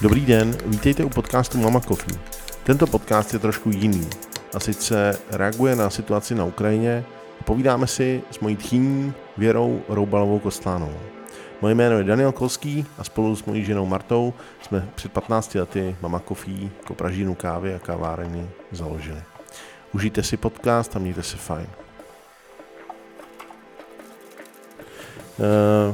Dobrý 0.00 0.26
den, 0.26 0.56
vítejte 0.66 1.04
u 1.04 1.08
podcastu 1.08 1.58
Mama 1.58 1.80
Coffee. 1.80 2.18
Tento 2.62 2.86
podcast 2.86 3.32
je 3.32 3.38
trošku 3.38 3.70
jiný 3.70 4.08
a 4.54 4.60
sice 4.60 5.18
reaguje 5.30 5.76
na 5.76 5.90
situaci 5.90 6.34
na 6.34 6.44
Ukrajině 6.44 7.04
a 7.40 7.44
povídáme 7.44 7.86
si 7.86 8.22
s 8.30 8.40
mojí 8.40 8.56
tchýní 8.56 9.12
Věrou 9.36 9.82
Roubalovou 9.88 10.38
Kostlánovou. 10.38 11.00
Moje 11.62 11.74
jméno 11.74 11.98
je 11.98 12.04
Daniel 12.04 12.32
Kolský 12.32 12.86
a 12.98 13.04
spolu 13.04 13.36
s 13.36 13.44
mojí 13.44 13.64
ženou 13.64 13.86
Martou 13.86 14.34
jsme 14.62 14.88
před 14.94 15.12
15 15.12 15.54
lety 15.54 15.96
Mama 16.02 16.20
Coffee 16.28 16.70
jako 16.78 16.94
pražínu 16.94 17.34
kávy 17.34 17.74
a 17.74 17.78
kavárny 17.78 18.48
založili. 18.72 19.22
Užijte 19.92 20.22
si 20.22 20.36
podcast 20.36 20.96
a 20.96 20.98
mějte 20.98 21.22
se 21.22 21.36
fajn. 21.36 21.66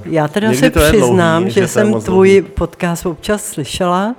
Já 0.05 0.29
teda 0.29 0.53
se 0.53 0.71
přiznám, 0.71 1.43
dlouhý, 1.43 1.55
že, 1.55 1.61
že 1.61 1.69
jsem 1.69 2.01
tvůj 2.01 2.41
dlouhý. 2.41 2.55
podcast 2.55 3.07
občas 3.07 3.45
slyšela 3.45 4.15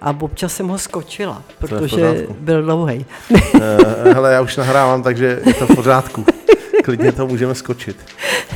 a 0.00 0.14
občas 0.20 0.54
jsem 0.54 0.68
ho 0.68 0.78
skočila, 0.78 1.42
protože 1.58 2.26
byl 2.40 2.62
dlouhý. 2.62 3.06
uh, 3.30 3.60
hele, 4.04 4.32
já 4.32 4.40
už 4.40 4.56
nahrávám, 4.56 5.02
takže 5.02 5.40
je 5.46 5.54
to 5.54 5.66
v 5.66 5.74
pořádku. 5.74 6.24
Klidně 6.84 7.12
to 7.12 7.26
můžeme 7.26 7.54
skočit. 7.54 7.96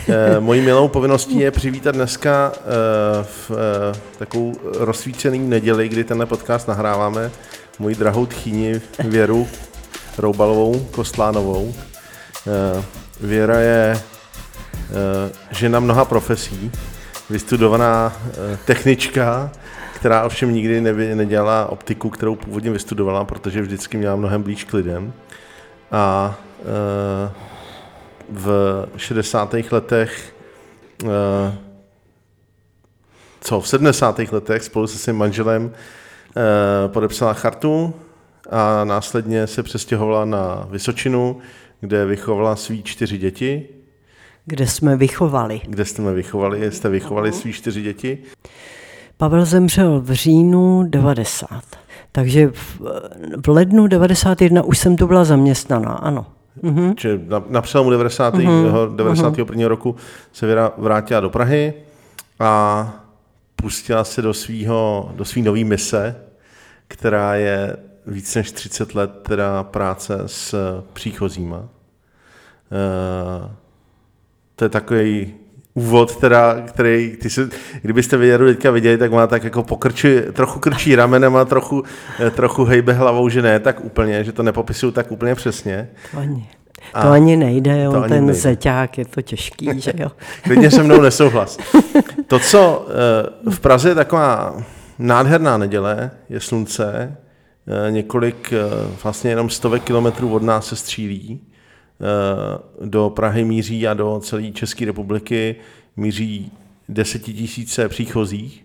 Uh, 0.09 0.15
mojí 0.41 0.61
milou 0.61 0.89
povinností 0.89 1.39
je 1.39 1.51
přivítat 1.51 1.95
dneska 1.95 2.53
uh, 2.57 3.27
v 3.49 3.51
takovou 4.19 4.53
rozsvícený 4.79 5.39
neděli, 5.39 5.89
kdy 5.89 6.05
tenhle 6.05 6.27
podcast 6.27 6.69
nahráváme, 6.69 7.31
moji 7.79 7.95
drahou 7.95 8.27
tchýni 8.27 8.81
Věru 9.05 9.49
Roubalovou 10.19 10.87
Kostlánovou. 10.91 11.75
Věra 13.21 13.59
je 13.59 13.93
Eh, 13.97 14.12
žena 15.51 15.81
mnoha 15.81 16.05
profesí, 16.05 16.73
vystudovaná 17.31 18.13
eh, 18.17 18.59
technička, 18.65 19.51
která 19.95 20.25
ovšem 20.25 20.55
nikdy 20.55 20.81
nedělala 21.15 21.67
optiku, 21.67 22.11
kterou 22.11 22.37
původně 22.37 22.71
vystudovala, 22.71 23.25
protože 23.25 23.63
vždycky 23.63 23.97
měla 23.97 24.17
mnohem 24.17 24.43
blíž 24.43 24.65
k 24.65 24.75
lidem. 24.75 25.13
A 25.93 26.35
eh, 26.61 27.33
v 28.31 28.87
60. 28.97 29.55
letech 29.71 30.35
co 33.41 33.61
v 33.61 33.69
70. 33.69 34.19
letech 34.19 34.63
spolu 34.63 34.87
se 34.87 34.99
svým 34.99 35.17
manželem 35.17 35.73
podepsala 36.87 37.33
chartu 37.33 37.95
a 38.51 38.85
následně 38.85 39.47
se 39.47 39.63
přestěhovala 39.63 40.25
na 40.25 40.67
Vysočinu, 40.71 41.39
kde 41.81 42.07
vychovala 42.07 42.57
svý 42.57 42.83
čtyři 42.83 43.19
děti 43.19 43.69
kde 44.47 44.67
jsme 44.67 44.97
vychovali. 44.97 45.61
Kde 45.65 45.85
jsme 45.85 46.13
vychovali? 46.13 46.73
Jste 46.73 46.89
vychovali 46.89 47.33
svý 47.33 47.53
čtyři 47.53 47.83
děti? 47.83 48.19
Pavel 49.17 49.45
zemřel 49.45 50.01
v 50.01 50.13
říjnu 50.13 50.83
90. 50.83 51.63
Takže 52.13 52.49
v, 52.49 52.81
v 53.47 53.49
lednu 53.49 53.87
91 53.87 54.63
už 54.63 54.79
jsem 54.79 54.97
tu 54.97 55.07
byla 55.07 55.25
zaměstnaná, 55.25 55.93
ano. 55.93 56.27
Čiže 56.97 57.21
na, 57.27 57.45
na 57.49 57.63
přelomu 57.63 57.91
90. 57.91 58.35
Uh-huh. 58.35 58.97
91. 58.97 59.57
Uh-huh. 59.57 59.69
roku 59.69 59.97
se 60.33 60.47
Věra 60.47 60.73
vrátila 60.79 61.21
do 61.21 61.31
Prahy 61.31 61.75
a 62.41 62.93
pustila 63.57 64.05
se 64.05 64.23
do 64.23 64.35
svého 64.35 65.13
do 65.17 65.25
svý 65.25 65.43
nový 65.43 65.65
mise, 65.65 66.17
která 66.89 67.35
je 67.35 67.77
víc 68.07 68.35
než 68.35 68.53
30 68.53 68.95
let 68.95 69.11
teda 69.23 69.63
práce 69.63 70.23
s 70.27 70.55
příchozíma. 70.93 71.59
Uh, 71.59 71.67
to 74.63 74.67
je 74.67 74.69
takový 74.69 75.35
úvod, 75.75 76.17
teda, 76.17 76.61
který, 76.67 77.17
ty 77.21 77.31
si, 77.31 77.41
kdybyste 77.83 78.17
věru 78.17 78.47
teďka 78.47 78.71
viděli, 78.71 78.99
tak 78.99 79.13
má 79.13 79.27
tak 79.27 79.45
jako 79.45 79.63
pokrčí, 79.63 80.09
trochu 80.33 80.59
krčí 80.59 80.95
ramenem 80.95 81.37
a 81.37 81.45
trochu, 81.45 81.83
eh, 82.21 82.31
trochu 82.31 82.65
hejbe 82.65 82.93
hlavou, 82.93 83.29
že 83.29 83.43
ne 83.43 83.61
tak 83.61 83.85
úplně, 83.85 84.25
že 84.25 84.33
to 84.33 84.43
nepopisuju 84.43 84.93
tak 84.93 85.13
úplně 85.13 85.35
přesně. 85.35 85.89
To 86.13 86.19
ani, 86.19 86.49
to 86.93 86.99
a 86.99 87.13
ani 87.13 87.37
nejde, 87.37 87.83
jo, 87.83 87.93
ten 88.09 88.11
nejde. 88.27 88.35
zeťák 88.35 88.99
je 88.99 89.05
to 89.05 89.23
těžký, 89.23 89.69
že 89.81 89.93
jo. 89.97 90.11
Klidně 90.43 90.71
se 90.71 90.83
mnou 90.83 91.01
nesouhlas. 91.01 91.59
To, 92.27 92.39
co 92.39 92.87
eh, 92.89 93.51
v 93.51 93.61
Praze 93.61 93.89
je 93.89 93.95
taková 93.95 94.63
nádherná 94.99 95.59
neděle, 95.59 96.11
je 96.29 96.41
slunce, 96.41 97.17
eh, 97.67 97.91
několik, 97.91 98.53
vlastně 99.03 99.31
jenom 99.31 99.51
stovek 99.51 99.83
kilometrů 99.83 100.35
od 100.35 100.43
nás 100.43 100.67
se 100.67 100.77
střílí, 100.77 101.41
do 102.85 103.11
Prahy 103.11 103.45
míří 103.45 103.89
a 103.89 103.95
do 103.95 104.21
celé 104.21 104.51
České 104.51 104.85
republiky 104.85 105.57
míří 105.97 106.53
desetitisíce 106.89 107.89
příchozích. 107.89 108.65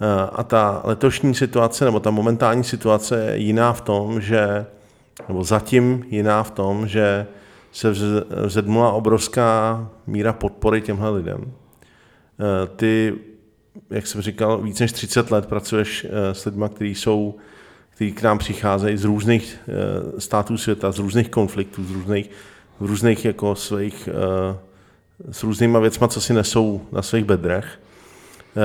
Eh, 0.00 0.30
a 0.32 0.42
ta 0.42 0.82
letošní 0.84 1.34
situace, 1.34 1.84
nebo 1.84 2.00
ta 2.00 2.10
momentální 2.10 2.64
situace 2.64 3.24
je 3.24 3.38
jiná 3.38 3.72
v 3.72 3.80
tom, 3.80 4.20
že, 4.20 4.66
nebo 5.28 5.44
zatím 5.44 6.04
jiná 6.08 6.42
v 6.42 6.50
tom, 6.50 6.88
že 6.88 7.26
se 7.72 7.90
vzedmula 8.44 8.92
obrovská 8.92 9.88
míra 10.06 10.32
podpory 10.32 10.80
těmhle 10.80 11.10
lidem. 11.10 11.44
Eh, 11.44 12.66
ty, 12.76 13.14
jak 13.90 14.06
jsem 14.06 14.22
říkal, 14.22 14.58
víc 14.58 14.80
než 14.80 14.92
30 14.92 15.30
let 15.30 15.46
pracuješ 15.46 16.06
s 16.32 16.44
lidmi, 16.44 16.64
kteří 16.74 16.94
jsou 16.94 17.34
kteří 17.90 18.12
k 18.12 18.22
nám 18.22 18.38
přicházejí 18.38 18.96
z 18.96 19.04
různých 19.04 19.58
států 20.18 20.58
světa, 20.58 20.92
z 20.92 20.98
různých 20.98 21.28
konfliktů, 21.28 21.84
z 21.84 21.90
různých 21.90 22.30
v 22.80 22.86
různých 22.86 23.24
jako 23.24 23.54
svých, 23.54 24.08
uh, 24.08 25.32
s 25.32 25.42
různýma 25.42 25.78
věcma, 25.78 26.08
co 26.08 26.20
si 26.20 26.34
nesou 26.34 26.80
na 26.92 27.02
svých 27.02 27.24
bedrech. 27.24 27.80
Uh, 28.56 28.62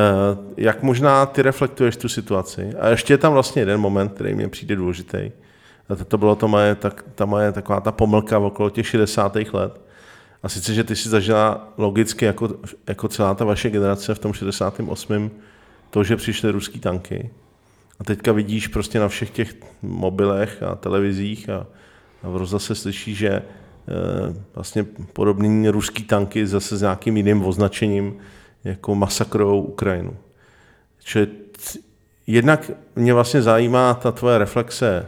jak 0.57 0.83
možná 0.83 1.25
ty 1.25 1.41
reflektuješ 1.41 1.97
tu 1.97 2.09
situaci? 2.09 2.73
A 2.79 2.89
ještě 2.89 3.13
je 3.13 3.17
tam 3.17 3.33
vlastně 3.33 3.61
jeden 3.61 3.79
moment, 3.79 4.09
který 4.09 4.35
mě 4.35 4.49
přijde 4.49 4.75
důležitý. 4.75 5.31
A 5.89 5.95
to, 5.95 6.17
bylo 6.17 6.35
to 6.35 6.47
moje, 6.47 6.75
tak, 6.75 7.05
ta 7.15 7.25
moje 7.25 7.51
taková 7.51 7.81
ta 7.81 7.91
pomlka 7.91 8.39
okolo 8.39 8.69
těch 8.69 8.87
60. 8.87 9.35
let. 9.53 9.81
A 10.43 10.49
sice, 10.49 10.73
že 10.73 10.83
ty 10.83 10.95
si 10.95 11.09
zažila 11.09 11.73
logicky 11.77 12.25
jako, 12.25 12.49
jako 12.87 13.07
celá 13.07 13.35
ta 13.35 13.45
vaše 13.45 13.69
generace 13.69 14.15
v 14.15 14.19
tom 14.19 14.33
68. 14.33 15.31
to, 15.89 16.03
že 16.03 16.15
přišly 16.15 16.51
ruský 16.51 16.79
tanky. 16.79 17.29
A 17.99 18.03
teďka 18.03 18.31
vidíš 18.31 18.67
prostě 18.67 18.99
na 18.99 19.07
všech 19.07 19.29
těch 19.29 19.55
mobilech 19.81 20.63
a 20.63 20.75
televizích 20.75 21.49
a, 21.49 21.67
a 22.23 22.29
v 22.29 22.37
rozhlase 22.37 22.75
slyšíš, 22.75 23.17
že 23.17 23.29
Eh, 23.39 23.41
vlastně 24.55 24.83
podobný 25.13 25.69
ruský 25.69 26.03
tanky 26.03 26.47
zase 26.47 26.77
s 26.77 26.81
nějakým 26.81 27.17
jiným 27.17 27.45
označením 27.45 28.17
jako 28.63 28.95
masakrovou 28.95 29.61
Ukrajinu. 29.61 30.17
Čili 30.99 31.27
jednak 32.27 32.71
mě 32.95 33.13
vlastně 33.13 33.41
zajímá 33.41 33.93
ta 33.93 34.11
tvoje 34.11 34.37
reflexe 34.37 35.07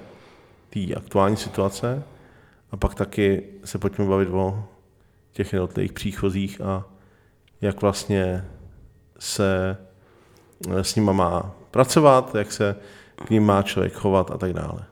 té 0.70 0.80
aktuální 0.96 1.38
situace 1.38 2.04
a 2.72 2.78
pak 2.78 2.96
taky 2.96 3.44
se 3.66 3.78
pojďme 3.78 4.06
bavit 4.06 4.30
o 4.30 4.64
těch 5.32 5.54
jednotlivých 5.54 5.94
příchozích 5.94 6.62
a 6.62 6.86
jak 7.62 7.82
vlastně 7.82 8.46
se 9.20 9.78
eh, 10.70 10.84
s 10.84 10.96
nima 10.96 11.14
má 11.14 11.52
pracovat, 11.72 12.36
jak 12.36 12.52
se 12.52 12.76
k 13.26 13.30
ním 13.30 13.46
má 13.46 13.62
člověk 13.62 13.94
chovat 13.94 14.32
a 14.32 14.38
tak 14.38 14.54
dále. 14.54 14.86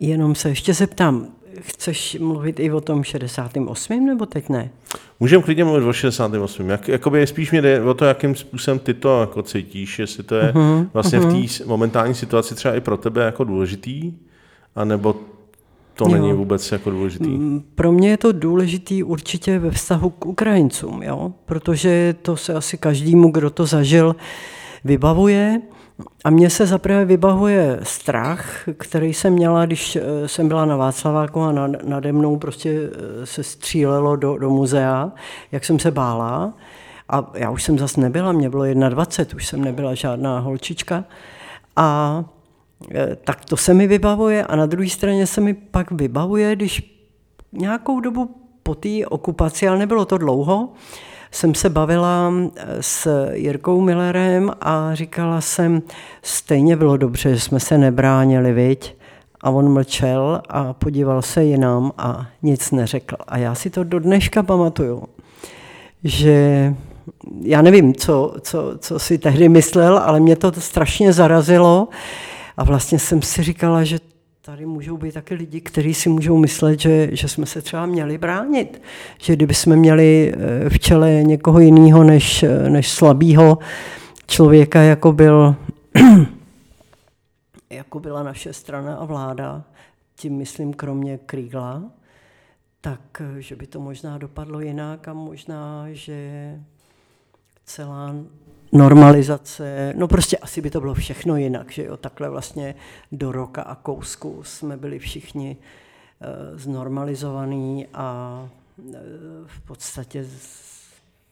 Jenom 0.00 0.34
se 0.34 0.48
ještě 0.48 0.74
zeptám, 0.74 1.28
chceš 1.60 2.16
mluvit 2.20 2.60
i 2.60 2.72
o 2.72 2.80
tom 2.80 3.04
68. 3.04 4.06
nebo 4.06 4.26
teď 4.26 4.48
ne? 4.48 4.70
Můžeme 5.20 5.42
klidně 5.42 5.64
mluvit 5.64 5.84
o 5.84 5.92
68. 5.92 6.70
Jak, 6.70 6.88
jakoby 6.88 7.26
spíš 7.26 7.50
mě 7.50 7.62
jde 7.62 7.82
o 7.82 7.94
to, 7.94 8.04
jakým 8.04 8.34
způsobem 8.34 8.78
ty 8.78 8.94
to 8.94 9.20
jako 9.20 9.42
cítíš, 9.42 9.98
jestli 9.98 10.22
to 10.22 10.34
je 10.34 10.52
uh-huh, 10.52 10.88
vlastně 10.92 11.20
uh-huh. 11.20 11.30
v 11.30 11.34
mhm. 11.34 11.48
té 11.58 11.64
momentální 11.64 12.14
situaci 12.14 12.54
třeba 12.54 12.74
i 12.74 12.80
pro 12.80 12.96
tebe 12.96 13.24
jako 13.24 13.44
důležitý, 13.44 14.12
anebo 14.76 15.16
to 15.94 16.04
jo. 16.04 16.12
není 16.12 16.32
vůbec 16.32 16.72
jako 16.72 16.90
důležitý? 16.90 17.28
Mm, 17.28 17.62
pro 17.74 17.92
mě 17.92 18.10
je 18.10 18.16
to 18.16 18.32
důležitý 18.32 19.02
určitě 19.02 19.58
ve 19.58 19.70
vztahu 19.70 20.10
k 20.10 20.26
Ukrajincům, 20.26 21.02
jo? 21.02 21.32
protože 21.44 22.14
to 22.22 22.36
se 22.36 22.54
asi 22.54 22.78
každému, 22.78 23.30
kdo 23.30 23.50
to 23.50 23.66
zažil, 23.66 24.16
vybavuje. 24.84 25.60
A 26.24 26.30
mně 26.30 26.50
se 26.50 26.66
zaprvé 26.66 27.04
vybavuje 27.04 27.80
strach, 27.82 28.68
který 28.76 29.14
jsem 29.14 29.32
měla, 29.32 29.66
když 29.66 29.96
eh, 29.96 30.28
jsem 30.28 30.48
byla 30.48 30.64
na 30.64 30.76
Václaváku 30.76 31.40
a 31.40 31.52
nade 31.84 32.12
mnou 32.12 32.36
prostě 32.36 32.70
eh, 32.70 33.26
se 33.26 33.42
střílelo 33.42 34.16
do, 34.16 34.38
do 34.38 34.50
muzea, 34.50 35.12
jak 35.52 35.64
jsem 35.64 35.78
se 35.78 35.90
bála. 35.90 36.54
A 37.08 37.30
já 37.34 37.50
už 37.50 37.62
jsem 37.62 37.78
zase 37.78 38.00
nebyla, 38.00 38.32
mě 38.32 38.50
bylo 38.50 38.64
21, 38.88 39.36
už 39.36 39.46
jsem 39.46 39.64
nebyla 39.64 39.94
žádná 39.94 40.38
holčička. 40.38 41.04
A 41.76 42.24
eh, 42.94 43.16
tak 43.24 43.44
to 43.44 43.56
se 43.56 43.74
mi 43.74 43.86
vybavuje 43.86 44.44
a 44.44 44.56
na 44.56 44.66
druhé 44.66 44.88
straně 44.88 45.26
se 45.26 45.40
mi 45.40 45.54
pak 45.54 45.90
vybavuje, 45.90 46.56
když 46.56 47.00
nějakou 47.52 48.00
dobu 48.00 48.36
po 48.62 48.74
té 48.74 49.06
okupaci, 49.08 49.68
ale 49.68 49.78
nebylo 49.78 50.04
to 50.04 50.18
dlouho, 50.18 50.68
jsem 51.34 51.54
se 51.54 51.68
bavila 51.68 52.32
eh, 52.56 52.62
s 52.80 53.28
Jirkou 53.32 53.80
Millerem 53.80 54.50
a 54.60 54.94
říkala 54.94 55.40
jsem, 55.40 55.82
stejně 56.22 56.76
bylo 56.76 56.96
dobře, 56.96 57.34
že 57.34 57.40
jsme 57.40 57.60
se 57.60 57.78
nebránili, 57.78 58.52
viď? 58.52 58.96
A 59.40 59.50
on 59.50 59.72
mlčel 59.72 60.42
a 60.48 60.72
podíval 60.72 61.22
se 61.22 61.44
jinam 61.44 61.92
a 61.98 62.26
nic 62.42 62.70
neřekl. 62.70 63.16
A 63.28 63.38
já 63.38 63.54
si 63.54 63.70
to 63.70 63.84
do 63.84 63.98
dneška 63.98 64.42
pamatuju, 64.42 65.02
že 66.04 66.74
já 67.40 67.62
nevím, 67.62 67.94
co, 67.94 68.34
co, 68.40 68.78
co 68.78 68.98
si 68.98 69.18
tehdy 69.18 69.48
myslel, 69.48 69.98
ale 69.98 70.20
mě 70.20 70.36
to 70.36 70.52
strašně 70.52 71.12
zarazilo 71.12 71.88
a 72.56 72.64
vlastně 72.64 72.98
jsem 72.98 73.22
si 73.22 73.42
říkala, 73.42 73.84
že 73.84 73.98
tady 74.46 74.66
můžou 74.66 74.96
být 74.96 75.14
taky 75.14 75.34
lidi, 75.34 75.60
kteří 75.60 75.94
si 75.94 76.08
můžou 76.08 76.38
myslet, 76.38 76.80
že, 76.80 77.08
že 77.16 77.28
jsme 77.28 77.46
se 77.46 77.62
třeba 77.62 77.86
měli 77.86 78.18
bránit. 78.18 78.82
Že 79.18 79.36
kdyby 79.36 79.54
jsme 79.54 79.76
měli 79.76 80.34
eh, 80.34 80.70
v 80.70 80.78
čele 80.78 81.22
někoho 81.22 81.60
jiného 81.60 82.04
než, 82.04 82.42
eh, 82.42 82.70
než 82.70 82.90
slabýho 82.90 83.58
člověka, 84.26 84.80
jako 84.80 85.12
byl 85.12 85.56
jako 87.70 88.00
byla 88.00 88.22
naše 88.22 88.52
strana 88.52 88.96
a 88.96 89.04
vláda, 89.04 89.64
tím 90.16 90.36
myslím 90.36 90.74
kromě 90.74 91.18
Krígla, 91.18 91.82
tak 92.80 93.00
eh, 93.20 93.42
že 93.42 93.56
by 93.56 93.66
to 93.66 93.80
možná 93.80 94.18
dopadlo 94.18 94.60
jinak 94.60 95.08
a 95.08 95.12
možná, 95.12 95.86
že 95.90 96.60
celá 97.64 98.14
normalizace, 98.74 99.92
no 99.96 100.08
prostě 100.08 100.36
asi 100.36 100.60
by 100.60 100.70
to 100.70 100.80
bylo 100.80 100.94
všechno 100.94 101.36
jinak, 101.36 101.72
že 101.72 101.84
jo, 101.84 101.96
takhle 101.96 102.30
vlastně 102.30 102.74
do 103.12 103.32
roka 103.32 103.62
a 103.62 103.74
kousku 103.74 104.40
jsme 104.42 104.76
byli 104.76 104.98
všichni 104.98 105.56
uh, 105.56 106.58
znormalizovaný 106.58 107.86
a 107.94 108.40
uh, 108.76 108.94
v 109.46 109.60
podstatě 109.60 110.26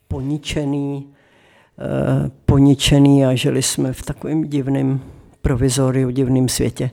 poničený, 0.08 1.06
uh, 1.06 2.28
poničený 2.46 3.26
a 3.26 3.34
žili 3.34 3.62
jsme 3.62 3.92
v 3.92 4.02
takovém 4.02 4.44
divném 4.44 5.00
provizoriu, 5.42 6.10
divném 6.10 6.48
světě. 6.48 6.90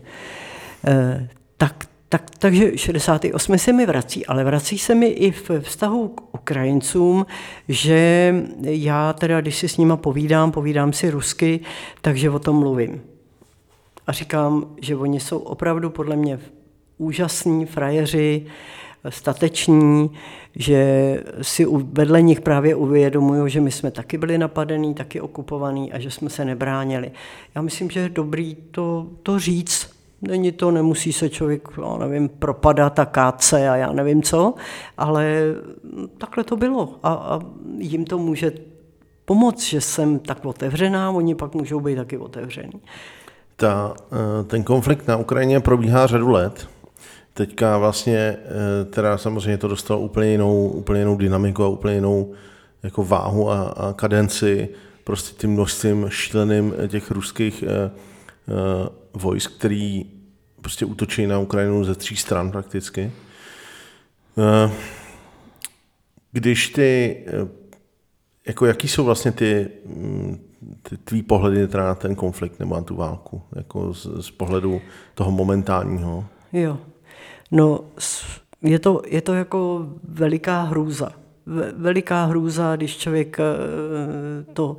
Uh, 0.88 1.28
tak 1.58 1.89
tak, 2.10 2.30
takže 2.40 2.78
68 2.78 3.58
se 3.58 3.74
mi 3.74 3.86
vrací, 3.86 4.26
ale 4.26 4.44
vrací 4.44 4.78
se 4.78 4.96
mi 4.96 5.08
i 5.08 5.32
v 5.32 5.52
vztahu 5.60 6.08
k 6.08 6.36
Ukrajincům, 6.36 7.26
že 7.68 8.36
já 8.62 9.14
teda, 9.14 9.42
když 9.42 9.58
si 9.58 9.70
s 9.70 9.78
nima 9.78 9.98
povídám, 9.98 10.52
povídám 10.52 10.94
si 10.94 11.10
rusky, 11.10 11.60
takže 12.02 12.30
o 12.30 12.40
tom 12.40 12.56
mluvím. 12.56 13.02
A 14.08 14.12
říkám, 14.12 14.66
že 14.82 14.96
oni 14.96 15.20
jsou 15.20 15.38
opravdu 15.38 15.90
podle 15.90 16.16
mě 16.16 16.40
úžasní 16.98 17.66
frajeři, 17.66 18.46
stateční, 19.10 20.12
že 20.56 21.24
si 21.42 21.66
vedle 21.84 22.22
nich 22.22 22.42
právě 22.42 22.76
uvědomují, 22.76 23.52
že 23.52 23.62
my 23.62 23.72
jsme 23.72 23.92
taky 23.92 24.18
byli 24.18 24.38
napadení, 24.38 24.94
taky 24.94 25.22
okupovaní 25.22 25.94
a 25.94 26.00
že 26.00 26.12
jsme 26.12 26.30
se 26.30 26.46
nebránili. 26.46 27.12
Já 27.56 27.62
myslím, 27.62 27.90
že 27.90 28.00
je 28.00 28.10
dobrý 28.10 28.58
to, 28.72 29.08
to 29.24 29.40
říct, 29.40 29.99
Není 30.22 30.52
to, 30.52 30.72
nemusí 30.72 31.14
se 31.14 31.30
člověk, 31.30 31.68
já 31.82 31.98
nevím, 31.98 32.30
propadat 32.30 33.00
a 33.00 33.06
káce 33.06 33.70
a 33.70 33.76
já 33.76 33.94
nevím 33.94 34.24
co, 34.24 34.54
ale 34.98 35.42
takhle 36.18 36.44
to 36.44 36.58
bylo 36.58 36.96
a, 37.04 37.14
a 37.14 37.40
jim 37.78 38.06
to 38.06 38.18
může 38.18 38.52
pomoct, 39.26 39.64
že 39.64 39.82
jsem 39.82 40.20
tak 40.20 40.46
otevřená, 40.46 41.12
oni 41.12 41.36
pak 41.36 41.56
můžou 41.56 41.80
být 41.80 41.96
taky 41.96 42.18
otevření. 42.18 42.82
Ta, 43.56 43.94
eh, 44.12 44.44
ten 44.44 44.64
konflikt 44.64 45.08
na 45.08 45.18
Ukrajině 45.18 45.60
probíhá 45.60 46.08
řadu 46.08 46.30
let. 46.30 46.68
Teďka 47.34 47.78
vlastně, 47.78 48.18
eh, 48.18 48.86
teda 48.86 49.18
samozřejmě 49.18 49.58
to 49.58 49.68
dostalo 49.68 50.00
úplně 50.00 50.32
jinou, 50.32 50.68
úplně 50.68 51.02
jinou 51.02 51.18
dynamiku 51.18 51.64
a 51.64 51.68
úplně 51.68 51.96
jinou 51.96 52.34
jako 52.84 53.04
váhu 53.04 53.52
a, 53.52 53.62
a 53.62 53.94
kadenci 53.94 54.70
prostě 55.04 55.36
tím 55.42 55.52
množstvím 55.52 56.06
šíleným 56.10 56.74
těch 56.90 57.12
ruských 57.12 57.64
eh, 57.68 57.92
Eh, 58.50 58.90
vojsk, 59.14 59.58
který 59.58 60.06
prostě 60.62 60.86
útočí 60.86 61.28
na 61.28 61.40
Ukrajinu 61.40 61.84
ze 61.84 61.96
tří 61.96 62.16
stran 62.16 62.52
prakticky. 62.52 63.12
Eh, 64.38 64.72
když 66.32 66.70
ty, 66.70 67.18
eh, 67.28 67.48
jako 68.48 68.66
jaký 68.66 68.88
jsou 68.88 69.04
vlastně 69.04 69.32
ty, 69.32 69.70
mm, 69.86 70.40
ty 70.84 70.98
tvý 70.98 71.24
pohledy 71.24 71.68
teda 71.68 71.86
na 71.86 71.96
ten 71.96 72.16
konflikt 72.16 72.60
nebo 72.60 72.76
na 72.76 72.82
tu 72.82 72.96
válku, 72.96 73.42
jako 73.56 73.94
z, 73.94 74.08
z 74.22 74.32
pohledu 74.32 74.82
toho 75.16 75.32
momentálního? 75.32 76.26
Jo, 76.54 76.78
no 77.52 77.84
je 78.62 78.80
to, 78.80 79.02
je 79.08 79.22
to 79.22 79.34
jako 79.34 79.88
veliká 80.04 80.62
hrůza 80.62 81.19
veliká 81.76 82.26
hrůza, 82.26 82.76
když 82.76 82.98
člověk 82.98 83.38
eh, 83.40 84.54
to, 84.54 84.78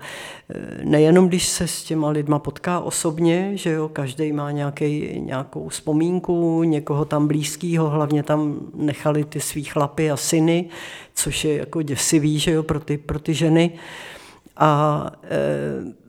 eh, 0.54 0.84
nejenom 0.84 1.28
když 1.28 1.48
se 1.48 1.66
s 1.66 1.84
těma 1.84 2.08
lidma 2.08 2.38
potká 2.38 2.80
osobně, 2.80 3.56
že 3.56 3.70
jo, 3.70 3.88
každý 3.88 4.32
má 4.32 4.50
nějaký, 4.50 5.20
nějakou 5.20 5.68
vzpomínku, 5.68 6.62
někoho 6.62 7.04
tam 7.04 7.26
blízkého, 7.26 7.90
hlavně 7.90 8.22
tam 8.22 8.60
nechali 8.74 9.24
ty 9.24 9.40
svý 9.40 9.64
chlapy 9.64 10.10
a 10.10 10.16
syny, 10.16 10.68
což 11.14 11.44
je 11.44 11.56
jako 11.56 11.82
děsivý, 11.82 12.38
že 12.38 12.50
jo, 12.50 12.62
pro 12.62 12.80
ty, 12.80 12.98
pro 12.98 13.18
ty 13.18 13.34
ženy. 13.34 13.72
A 14.56 15.06
e, 15.24 16.00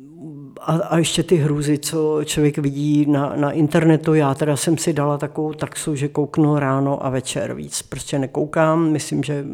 a, 0.59 0.73
a 0.73 0.97
ještě 0.97 1.23
ty 1.23 1.35
hrůzy, 1.35 1.77
co 1.77 2.19
člověk 2.25 2.57
vidí 2.57 3.05
na, 3.05 3.33
na 3.35 3.51
internetu. 3.51 4.13
Já 4.13 4.33
teda 4.33 4.57
jsem 4.57 4.77
si 4.77 4.93
dala 4.93 5.17
takovou 5.17 5.53
taxu, 5.53 5.95
že 5.95 6.07
kouknu 6.07 6.59
ráno 6.59 7.05
a 7.05 7.09
večer 7.09 7.53
víc. 7.53 7.81
Prostě 7.81 8.19
nekoukám, 8.19 8.91
myslím, 8.91 9.23
že 9.23 9.45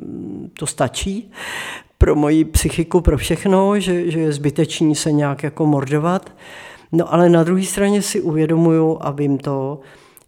to 0.59 0.67
stačí 0.67 1.31
pro 1.97 2.15
moji 2.15 2.45
psychiku, 2.45 3.01
pro 3.01 3.17
všechno, 3.17 3.79
že, 3.79 4.11
že 4.11 4.19
je 4.19 4.31
zbytečný 4.31 4.95
se 4.95 5.11
nějak 5.11 5.43
jako 5.43 5.65
mordovat. 5.65 6.31
No 6.91 7.13
ale 7.13 7.29
na 7.29 7.43
druhé 7.43 7.63
straně 7.63 8.01
si 8.01 8.21
uvědomuju 8.21 8.97
a 9.01 9.11
vím 9.11 9.37
to, 9.37 9.79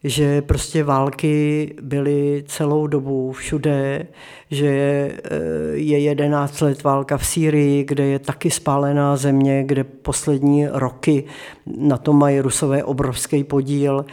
že 0.04 0.42
prostě 0.42 0.84
války 0.84 1.76
byly 1.82 2.44
celou 2.48 2.88
dobu 2.88 3.32
všude, 3.32 4.08
že 4.52 4.68
eh, 4.68 5.38
je 5.74 6.00
11 6.00 6.62
let 6.62 6.84
válka 6.84 7.18
v 7.18 7.26
Sýrii, 7.26 7.84
kde 7.84 8.06
je 8.06 8.20
taky 8.20 8.52
spálená 8.52 9.18
země, 9.18 9.64
kde 9.64 9.84
poslední 9.84 10.68
roky 10.68 11.24
na 11.78 11.98
to 11.98 12.14
mají 12.14 12.40
rusové 12.40 12.84
obrovský 12.84 13.44
podíl. 13.44 14.06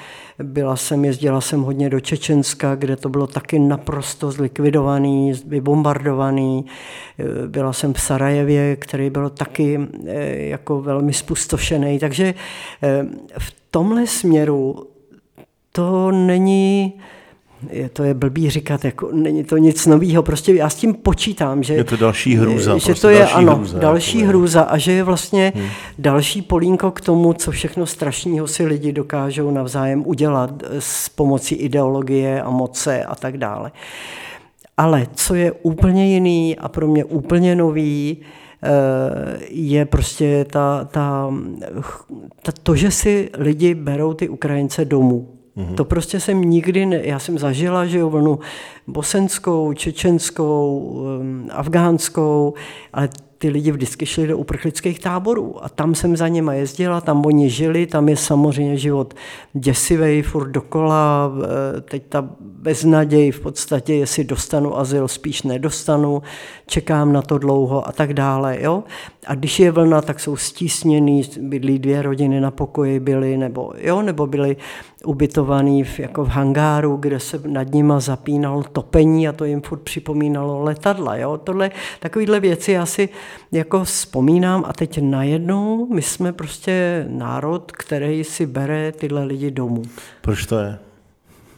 Byla 0.42 0.76
jsem, 0.76 1.04
jezdila 1.04 1.40
jsem 1.40 1.62
hodně 1.62 1.90
do 1.90 2.00
Čečenska, 2.00 2.74
kde 2.74 2.96
to 2.96 3.08
bylo 3.08 3.26
taky 3.26 3.58
naprosto 3.58 4.30
zlikvidovaný, 4.30 5.32
vybombardovaný. 5.46 6.66
Eh, 7.18 7.48
byla 7.48 7.72
jsem 7.72 7.94
v 7.94 8.00
Sarajevě, 8.00 8.76
který 8.76 9.10
byl 9.10 9.30
taky 9.30 9.80
eh, 10.06 10.36
jako 10.36 10.82
velmi 10.82 11.12
spustošený. 11.12 11.98
Takže 11.98 12.34
v 13.38 13.54
tomhle 13.70 14.06
směru 14.06 14.86
to 15.76 16.11
není, 16.11 16.93
je, 17.70 17.89
to 17.89 18.05
je 18.05 18.15
blbý 18.15 18.50
říkat, 18.50 18.84
jako 18.84 19.10
není 19.12 19.44
to 19.44 19.56
nic 19.56 19.86
nového, 19.86 20.22
prostě 20.22 20.55
já 20.55 20.69
s 20.69 20.74
tím 20.74 20.94
počítám, 20.94 21.62
že... 21.62 21.74
Je 21.74 21.84
to 21.84 21.96
další 21.96 22.36
hrůza. 22.36 22.79
Že 22.79 22.84
prostě 22.84 22.94
to 22.94 23.08
je, 23.08 23.19
další 23.19 23.34
ano, 23.34 23.55
hrůza, 23.56 23.79
další 23.79 24.19
jako 24.19 24.29
hrůza 24.29 24.62
a 24.62 24.79
že 24.79 24.93
je 24.93 25.03
vlastně 25.03 25.53
hmm. 25.56 25.67
další 25.98 26.43
polínko 26.43 26.91
k 26.91 27.00
tomu, 27.00 27.32
co 27.32 27.50
všechno 27.50 27.86
strašného 27.86 28.46
si 28.46 28.67
lidi 28.67 28.93
dokážou 28.93 29.50
navzájem 29.50 30.03
udělat 30.06 30.62
s 30.79 31.08
pomocí 31.08 31.55
ideologie 31.55 32.43
a 32.43 32.50
moce 32.50 33.05
a 33.05 33.15
tak 33.15 33.39
dále. 33.39 33.72
Ale 34.77 35.06
co 35.15 35.34
je 35.34 35.53
úplně 35.53 36.06
jiný 36.06 36.56
a 36.56 36.69
pro 36.69 36.86
mě 36.86 37.05
úplně 37.05 37.55
nový, 37.55 38.17
eh, 38.62 38.69
je 39.48 39.84
prostě 39.84 40.46
ta, 40.50 40.84
ta, 40.84 41.32
ta, 42.43 42.53
to, 42.62 42.77
že 42.77 42.91
si 42.91 43.31
lidi 43.39 43.74
berou 43.74 44.15
ty 44.15 44.29
Ukrajince 44.29 44.84
domů. 44.84 45.35
Mm-hmm. 45.56 45.75
To 45.75 45.84
prostě 45.84 46.20
jsem 46.20 46.41
nikdy, 46.41 46.86
ne, 46.86 47.01
já 47.03 47.19
jsem 47.19 47.39
zažila, 47.39 47.86
že 47.86 47.98
jo, 47.98 48.10
vlnu 48.10 48.39
bosenskou, 48.86 49.72
čečenskou, 49.72 50.79
um, 50.79 51.48
afgánskou, 51.53 52.55
ale 52.93 53.08
ty 53.39 53.48
lidi 53.48 53.72
vždycky 53.72 54.06
šli 54.06 54.27
do 54.27 54.39
uprchlických 54.39 55.01
táborů 55.01 55.65
a 55.65 55.69
tam 55.69 55.94
jsem 55.94 56.17
za 56.17 56.29
něma 56.29 56.55
jezdila, 56.55 57.01
tam 57.01 57.27
oni 57.27 57.51
žili, 57.51 57.86
tam 57.86 58.08
je 58.08 58.17
samozřejmě 58.17 58.77
život 58.77 59.15
děsivý, 59.53 60.22
furt 60.22 60.48
dokola, 60.48 61.32
teď 61.82 62.03
ta 62.08 62.29
beznaděj 62.41 63.31
v 63.31 63.41
podstatě, 63.41 63.94
jestli 63.94 64.25
dostanu 64.25 64.79
azyl, 64.79 65.08
spíš 65.08 65.43
nedostanu, 65.43 66.22
čekám 66.67 67.13
na 67.13 67.22
to 67.22 67.39
dlouho 67.39 67.89
a 67.89 67.93
tak 67.93 68.15
dále. 68.15 68.58
Jo? 68.60 68.84
A 69.27 69.34
když 69.34 69.60
je 69.60 69.70
vlna, 69.70 70.01
tak 70.01 70.20
jsou 70.20 70.36
stísněný, 70.36 71.22
bydlí 71.41 71.79
dvě 71.79 72.03
rodiny 72.03 72.41
na 72.41 72.51
pokoji 72.51 73.01
byly, 73.01 73.36
nebo, 73.36 73.72
jo, 73.79 74.03
nebo 74.03 74.27
byly 74.27 74.56
ubytovaný 75.05 75.84
v, 75.84 76.00
jako 76.00 76.24
v 76.24 76.29
hangáru, 76.29 76.96
kde 76.96 77.20
se 77.20 77.41
nad 77.46 77.72
nima 77.72 78.00
zapínalo 78.00 78.62
topení 78.62 79.29
a 79.29 79.32
to 79.32 79.44
jim 79.44 79.60
furt 79.60 79.81
připomínalo 79.81 80.62
letadla. 80.62 81.17
Jo? 81.17 81.38
Tohle, 81.44 81.70
takovýhle 82.00 82.41
věci 82.41 82.72
já 82.72 82.86
si 82.86 83.08
jako 83.53 83.84
vzpomínám 83.84 84.65
a 84.67 84.72
teď 84.72 84.98
najednou 85.03 85.86
my 85.86 86.03
jsme 86.03 86.32
prostě 86.32 87.06
národ, 87.08 87.72
který 87.72 88.24
si 88.24 88.46
bere 88.46 88.93
tyhle 88.93 89.24
lidi 89.24 89.50
domů. 89.50 89.82
Proč 90.20 90.46
to 90.46 90.58
je? 90.58 90.79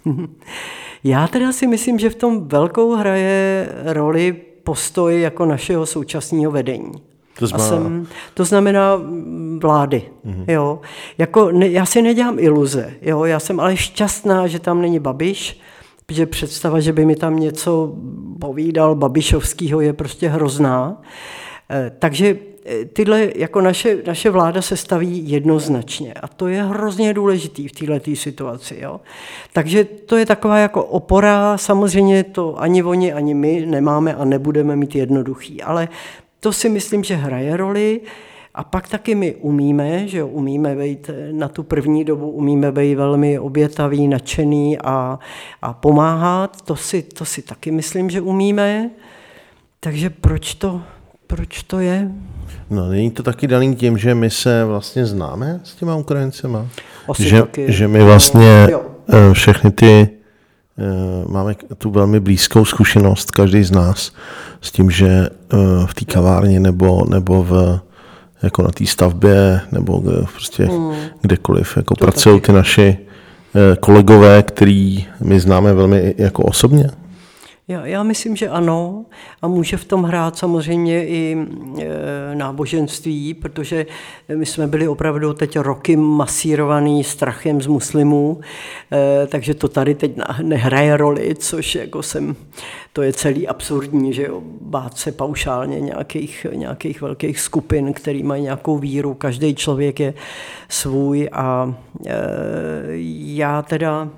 Já 1.04 1.28
teda 1.28 1.52
si 1.52 1.66
myslím, 1.66 1.99
že 1.99 2.11
v 2.11 2.14
tom 2.14 2.49
velkou 2.49 2.95
hraje 2.95 3.68
roli 3.85 4.37
postoj 4.64 5.21
jako 5.21 5.47
našeho 5.47 5.87
současného 5.87 6.52
vedení. 6.52 6.92
To 7.38 7.47
znamená, 7.47 7.68
jsem, 7.68 8.07
to 8.35 8.45
znamená 8.45 9.02
vlády. 9.59 10.02
Mm-hmm. 10.26 10.45
Jo. 10.49 10.80
Jako, 11.18 11.52
ne, 11.52 11.68
já 11.68 11.87
si 11.87 12.02
nedělám 12.02 12.38
iluze. 12.38 12.92
Jo. 13.02 13.25
Já 13.25 13.40
jsem 13.40 13.61
ale 13.61 13.76
šťastná, 13.76 14.47
že 14.47 14.59
tam 14.59 14.80
není 14.83 14.99
Babiš, 14.99 15.61
protože 16.07 16.26
představa, 16.26 16.80
že 16.80 16.92
by 16.92 17.04
mi 17.04 17.16
tam 17.16 17.38
něco 17.38 17.95
povídal 18.40 18.95
Babišovskýho 18.95 19.80
je 19.80 19.92
prostě 19.92 20.28
hrozná. 20.28 21.02
Takže 21.99 22.37
tyhle, 22.92 23.28
jako 23.37 23.61
naše, 23.61 23.97
naše 24.07 24.30
vláda 24.30 24.62
se 24.62 24.76
staví 24.76 25.30
jednoznačně 25.30 26.12
a 26.12 26.28
to 26.28 26.49
je 26.49 26.62
hrozně 26.62 27.14
důležitý 27.14 27.68
v 27.68 27.73
této 27.73 28.11
situaci. 28.14 28.76
Jo? 28.80 29.00
Takže 29.52 29.85
to 29.85 30.16
je 30.16 30.26
taková 30.26 30.59
jako 30.59 30.85
opora, 30.85 31.59
samozřejmě 31.59 32.25
to 32.25 32.61
ani 32.61 32.83
oni, 32.83 33.12
ani 33.12 33.35
my 33.35 33.66
nemáme 33.66 34.14
a 34.14 34.25
nebudeme 34.25 34.76
mít 34.76 34.95
jednoduchý, 34.95 35.62
ale 35.62 35.88
to 36.40 36.52
si 36.52 36.68
myslím, 36.68 37.04
že 37.04 37.14
hraje 37.14 37.57
roli. 37.57 38.00
A 38.54 38.64
pak 38.64 38.88
taky 38.88 39.14
my 39.14 39.35
umíme, 39.35 40.09
že 40.09 40.25
umíme 40.25 40.76
být 40.76 41.11
na 41.33 41.49
tu 41.49 41.62
první 41.62 42.04
dobu, 42.04 42.30
umíme 42.30 42.73
být 42.73 42.95
velmi 42.95 43.38
obětavý, 43.38 44.09
nadšený 44.09 44.78
a, 44.78 45.18
a 45.62 45.73
pomáhat. 45.73 46.62
To 46.62 46.76
si, 46.76 47.02
to 47.02 47.25
si 47.25 47.42
taky 47.42 47.71
myslím, 47.71 48.11
že 48.11 48.21
umíme. 48.21 48.90
Takže 49.80 50.11
proč 50.11 50.54
to, 50.54 50.83
proč 51.26 51.62
to 51.62 51.78
je? 51.78 52.11
No, 52.71 52.88
není 52.88 53.11
to 53.11 53.23
taky 53.23 53.47
daný 53.47 53.76
tím, 53.76 53.99
že 53.99 54.14
my 54.14 54.30
se 54.30 54.64
vlastně 54.64 55.07
známe 55.07 55.61
s 55.64 55.75
těma 55.75 55.97
Ukrajincema? 55.97 56.66
Asi 57.09 57.23
že, 57.28 57.40
taky. 57.42 57.73
že 57.73 57.88
my 57.88 58.02
vlastně 58.04 58.66
Jo. 58.71 58.83
eh, 59.09 59.35
všechny 59.35 59.71
ty 59.71 60.09
eh, 60.12 60.17
máme 61.28 61.54
tu 61.78 61.90
velmi 61.90 62.20
blízkou 62.20 62.64
zkušenost, 62.64 63.30
každý 63.30 63.64
z 63.64 63.70
nás, 63.70 64.12
s 64.61 64.73
tím, 64.73 64.90
že 64.90 65.08
eh, 65.08 65.56
v 65.87 65.94
té 65.94 66.04
kavárně 66.04 66.61
nebo, 66.61 67.04
nebo 67.08 67.42
v, 67.42 67.80
jako 68.42 68.62
na 68.62 68.68
té 68.68 68.87
stavbě 68.87 69.61
nebo 69.73 70.02
prostě 70.32 70.64
Hmm. 70.66 70.92
kdekoliv 71.23 71.76
jako 71.76 71.94
pracují 71.94 72.40
ty 72.40 72.52
naši 72.52 72.99
eh, 73.54 73.76
kolegové, 73.76 74.42
který 74.42 75.06
my 75.20 75.40
známe 75.40 75.75
velmi 75.75 76.14
jako 76.18 76.42
osobně. 76.42 76.90
Já, 77.68 77.87
já 77.87 78.02
myslím, 78.02 78.37
že 78.37 78.48
ano. 78.48 79.04
A 79.42 79.48
může 79.48 79.76
v 79.76 79.84
tom 79.84 80.02
hrát 80.02 80.37
samozřejmě 80.37 81.06
i 81.06 81.37
e, 81.78 82.34
náboženství, 82.34 83.34
protože 83.34 83.87
my 84.37 84.46
jsme 84.46 84.66
byli 84.66 84.88
opravdu 84.88 85.32
teď 85.32 85.58
roky 85.58 85.96
masírovaný 85.96 87.04
strachem 87.04 87.62
z 87.62 87.66
muslimů, 87.66 88.40
e, 88.92 89.26
takže 89.26 89.54
to 89.54 89.68
tady 89.68 89.94
teď 89.94 90.12
nehraje 90.42 90.96
roli, 90.96 91.34
což 91.34 91.75
jako 91.75 92.02
jsem, 92.02 92.37
to 92.92 93.02
je 93.02 93.12
celý 93.12 93.48
absurdní, 93.48 94.12
že 94.12 94.22
jo, 94.22 94.42
bát 94.60 94.98
se 94.98 95.12
paušálně 95.12 95.80
nějakých, 95.80 96.46
nějakých 96.54 97.00
velkých 97.00 97.40
skupin, 97.40 97.92
který 97.92 98.22
mají 98.22 98.42
nějakou 98.42 98.78
víru, 98.78 99.14
každý 99.14 99.54
člověk 99.54 100.00
je 100.00 100.14
svůj 100.68 101.28
a 101.32 101.75
e, 102.06 102.14
já 103.16 103.62
teda, 103.62 104.08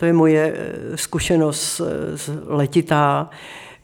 to 0.00 0.06
je 0.06 0.12
moje 0.12 0.54
eh, 0.56 0.96
zkušenost 0.96 1.80
z 2.14 2.30
letitá, 2.46 3.30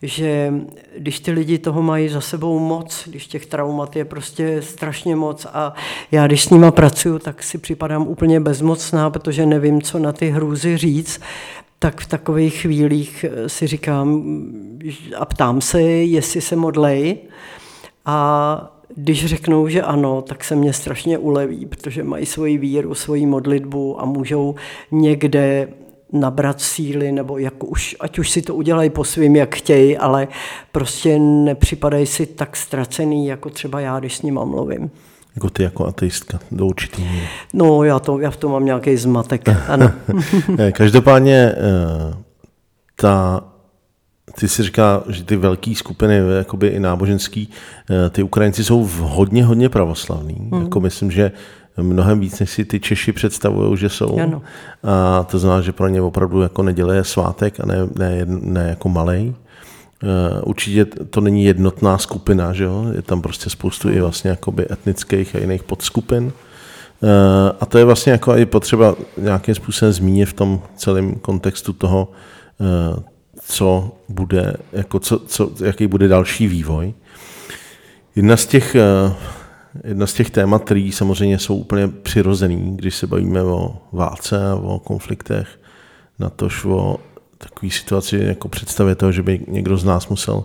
že 0.03 0.55
když 0.99 1.21
ty 1.21 1.31
lidi 1.31 1.59
toho 1.59 1.83
mají 1.83 2.09
za 2.09 2.21
sebou 2.21 2.59
moc, 2.59 3.09
když 3.09 3.27
těch 3.27 3.47
traumat 3.47 3.97
je 3.97 4.05
prostě 4.05 4.63
strašně 4.63 5.17
moc 5.17 5.47
a 5.53 5.75
já 6.11 6.27
když 6.27 6.45
s 6.45 6.51
nima 6.51 6.71
pracuju, 6.71 7.19
tak 7.19 7.43
si 7.43 7.59
připadám 7.59 8.09
úplně 8.09 8.41
bezmocná, 8.41 9.11
protože 9.11 9.47
nevím, 9.47 9.83
co 9.83 9.99
na 9.99 10.13
ty 10.13 10.31
hrůzy 10.31 10.77
říct, 10.77 11.21
tak 11.79 12.01
v 12.01 12.07
takových 12.07 12.61
chvílích 12.61 13.25
eh, 13.29 13.49
si 13.49 13.67
říkám 13.67 14.23
a 15.17 15.25
ptám 15.25 15.61
se, 15.61 15.83
jestli 15.83 16.41
se 16.41 16.57
modlej. 16.57 17.17
A 18.07 18.71
když 18.97 19.27
řeknou, 19.27 19.69
že 19.69 19.83
ano, 19.83 20.23
tak 20.23 20.45
se 20.45 20.57
mě 20.57 20.73
strašně 20.73 21.19
uleví, 21.19 21.67
protože 21.67 22.05
mají 22.05 22.27
svoji 22.27 22.59
víru, 22.59 22.95
svoji 22.95 23.27
modlitbu 23.27 24.03
a 24.03 24.05
můžou 24.05 24.55
někde 24.91 25.69
nabrat 26.15 26.61
síly, 26.61 27.13
nebo 27.13 27.39
jak 27.39 27.65
už, 27.65 27.97
ať 28.01 28.19
už 28.19 28.31
si 28.31 28.43
to 28.43 28.55
udělají 28.55 28.91
po 28.91 29.05
svým, 29.05 29.37
jak 29.37 29.55
chtějí, 29.55 29.99
ale 29.99 30.29
prostě 30.73 31.19
nepřipadají 31.19 32.07
si 32.07 32.27
tak 32.27 32.57
ztracený, 32.57 33.27
jako 33.27 33.51
třeba 33.51 33.81
já, 33.81 34.01
když 34.01 34.17
s 34.17 34.23
nima 34.23 34.45
mluvím. 34.45 34.91
Jako 35.35 35.51
ty 35.51 35.63
jako 35.63 35.87
ateistka 35.87 36.39
do 36.51 36.67
určitý 36.67 37.03
míry. 37.03 37.29
No, 37.53 37.85
já, 37.85 37.99
to, 37.99 38.21
já 38.21 38.31
v 38.31 38.37
tom 38.37 38.53
mám 38.53 38.65
nějaký 38.65 38.97
zmatek, 38.97 39.49
ano. 39.69 39.93
Každopádně 40.73 41.37
eh, 41.37 42.15
ta, 42.97 43.45
ty 44.39 44.49
si 44.49 44.63
říká, 44.63 45.03
že 45.09 45.25
ty 45.25 45.37
velké 45.37 45.75
skupiny, 45.75 46.21
jakoby 46.37 46.69
i 46.69 46.81
náboženský, 46.81 47.51
eh, 47.91 48.11
ty 48.11 48.23
Ukrajinci 48.23 48.65
jsou 48.65 48.89
hodně, 49.01 49.45
hodně 49.45 49.69
pravoslavní. 49.69 50.37
Mhm. 50.41 50.63
Jako 50.63 50.81
myslím, 50.81 51.11
že 51.11 51.33
mnohem 51.77 52.21
víc, 52.21 52.41
než 52.41 52.51
si 52.51 52.65
ty 52.65 52.81
Češi 52.81 53.13
představují, 53.13 53.77
že 53.77 53.89
jsou. 53.89 54.21
Ano. 54.21 54.43
A 54.85 55.25
to 55.31 55.39
znamená, 55.39 55.61
že 55.61 55.73
pro 55.73 55.89
ně 55.89 56.03
opravdu 56.03 56.41
jako 56.41 56.63
neděle 56.63 56.97
je 56.97 57.05
svátek 57.05 57.61
a 57.61 57.67
ne, 57.67 57.77
ne, 57.99 58.27
ne 58.27 58.69
jako 58.69 58.89
malej. 58.89 59.35
Eh, 60.03 60.41
Určitě 60.43 60.85
to 60.85 61.21
není 61.21 61.45
jednotná 61.45 61.99
skupina, 61.99 62.53
že 62.53 62.65
jo? 62.65 62.87
je 62.95 63.03
tam 63.03 63.23
prostě 63.23 63.51
spoustu 63.51 63.91
i 63.91 64.01
vlastně 64.01 64.31
jakoby 64.31 64.67
etnických 64.71 65.37
a 65.37 65.39
jiných 65.39 65.63
podskupin. 65.63 66.33
Eh, 67.03 67.53
A 67.61 67.67
to 67.67 67.79
je 67.79 67.85
vlastně 67.85 68.13
jako 68.13 68.37
i 68.37 68.47
potřeba 68.47 68.95
nějakým 69.19 69.55
způsobem 69.55 69.93
zmínit 69.93 70.27
v 70.27 70.33
tom 70.33 70.63
celém 70.77 71.15
kontextu 71.15 71.73
toho, 71.73 72.09
eh, 72.61 73.03
co 73.47 73.93
bude, 74.09 74.55
jako 74.73 74.99
co, 74.99 75.19
co, 75.19 75.51
jaký 75.65 75.87
bude 75.87 76.09
další 76.09 76.47
vývoj. 76.47 76.95
Jedna 78.17 78.37
z 78.37 78.47
těch, 78.47 78.77
jedna 79.85 80.07
z 80.07 80.13
těch 80.13 80.31
témat, 80.31 80.65
které 80.65 80.91
samozřejmě 80.93 81.39
jsou 81.39 81.57
úplně 81.57 81.89
přirozený, 81.89 82.77
když 82.77 82.95
se 82.95 83.07
bavíme 83.07 83.43
o 83.43 83.77
válce 83.93 84.51
a 84.51 84.55
o 84.55 84.79
konfliktech, 84.79 85.61
na 86.19 86.31
tož 86.31 86.65
o 86.65 86.97
takové 87.39 87.71
situaci, 87.71 88.17
jako 88.17 88.49
představě 88.49 88.95
toho, 88.95 89.13
že 89.13 89.23
by 89.23 89.41
někdo 89.49 89.77
z 89.77 89.85
nás 89.85 90.09
musel 90.09 90.45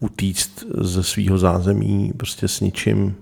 utíct 0.00 0.64
ze 0.80 1.02
svého 1.02 1.38
zázemí 1.38 2.12
prostě 2.16 2.48
s 2.48 2.60
ničím, 2.60 3.16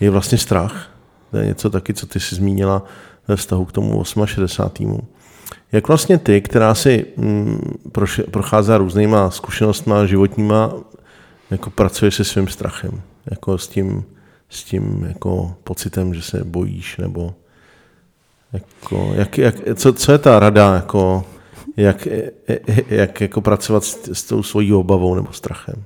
je 0.00 0.10
vlastně 0.10 0.38
strach. 0.38 0.90
To 1.30 1.36
je 1.36 1.46
něco 1.46 1.70
taky, 1.70 1.94
co 1.94 2.06
ty 2.06 2.20
jsi 2.20 2.34
zmínila 2.34 2.82
ve 3.28 3.36
vztahu 3.36 3.64
k 3.64 3.72
tomu 3.72 4.04
68. 4.24 5.06
Jak 5.72 5.88
vlastně 5.88 6.18
ty, 6.18 6.40
která 6.40 6.74
si 6.74 7.06
mm, 7.16 7.60
prochází 8.30 8.72
různýma 8.76 9.30
zkušenostma 9.30 10.06
životníma, 10.06 10.72
jako 11.50 11.70
pracuješ 11.70 12.14
se 12.14 12.24
svým 12.24 12.48
strachem, 12.48 13.00
jako 13.30 13.58
s 13.58 13.68
tím, 13.68 14.04
s 14.50 14.64
tím 14.64 15.04
jako 15.08 15.54
pocitem, 15.64 16.14
že 16.14 16.22
se 16.22 16.44
bojíš, 16.44 16.96
nebo 16.96 17.34
jako, 18.52 19.12
jak, 19.14 19.38
jak, 19.38 19.54
co, 19.74 19.92
co 19.92 20.12
je 20.12 20.18
ta 20.18 20.38
rada, 20.38 20.74
jako, 20.74 21.24
jak, 21.76 22.08
jak 22.88 23.20
jako 23.20 23.40
pracovat 23.40 23.84
s, 23.84 24.08
s 24.12 24.24
tou 24.24 24.42
svojí 24.42 24.72
obavou 24.72 25.14
nebo 25.14 25.32
strachem? 25.32 25.84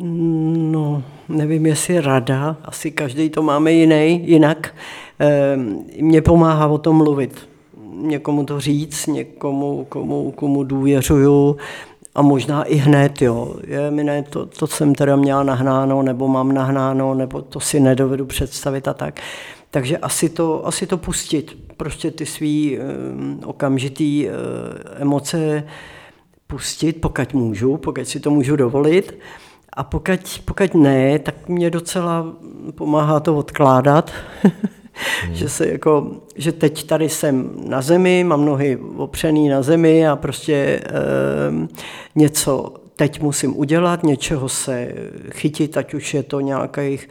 No, 0.00 1.02
nevím, 1.28 1.66
jestli 1.66 2.00
rada, 2.00 2.56
asi 2.64 2.90
každý 2.90 3.30
to 3.30 3.42
máme 3.42 3.72
jiný, 3.72 4.28
jinak. 4.30 4.74
Ehm, 5.18 5.84
Mně 6.00 6.22
pomáhá 6.22 6.66
o 6.66 6.78
tom 6.78 6.96
mluvit, 6.96 7.48
někomu 7.94 8.44
to 8.44 8.60
říct, 8.60 9.06
někomu, 9.06 9.86
komu, 9.88 10.30
komu 10.30 10.64
důvěřuju 10.64 11.56
a 12.16 12.22
možná 12.22 12.64
i 12.64 12.74
hned, 12.74 13.22
jo. 13.22 13.56
Je 13.66 13.90
mi 13.90 14.04
ne, 14.04 14.22
to, 14.22 14.46
to 14.46 14.66
jsem 14.66 14.94
teda 14.94 15.16
měla 15.16 15.42
nahnáno, 15.42 16.02
nebo 16.02 16.28
mám 16.28 16.52
nahnáno, 16.52 17.14
nebo 17.14 17.42
to 17.42 17.60
si 17.60 17.80
nedovedu 17.80 18.26
představit 18.26 18.88
a 18.88 18.94
tak. 18.94 19.20
Takže 19.70 19.98
asi 19.98 20.28
to, 20.28 20.66
asi 20.66 20.86
to 20.86 20.96
pustit, 20.96 21.58
prostě 21.76 22.10
ty 22.10 22.26
svý 22.26 22.78
um, 22.78 23.40
okamžitý 23.44 24.28
uh, 24.28 24.32
emoce 25.02 25.64
pustit, 26.46 27.00
pokud 27.00 27.34
můžu, 27.34 27.76
pokud 27.76 28.08
si 28.08 28.20
to 28.20 28.30
můžu 28.30 28.56
dovolit. 28.56 29.18
A 29.72 29.84
pokud, 29.84 30.40
pokud 30.44 30.74
ne, 30.74 31.18
tak 31.18 31.48
mě 31.48 31.70
docela 31.70 32.26
pomáhá 32.74 33.20
to 33.20 33.36
odkládat, 33.36 34.10
že, 35.32 35.48
se 35.48 35.68
jako, 35.68 36.10
že 36.36 36.52
teď 36.52 36.86
tady 36.86 37.08
jsem 37.08 37.50
na 37.68 37.82
zemi, 37.82 38.24
mám 38.24 38.44
nohy 38.44 38.78
opřený 38.96 39.48
na 39.48 39.62
zemi 39.62 40.08
a 40.08 40.16
prostě 40.16 40.54
e, 40.54 40.82
něco 42.14 42.74
teď 42.96 43.22
musím 43.22 43.58
udělat, 43.58 44.02
něčeho 44.02 44.48
se 44.48 44.88
chytit, 45.30 45.76
ať 45.76 45.94
už 45.94 46.14
je 46.14 46.22
to 46.22 46.40
nějakých, 46.40 47.08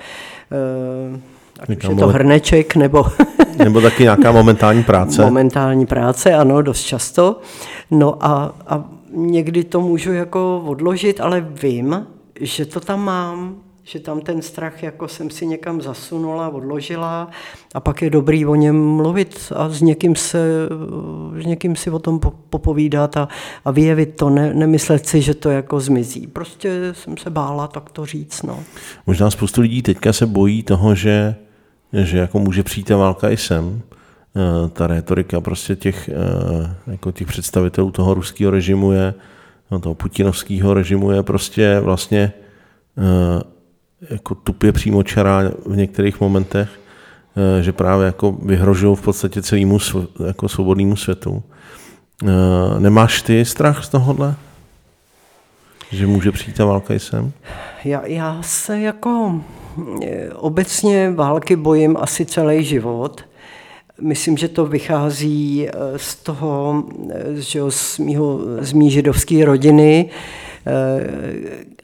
e, 0.52 1.20
ať 1.60 1.78
už 1.78 1.84
je 1.84 1.96
to 1.96 2.08
hrneček, 2.08 2.76
nebo... 2.76 3.06
nebo 3.64 3.82
taky 3.82 4.04
nějaká 4.04 4.32
momentální 4.32 4.84
práce. 4.84 5.22
Momentální 5.22 5.86
práce, 5.86 6.34
ano, 6.34 6.62
dost 6.62 6.84
často. 6.84 7.40
No 7.92 8.26
a, 8.26 8.56
a 8.68 8.84
někdy 9.12 9.64
to 9.64 9.82
můžu 9.82 10.14
jako 10.14 10.64
odložit, 10.66 11.22
ale 11.22 11.48
vím, 11.62 12.08
že 12.40 12.66
to 12.66 12.80
tam 12.80 13.04
mám, 13.04 13.56
že 13.88 14.00
tam 14.00 14.22
ten 14.22 14.42
strach 14.42 14.84
jako 14.84 15.08
jsem 15.08 15.30
si 15.30 15.48
někam 15.48 15.82
zasunula, 15.82 16.50
odložila 16.50 17.30
a 17.74 17.80
pak 17.80 18.02
je 18.02 18.10
dobrý 18.10 18.46
o 18.46 18.56
něm 18.56 18.96
mluvit 18.96 19.54
a 19.56 19.70
s 19.70 19.82
někým, 19.82 20.16
se, 20.16 20.68
s 21.42 21.46
někým 21.46 21.76
si 21.76 21.90
o 21.90 22.00
tom 22.00 22.20
popovídat 22.50 23.18
a, 23.18 23.28
a 23.66 23.72
vyjevit 23.72 24.16
to, 24.16 24.30
ne, 24.30 24.54
nemyslet 24.54 25.08
si, 25.08 25.22
že 25.22 25.34
to 25.34 25.50
jako 25.50 25.80
zmizí. 25.80 26.28
Prostě 26.28 26.94
jsem 26.94 27.18
se 27.18 27.30
bála 27.30 27.68
tak 27.68 27.92
to 27.92 28.06
říct. 28.06 28.44
No. 28.44 28.60
Možná 29.08 29.30
spoustu 29.30 29.62
lidí 29.62 29.82
teďka 29.82 30.14
se 30.14 30.26
bojí 30.26 30.64
toho, 30.64 30.96
že, 30.96 31.36
že 31.94 32.18
jako 32.18 32.40
může 32.40 32.64
přijít 32.64 32.88
ta 32.88 32.98
válka 32.98 33.30
i 33.30 33.38
sem, 33.38 33.82
ta 34.74 34.88
retorika 34.88 35.42
prostě 35.42 35.76
těch, 35.76 36.10
jako 36.88 37.12
těch 37.12 37.28
představitelů 37.28 37.92
toho 37.92 38.14
ruského 38.14 38.52
režimu 38.52 38.92
je, 38.92 39.14
no 39.72 39.80
toho 39.80 39.96
putinovského 39.96 40.74
režimu 40.74 41.12
je 41.12 41.24
prostě 41.24 41.80
vlastně 41.80 42.34
jako 44.10 44.36
tupě 44.36 44.72
přímočará 44.72 45.42
v 45.66 45.76
některých 45.76 46.22
momentech, 46.22 46.70
že 47.62 47.74
právě 47.74 48.06
jako 48.06 48.32
vyhrožují 48.32 48.96
v 48.96 49.02
podstatě 49.02 49.42
celému 49.42 49.78
jako 50.28 50.50
svobodnému 50.50 50.96
světu. 50.96 51.44
Nemáš 52.80 53.22
ty 53.22 53.46
strach 53.46 53.86
z 53.86 53.90
tohohle? 53.90 54.36
Že 55.92 56.08
může 56.08 56.32
přijít 56.32 56.58
ta 56.58 56.66
válka 56.66 56.94
i 56.94 57.00
sem? 57.00 57.32
Já, 57.84 58.06
já 58.06 58.38
se 58.42 58.80
jako 58.80 59.42
obecně 60.36 61.12
války 61.12 61.56
bojím 61.56 61.98
asi 62.00 62.26
celý 62.26 62.64
život. 62.64 63.22
Myslím, 64.02 64.38
že 64.38 64.48
to 64.48 64.66
vychází 64.66 65.70
z 65.96 66.16
toho, 66.16 66.84
že 67.34 67.62
z, 67.70 68.00
mýho, 68.00 68.40
z 68.60 68.74
mý 68.74 68.92
židovské 68.92 69.46
rodiny 69.46 70.10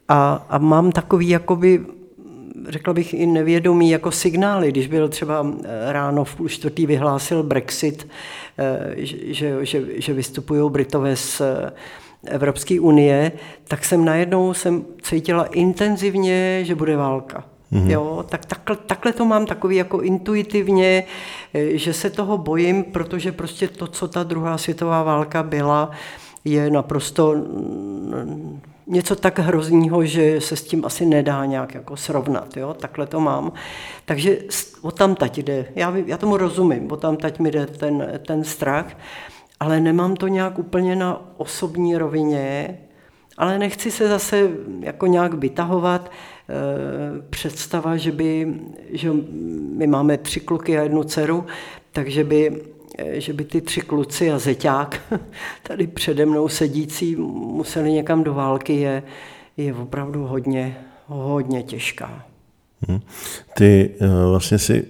a, 0.08 0.46
a 0.50 0.58
mám 0.58 0.91
takový 0.91 1.30
jakoby 1.30 1.86
řekla 2.70 2.94
bych, 2.94 3.13
i 3.13 3.25
nevědomý 3.25 3.89
jako 3.89 4.12
signály. 4.12 4.72
Když 4.72 4.88
byl 4.88 5.10
třeba 5.10 5.46
ráno 5.88 6.24
v 6.24 6.36
půl 6.36 6.50
čtvrtý 6.50 6.86
vyhlásil 6.86 7.44
Brexit, 7.44 8.08
že, 8.98 9.65
že, 9.65 9.82
že 9.96 10.13
vystupují 10.13 10.72
Britové 10.72 11.15
z 11.15 11.41
Evropské 12.25 12.80
unie, 12.80 13.32
tak 13.68 13.86
jsem 13.86 14.06
najednou 14.06 14.53
jsem 14.53 14.86
cítila 15.01 15.44
intenzivně, 15.44 16.65
že 16.65 16.75
bude 16.75 16.98
válka. 16.98 17.44
Mm-hmm. 17.72 17.89
Jo, 17.89 18.25
tak 18.30 18.46
takhle, 18.46 18.75
takhle 18.75 19.13
to 19.13 19.25
mám 19.25 19.46
takový 19.46 19.75
jako 19.75 20.01
intuitivně, 20.01 21.03
že 21.53 21.94
se 21.94 22.10
toho 22.10 22.38
bojím, 22.38 22.84
protože 22.84 23.32
prostě 23.32 23.68
to, 23.68 23.88
co 23.88 24.08
ta 24.08 24.24
druhá 24.24 24.58
světová 24.58 25.03
válka 25.03 25.44
byla, 25.44 25.91
je 26.46 26.70
naprosto 26.70 27.36
něco 28.88 29.15
tak 29.15 29.39
hrozného, 29.39 30.05
že 30.05 30.41
se 30.41 30.55
s 30.55 30.63
tím 30.63 30.85
asi 30.85 31.05
nedá 31.05 31.45
nějak 31.45 31.73
jako 31.73 31.97
srovnat. 31.97 32.57
Jo? 32.57 32.73
Takhle 32.73 33.07
to 33.07 33.19
mám. 33.19 33.51
Takže 34.05 34.38
o 34.81 34.91
tam 34.91 35.15
tať 35.15 35.38
jde. 35.38 35.65
Já, 35.75 35.93
já 36.05 36.17
tomu 36.17 36.38
rozumím, 36.38 36.91
o 36.91 36.97
tam 36.97 37.17
tať 37.17 37.39
mi 37.39 37.51
jde 37.51 37.65
ten, 37.65 38.07
ten 38.27 38.43
strach, 38.43 38.97
ale 39.59 39.79
nemám 39.79 40.15
to 40.15 40.27
nějak 40.27 40.59
úplně 40.59 40.95
na 40.95 41.21
osobní 41.38 41.97
rovině, 41.97 42.77
ale 43.38 43.59
nechci 43.59 43.91
se 43.91 44.07
zase 44.07 44.50
jako 44.79 45.07
nějak 45.07 45.33
vytahovat. 45.33 46.11
E, 46.11 47.21
představa, 47.29 47.97
že 47.97 48.11
by, 48.11 48.53
že 48.89 49.11
my 49.75 49.88
máme 49.88 50.17
tři 50.17 50.39
kluky 50.39 50.79
a 50.79 50.83
jednu 50.83 51.03
dceru, 51.03 51.45
takže 51.91 52.23
by 52.23 52.61
že 53.13 53.33
by 53.33 53.43
ty 53.43 53.62
tři 53.62 53.81
kluci 53.81 54.31
a 54.31 54.39
zeťák 54.39 55.01
tady 55.67 55.88
přede 55.88 56.25
mnou 56.25 56.48
sedící 56.48 57.15
museli 57.15 57.91
někam 57.91 58.24
do 58.24 58.33
války, 58.33 58.74
je, 58.74 59.03
je 59.57 59.74
opravdu 59.74 60.25
hodně, 60.25 60.77
hodně 61.07 61.63
těžká. 61.63 62.25
Hmm. 62.88 63.00
Ty 63.57 63.89
uh, 64.01 64.29
vlastně 64.29 64.57
si 64.57 64.86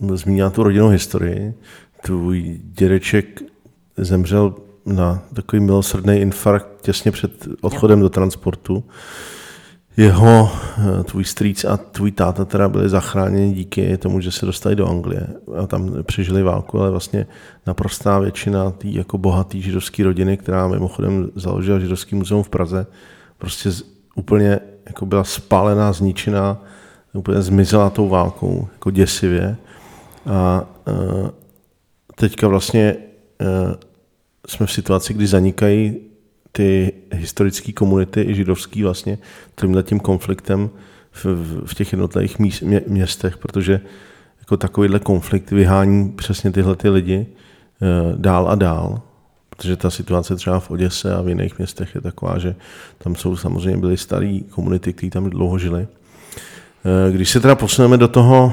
uh, 0.00 0.16
zmínila 0.16 0.50
tu 0.50 0.62
rodinnou 0.62 0.88
historii. 0.88 1.54
Tvůj 2.02 2.60
dědeček 2.62 3.42
zemřel 3.96 4.54
na 4.86 5.22
takový 5.34 5.60
milosrdný 5.62 6.16
infarkt 6.20 6.82
těsně 6.82 7.10
před 7.10 7.48
odchodem 7.60 8.00
do 8.00 8.08
transportu 8.08 8.84
jeho, 10.00 10.50
eh, 10.78 11.04
tvůj 11.04 11.24
strýc 11.24 11.64
a 11.64 11.76
tvůj 11.76 12.12
táta 12.12 12.44
teda 12.44 12.68
byli 12.68 12.88
zachráněni 12.88 13.54
díky 13.54 13.98
tomu, 13.98 14.20
že 14.20 14.32
se 14.32 14.46
dostali 14.46 14.76
do 14.76 14.88
Anglie 14.88 15.26
a 15.62 15.66
tam 15.66 16.02
přežili 16.02 16.42
válku, 16.42 16.80
ale 16.80 16.90
vlastně 16.90 17.26
naprostá 17.66 18.18
většina 18.18 18.70
té 18.70 18.88
jako 18.88 19.18
bohaté 19.18 19.58
židovské 19.58 20.04
rodiny, 20.04 20.36
která 20.36 20.68
mimochodem 20.68 21.30
založila 21.34 21.78
židovský 21.78 22.14
muzeum 22.14 22.42
v 22.42 22.48
Praze, 22.48 22.86
prostě 23.38 23.70
úplně 24.14 24.60
jako 24.86 25.06
byla 25.06 25.24
spálená, 25.24 25.92
zničená, 25.92 26.62
úplně 27.12 27.42
zmizela 27.42 27.90
tou 27.90 28.08
válkou, 28.08 28.68
jako 28.72 28.90
děsivě. 28.90 29.56
A 30.26 30.64
uh, 30.88 31.28
teďka 32.14 32.48
vlastně 32.48 32.96
uh, 33.40 33.74
jsme 34.48 34.66
v 34.66 34.72
situaci, 34.72 35.14
kdy 35.14 35.26
zanikají 35.26 36.09
ty 36.52 36.92
historické 37.12 37.72
komunity 37.72 38.20
i 38.20 38.34
židovský 38.34 38.82
vlastně 38.82 39.18
tímhle 39.60 39.82
tím 39.82 40.00
konfliktem 40.00 40.70
v, 41.12 41.24
v 41.66 41.74
těch 41.74 41.92
jednotlivých 41.92 42.38
míst, 42.38 42.60
mě, 42.60 42.82
městech, 42.86 43.38
protože 43.38 43.80
jako 44.40 44.56
takovýhle 44.56 44.98
konflikt 44.98 45.50
vyhání 45.50 46.12
přesně 46.12 46.52
tyhle 46.52 46.76
ty 46.76 46.88
lidi 46.88 47.26
uh, 47.26 48.20
dál 48.20 48.48
a 48.48 48.54
dál, 48.54 49.02
protože 49.50 49.76
ta 49.76 49.90
situace 49.90 50.36
třeba 50.36 50.60
v 50.60 50.70
Oděse 50.70 51.14
a 51.14 51.22
v 51.22 51.28
jiných 51.28 51.58
městech 51.58 51.94
je 51.94 52.00
taková, 52.00 52.38
že 52.38 52.54
tam 52.98 53.14
jsou 53.16 53.36
samozřejmě 53.36 53.80
byly 53.80 53.96
staré 53.96 54.38
komunity, 54.50 54.92
které 54.92 55.10
tam 55.10 55.30
dlouho 55.30 55.58
žili. 55.58 55.86
Uh, 55.86 57.14
když 57.14 57.30
se 57.30 57.40
teda 57.40 57.54
posuneme 57.54 57.96
do 57.96 58.08
toho, 58.08 58.52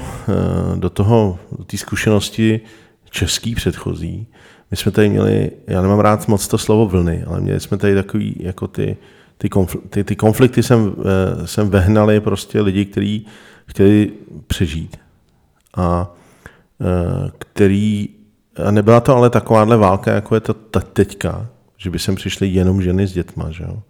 uh, 0.71 0.79
do 0.79 0.89
toho, 0.89 1.39
do 1.57 1.63
té 1.63 1.77
zkušenosti 1.77 2.61
český 3.09 3.55
předchozí, 3.55 4.27
my 4.71 4.77
jsme 4.77 4.91
tady 4.91 5.09
měli, 5.09 5.51
já 5.67 5.81
nemám 5.81 5.99
rád 5.99 6.27
moc 6.27 6.47
to 6.47 6.57
slovo 6.57 6.85
vlny, 6.85 7.23
ale 7.27 7.41
měli 7.41 7.59
jsme 7.59 7.77
tady 7.77 7.95
takový, 7.95 8.35
jako 8.39 8.67
ty, 8.67 8.97
ty, 9.37 9.49
konflikty, 9.49 9.89
ty, 9.89 10.03
ty 10.03 10.15
konflikty 10.15 10.63
sem, 10.63 10.95
eh, 10.99 11.47
sem 11.47 11.69
vehnali 11.69 12.19
prostě 12.19 12.61
lidi, 12.61 12.85
kteří 12.85 13.25
chtěli 13.65 14.11
přežít. 14.47 14.97
A 15.75 16.15
eh, 16.81 17.31
který, 17.39 18.09
a 18.65 18.71
nebyla 18.71 18.99
to 18.99 19.15
ale 19.15 19.29
takováhle 19.29 19.77
válka, 19.77 20.11
jako 20.11 20.35
je 20.35 20.41
to 20.41 20.53
teďka, 20.93 21.47
že 21.77 21.89
by 21.89 21.99
sem 21.99 22.15
přišly 22.15 22.47
jenom 22.47 22.81
ženy 22.81 23.07
s 23.07 23.13
dětma, 23.13 23.51
že 23.51 23.63
jo 23.63 23.81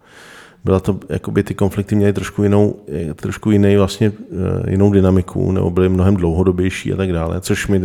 byla 0.64 0.80
to, 0.80 1.00
jakoby 1.08 1.42
ty 1.42 1.54
konflikty 1.54 1.94
měly 1.94 2.12
trošku 2.12 2.42
jinou, 2.42 2.76
trošku 3.16 3.50
jiný 3.50 3.76
vlastně, 3.76 4.12
eh, 4.66 4.70
jinou 4.70 4.92
dynamiku, 4.92 5.52
nebo 5.52 5.70
byly 5.70 5.88
mnohem 5.88 6.16
dlouhodobější 6.16 6.92
a 6.92 6.96
tak 6.96 7.12
dále, 7.12 7.40
což 7.40 7.66
my 7.66 7.80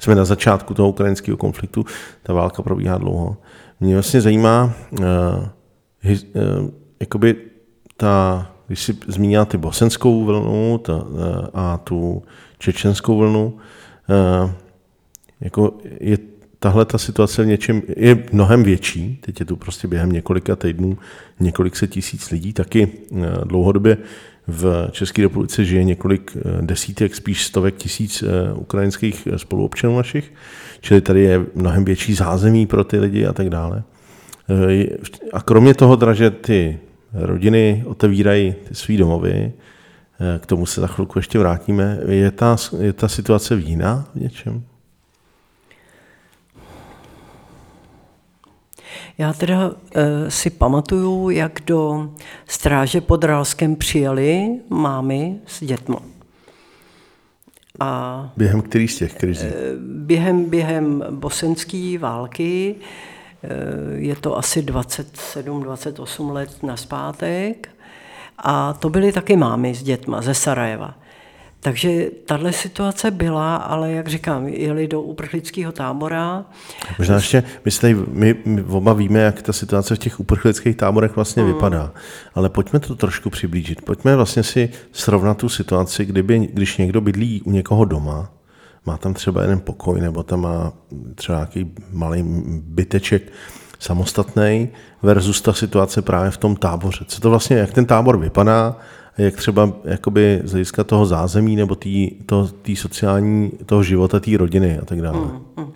jsme 0.00 0.14
na 0.14 0.24
začátku 0.24 0.74
toho 0.74 0.88
ukrajinského 0.88 1.36
konfliktu, 1.36 1.84
ta 2.22 2.32
válka 2.32 2.62
probíhá 2.62 2.98
dlouho. 2.98 3.36
Mě 3.80 3.94
vlastně 3.94 4.20
zajímá, 4.20 4.72
uh, 4.92 5.06
his, 6.00 6.24
uh, 6.24 6.68
jakoby 7.00 7.36
ta, 7.96 8.46
když 8.66 8.82
si 8.82 8.96
zmínila 9.06 9.44
ty 9.44 9.58
bosenskou 9.58 10.24
vlnu 10.24 10.78
ta, 10.78 10.96
uh, 10.96 11.02
a 11.54 11.78
tu 11.78 12.22
čečenskou 12.58 13.16
vlnu, 13.16 13.56
uh, 14.44 14.50
jako 15.40 15.74
je 16.00 16.18
tahle 16.64 16.84
ta 16.84 16.98
situace 16.98 17.42
v 17.42 17.46
něčem 17.46 17.82
je 17.96 18.24
mnohem 18.32 18.62
větší. 18.62 19.18
Teď 19.20 19.40
je 19.40 19.46
tu 19.46 19.56
prostě 19.56 19.88
během 19.88 20.12
několika 20.12 20.56
týdnů 20.56 20.98
několik 21.40 21.76
set 21.76 21.90
tisíc 21.90 22.30
lidí. 22.30 22.52
Taky 22.52 22.88
eh, 22.88 23.16
dlouhodobě 23.44 23.96
v 24.46 24.88
České 24.90 25.22
republice 25.22 25.64
žije 25.64 25.84
několik 25.84 26.36
eh, 26.36 26.62
desítek, 26.62 27.14
spíš 27.14 27.44
stovek 27.44 27.74
tisíc 27.74 28.22
eh, 28.22 28.52
ukrajinských 28.52 29.28
spoluobčanů 29.36 29.96
našich. 29.96 30.32
Čili 30.80 31.00
tady 31.00 31.22
je 31.22 31.46
mnohem 31.54 31.84
větší 31.84 32.14
zázemí 32.14 32.66
pro 32.66 32.84
ty 32.84 32.98
lidi 32.98 33.26
a 33.26 33.32
tak 33.32 33.50
dále. 33.50 33.82
A 35.32 35.42
kromě 35.42 35.74
toho, 35.74 36.14
že 36.14 36.30
ty 36.30 36.78
rodiny 37.12 37.84
otevírají 37.86 38.54
ty 38.68 38.74
svý 38.74 38.96
domovy, 38.96 39.52
k 40.40 40.46
tomu 40.46 40.66
se 40.66 40.80
za 40.80 40.86
chvilku 40.86 41.18
ještě 41.18 41.38
vrátíme, 41.38 41.98
je 42.08 42.30
ta, 42.30 42.56
je 42.80 42.92
ta 42.92 43.08
situace 43.08 43.54
jiná 43.54 44.08
v 44.14 44.20
něčem? 44.20 44.62
Já 49.18 49.32
teda 49.32 49.70
e, 49.94 50.30
si 50.30 50.50
pamatuju, 50.50 51.30
jak 51.30 51.60
do 51.66 52.10
stráže 52.48 53.00
pod 53.00 53.24
Rálskem 53.24 53.76
přijeli 53.76 54.60
mámy 54.70 55.36
s 55.46 55.64
dětmi. 55.64 55.96
A 57.80 58.32
během 58.36 58.62
který 58.62 58.88
z 58.88 58.98
těch 58.98 59.14
krizí? 59.14 59.46
E, 59.46 59.52
během, 59.86 60.50
během 60.50 61.04
bosenské 61.10 61.96
války 62.00 62.74
e, 62.74 63.48
je 63.96 64.16
to 64.16 64.38
asi 64.38 64.62
27-28 64.62 66.32
let 66.32 66.62
naspátek. 66.62 67.68
A 68.38 68.72
to 68.72 68.90
byly 68.90 69.12
taky 69.12 69.36
mámy 69.36 69.74
s 69.74 69.82
dětma 69.82 70.22
ze 70.22 70.34
Sarajeva. 70.34 70.94
Takže 71.64 72.10
tahle 72.26 72.52
situace 72.52 73.10
byla, 73.10 73.56
ale 73.56 73.92
jak 73.92 74.08
říkám, 74.08 74.48
jeli 74.48 74.88
do 74.88 75.00
uprchlického 75.00 75.72
tábora. 75.72 76.44
Možná 76.98 77.14
ještě, 77.14 77.44
my, 77.64 77.70
tady, 77.80 77.94
my, 77.94 78.34
my 78.44 78.62
oba 78.62 78.92
víme, 78.92 79.20
jak 79.20 79.42
ta 79.42 79.52
situace 79.52 79.94
v 79.94 79.98
těch 79.98 80.20
uprchlických 80.20 80.76
táborech 80.76 81.16
vlastně 81.16 81.42
hmm. 81.42 81.52
vypadá, 81.52 81.92
ale 82.34 82.48
pojďme 82.48 82.80
to 82.80 82.94
trošku 82.94 83.30
přiblížit. 83.30 83.82
Pojďme 83.82 84.16
vlastně 84.16 84.42
si 84.42 84.68
srovnat 84.92 85.36
tu 85.36 85.48
situaci, 85.48 86.04
kdyby, 86.04 86.38
když 86.52 86.76
někdo 86.76 87.00
bydlí 87.00 87.42
u 87.42 87.50
někoho 87.50 87.84
doma, 87.84 88.32
má 88.86 88.96
tam 88.96 89.14
třeba 89.14 89.42
jeden 89.42 89.60
pokoj, 89.60 90.00
nebo 90.00 90.22
tam 90.22 90.40
má 90.40 90.72
třeba 91.14 91.38
nějaký 91.38 91.72
malý 91.92 92.24
byteček 92.50 93.32
samostatný 93.78 94.68
versus 95.02 95.40
ta 95.40 95.52
situace 95.52 96.02
právě 96.02 96.30
v 96.30 96.36
tom 96.36 96.56
táboře. 96.56 97.04
Co 97.08 97.20
to 97.20 97.30
vlastně, 97.30 97.56
jak 97.56 97.72
ten 97.72 97.86
tábor 97.86 98.18
vypadá, 98.18 98.76
jak 99.18 99.36
třeba 99.36 99.72
jakoby 99.84 100.40
z 100.44 100.50
hlediska 100.50 100.84
toho 100.84 101.06
zázemí 101.06 101.56
nebo 101.56 101.74
tý, 101.74 102.10
to, 102.26 102.48
tý 102.62 102.76
sociální, 102.76 103.50
toho 103.66 103.82
života, 103.82 104.20
té 104.20 104.36
rodiny 104.36 104.78
a 104.78 104.84
tak 104.84 105.00
dále. 105.00 105.18
Mm, 105.18 105.42
mm. 105.56 105.72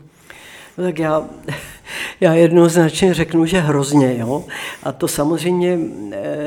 No 0.79 0.85
tak 0.85 0.99
já, 0.99 1.25
já 2.21 2.35
jednoznačně 2.35 3.15
řeknu, 3.15 3.47
že 3.47 3.61
hrozně. 3.61 4.19
Jo? 4.19 4.45
A 4.83 4.93
to 4.93 5.09
samozřejmě 5.09 5.79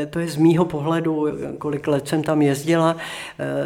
to 0.10 0.19
je 0.19 0.27
z 0.27 0.38
mýho 0.38 0.65
pohledu, 0.65 1.27
kolik 1.58 1.88
let 1.88 2.08
jsem 2.08 2.23
tam 2.23 2.41
jezdila, 2.41 2.95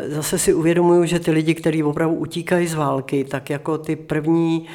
zase 0.08 0.40
si 0.40 0.54
uvědomuju, 0.54 1.06
že 1.06 1.20
ty 1.20 1.32
lidi, 1.32 1.54
kteří 1.54 1.84
opravdu 1.84 2.16
utíkají 2.16 2.68
z 2.68 2.74
války, 2.74 3.24
tak 3.24 3.50
jako 3.50 3.78
ty 3.78 3.96
první 3.96 4.66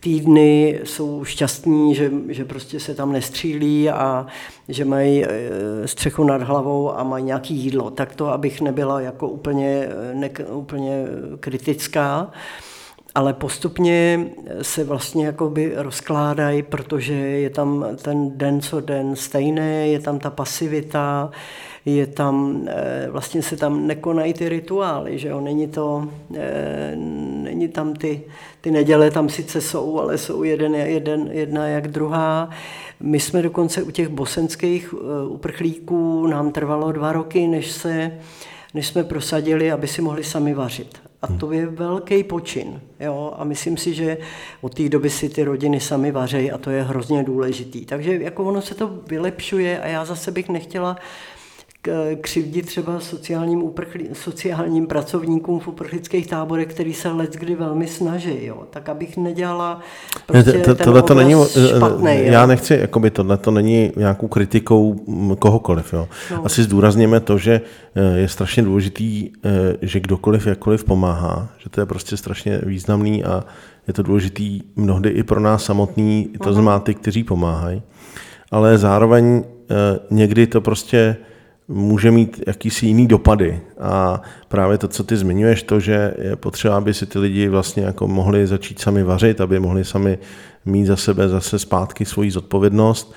týdny 0.00 0.80
jsou 0.84 1.24
šťastní, 1.24 1.94
že, 1.94 2.10
že 2.28 2.44
prostě 2.44 2.80
se 2.80 2.94
tam 2.94 3.12
nestřílí 3.12 3.90
a 3.90 4.26
že 4.68 4.84
mají 4.84 5.24
střechu 5.84 6.24
nad 6.24 6.42
hlavou 6.42 6.98
a 6.98 7.02
mají 7.02 7.24
nějaký 7.24 7.54
jídlo. 7.54 7.90
Tak 7.90 8.14
to, 8.14 8.28
abych 8.28 8.60
nebyla 8.60 9.00
jako 9.00 9.28
úplně, 9.28 9.88
ne, 10.14 10.30
úplně 10.48 11.04
kritická 11.40 12.32
ale 13.14 13.32
postupně 13.32 14.30
se 14.62 14.84
vlastně 14.84 15.26
jakoby 15.26 15.72
rozkládají, 15.76 16.62
protože 16.62 17.14
je 17.14 17.50
tam 17.50 17.86
ten 18.02 18.38
den 18.38 18.60
co 18.60 18.80
den 18.80 19.16
stejný, 19.16 19.92
je 19.92 20.00
tam 20.00 20.18
ta 20.18 20.30
pasivita, 20.30 21.30
je 21.84 22.06
tam, 22.06 22.64
eh, 22.68 23.08
vlastně 23.10 23.42
se 23.42 23.56
tam 23.56 23.86
nekonají 23.86 24.34
ty 24.34 24.48
rituály, 24.48 25.18
že 25.18 25.28
jo, 25.28 25.40
není 25.40 25.68
to, 25.68 26.08
eh, 26.36 26.92
není 27.42 27.68
tam 27.68 27.94
ty, 27.94 28.22
ty 28.60 28.70
neděle 28.70 29.10
tam 29.10 29.28
sice 29.28 29.60
jsou, 29.60 30.00
ale 30.00 30.18
jsou 30.18 30.42
jeden, 30.42 30.74
jeden, 30.74 31.28
jedna 31.32 31.66
jak 31.66 31.88
druhá. 31.88 32.50
My 33.00 33.20
jsme 33.20 33.42
dokonce 33.42 33.82
u 33.82 33.90
těch 33.90 34.08
bosenských 34.08 34.94
eh, 34.94 35.26
uprchlíků, 35.28 36.26
nám 36.26 36.52
trvalo 36.52 36.92
dva 36.92 37.12
roky, 37.12 37.46
než 37.46 37.70
se 37.70 38.12
než 38.74 38.86
jsme 38.86 39.04
prosadili, 39.04 39.72
aby 39.72 39.86
si 39.86 40.02
mohli 40.02 40.24
sami 40.24 40.54
vařit. 40.54 40.98
A 41.22 41.26
to 41.26 41.52
je 41.52 41.66
velký 41.66 42.24
počin. 42.24 42.80
Jo? 43.00 43.34
A 43.36 43.44
myslím 43.44 43.76
si, 43.76 43.94
že 43.94 44.18
od 44.60 44.74
té 44.74 44.88
doby 44.88 45.10
si 45.10 45.28
ty 45.28 45.44
rodiny 45.44 45.80
sami 45.80 46.12
vařejí 46.12 46.52
a 46.52 46.58
to 46.58 46.70
je 46.70 46.82
hrozně 46.82 47.24
důležitý. 47.24 47.86
Takže 47.86 48.16
jako 48.16 48.44
ono 48.44 48.62
se 48.62 48.74
to 48.74 48.90
vylepšuje 49.06 49.80
a 49.80 49.86
já 49.86 50.04
zase 50.04 50.30
bych 50.30 50.48
nechtěla 50.48 50.96
křivdit 52.20 52.66
třeba 52.66 53.00
sociálním, 53.00 53.62
uprchlí, 53.62 54.08
sociálním 54.12 54.86
pracovníkům 54.86 55.60
v 55.60 55.68
uprchlických 55.68 56.26
táborech, 56.26 56.66
který 56.66 56.94
se 56.94 57.08
let 57.08 57.36
kdy 57.36 57.54
velmi 57.54 57.86
snaží, 57.86 58.46
jo. 58.46 58.62
tak 58.70 58.88
abych 58.88 59.16
nedělala 59.16 59.80
prostě 60.26 60.52
to, 60.52 60.74
to, 60.74 60.84
tohle 60.84 61.02
to 61.02 61.14
není, 61.14 61.34
eh, 61.34 61.68
špatný, 61.76 62.20
Já 62.24 62.40
jo. 62.40 62.46
nechci, 62.46 62.74
jakoby 62.74 63.10
tohle 63.10 63.36
to 63.36 63.50
není 63.50 63.92
nějakou 63.96 64.28
kritikou 64.28 64.94
kohokoliv. 65.38 65.92
Jo. 65.92 66.08
No. 66.30 66.46
Asi 66.46 66.62
zdůrazněme 66.62 67.20
to, 67.20 67.38
že 67.38 67.60
eh, 67.94 68.18
je 68.18 68.28
strašně 68.28 68.62
důležitý, 68.62 69.30
eh, 69.44 69.76
že 69.82 70.00
kdokoliv 70.00 70.46
jakkoliv 70.46 70.84
pomáhá, 70.84 71.48
že 71.58 71.70
to 71.70 71.80
je 71.80 71.86
prostě 71.86 72.16
strašně 72.16 72.60
významný 72.66 73.24
a 73.24 73.44
je 73.86 73.94
to 73.94 74.02
důležitý 74.02 74.62
mnohdy 74.76 75.10
i 75.10 75.22
pro 75.22 75.40
nás 75.40 75.64
samotný, 75.64 76.28
to 76.38 76.44
uh-huh. 76.44 76.52
znamená 76.52 76.78
ty, 76.78 76.94
kteří 76.94 77.24
pomáhají, 77.24 77.82
ale 78.50 78.78
zároveň 78.78 79.44
někdy 80.10 80.46
to 80.46 80.60
prostě 80.60 81.16
může 81.70 82.10
mít 82.10 82.42
jakýsi 82.46 82.86
jiný 82.86 83.06
dopady. 83.06 83.60
A 83.80 84.22
právě 84.48 84.78
to, 84.78 84.88
co 84.88 85.04
ty 85.04 85.16
zmiňuješ, 85.16 85.62
to, 85.62 85.80
že 85.80 86.14
je 86.18 86.36
potřeba, 86.36 86.76
aby 86.76 86.94
si 86.94 87.06
ty 87.06 87.18
lidi 87.18 87.48
vlastně 87.48 87.82
jako 87.82 88.08
mohli 88.08 88.46
začít 88.46 88.78
sami 88.78 89.02
vařit, 89.02 89.40
aby 89.40 89.60
mohli 89.60 89.84
sami 89.84 90.18
mít 90.64 90.86
za 90.86 90.96
sebe 90.96 91.28
zase 91.28 91.58
zpátky 91.58 92.04
svoji 92.04 92.30
zodpovědnost, 92.30 93.14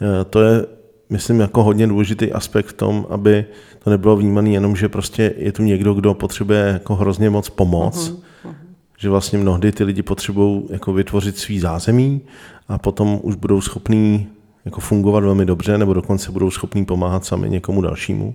eh, 0.00 0.24
to 0.24 0.42
je, 0.42 0.66
myslím, 1.10 1.40
jako 1.40 1.62
hodně 1.62 1.86
důležitý 1.86 2.32
aspekt 2.32 2.66
v 2.66 2.72
tom, 2.72 3.06
aby 3.10 3.44
to 3.84 3.90
nebylo 3.90 4.16
vnímané 4.16 4.50
jenom, 4.50 4.76
že 4.76 4.88
prostě 4.88 5.34
je 5.36 5.52
tu 5.52 5.62
někdo, 5.62 5.94
kdo 5.94 6.14
potřebuje 6.14 6.60
jako 6.72 6.94
hrozně 6.94 7.30
moc 7.30 7.48
pomoc, 7.48 8.10
uh-huh, 8.10 8.16
uh-huh. 8.44 8.54
že 8.98 9.08
vlastně 9.08 9.38
mnohdy 9.38 9.72
ty 9.72 9.84
lidi 9.84 10.02
potřebují 10.02 10.62
jako 10.70 10.92
vytvořit 10.92 11.38
svý 11.38 11.60
zázemí 11.60 12.20
a 12.68 12.78
potom 12.78 13.20
už 13.22 13.34
budou 13.34 13.60
schopní 13.60 14.28
jako 14.66 14.80
fungovat 14.80 15.24
velmi 15.24 15.46
dobře, 15.46 15.78
nebo 15.78 15.92
dokonce 15.92 16.32
budou 16.32 16.50
schopní 16.50 16.84
pomáhat 16.84 17.24
sami 17.24 17.50
někomu 17.50 17.82
dalšímu. 17.82 18.34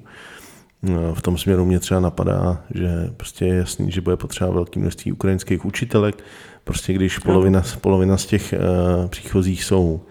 No, 0.83 1.15
v 1.15 1.21
tom 1.21 1.37
směru 1.37 1.65
mě 1.65 1.79
třeba 1.79 1.99
napadá, 1.99 2.61
že 2.75 3.09
prostě 3.17 3.45
je 3.45 3.55
jasný, 3.55 3.91
že 3.91 4.01
bude 4.01 4.17
potřeba 4.17 4.51
velké 4.51 4.79
množství 4.79 5.11
ukrajinských 5.11 5.65
učitelek. 5.65 6.23
Prostě 6.63 6.93
když 6.93 7.19
polovina, 7.19 7.63
polovina 7.81 8.17
z 8.17 8.25
těch 8.25 8.53
uh, 8.53 9.07
příchozích 9.07 9.63
jsou 9.63 10.01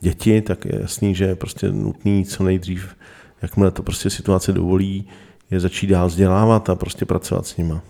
děti, 0.00 0.40
tak 0.40 0.64
je 0.64 0.80
jasný, 0.80 1.14
že 1.14 1.24
je 1.24 1.36
prostě 1.36 1.72
nutný 1.72 2.24
co 2.24 2.44
nejdřív, 2.44 2.96
jakmile 3.42 3.70
to 3.70 3.82
prostě 3.82 4.10
situace 4.10 4.52
dovolí, 4.52 5.08
je 5.50 5.60
začít 5.60 5.86
dál 5.86 6.06
vzdělávat 6.06 6.70
a 6.70 6.74
prostě 6.74 7.04
pracovat 7.04 7.46
s 7.46 7.56
nima. 7.56 7.74
Uh, 7.74 7.80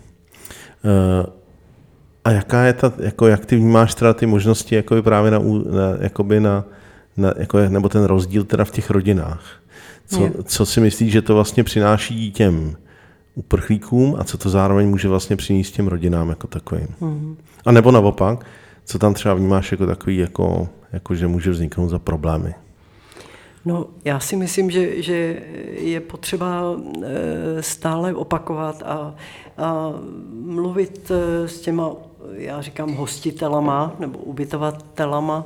a 2.25 2.31
jaká 2.31 2.63
je 2.63 2.73
ta, 2.73 2.93
jako 2.99 3.27
jak 3.27 3.45
ty 3.45 3.55
vnímáš 3.55 3.95
teda 3.95 4.13
ty 4.13 4.25
možnosti 4.25 4.75
jako 4.75 5.03
právě 5.03 5.31
na, 5.31 5.39
na, 5.39 5.97
jakoby 5.99 6.39
na, 6.39 6.65
na, 7.17 7.33
jako, 7.37 7.59
nebo 7.69 7.89
ten 7.89 8.03
rozdíl 8.03 8.43
teda 8.43 8.65
v 8.65 8.71
těch 8.71 8.89
rodinách. 8.89 9.61
Co, 10.07 10.29
co 10.43 10.65
si 10.65 10.81
myslíš, 10.81 11.11
že 11.11 11.21
to 11.21 11.35
vlastně 11.35 11.63
přináší 11.63 12.31
těm 12.31 12.75
uprchlíkům 13.35 14.15
a 14.19 14.23
co 14.23 14.37
to 14.37 14.49
zároveň 14.49 14.89
může 14.89 15.07
vlastně 15.07 15.35
přinést 15.35 15.71
těm 15.71 15.87
rodinám 15.87 16.29
jako 16.29 16.47
takovým. 16.47 16.87
Mm-hmm. 17.01 17.35
A 17.65 17.71
nebo 17.71 17.91
naopak, 17.91 18.45
co 18.85 18.99
tam 18.99 19.13
třeba 19.13 19.33
vnímáš 19.33 19.71
jako 19.71 19.85
takový, 19.85 20.17
jako, 20.17 20.69
jako 20.91 21.15
že 21.15 21.27
může 21.27 21.51
vzniknout 21.51 21.89
za 21.89 21.99
problémy? 21.99 22.53
No, 23.65 23.85
já 24.05 24.19
si 24.19 24.35
myslím, 24.35 24.71
že, 24.71 25.01
že 25.01 25.41
je 25.79 25.99
potřeba 25.99 26.75
eh, 27.03 27.63
stále 27.63 28.13
opakovat 28.13 28.83
a, 28.85 29.15
a 29.57 29.93
mluvit 30.31 31.11
eh, 31.11 31.47
s 31.47 31.61
těma, 31.61 31.91
já 32.33 32.61
říkám, 32.61 32.93
hostitelama 32.93 33.95
nebo 33.99 34.19
ubytovatelama, 34.19 35.45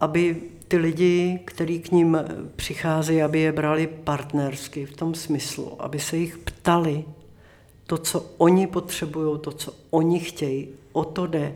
aby 0.00 0.42
ty 0.68 0.76
lidi, 0.76 1.40
kteří 1.44 1.80
k 1.80 1.92
ním 1.92 2.18
přicházejí, 2.56 3.22
aby 3.22 3.40
je 3.40 3.52
brali 3.52 3.86
partnersky 3.86 4.86
v 4.86 4.96
tom 4.96 5.14
smyslu, 5.14 5.82
aby 5.82 5.98
se 5.98 6.16
jich 6.16 6.38
ptali 6.38 7.04
to, 7.86 7.98
co 7.98 8.26
oni 8.38 8.66
potřebují, 8.66 9.38
to, 9.38 9.52
co 9.52 9.72
oni 9.90 10.20
chtějí, 10.20 10.68
o 10.92 11.04
to 11.04 11.26
jde. 11.26 11.54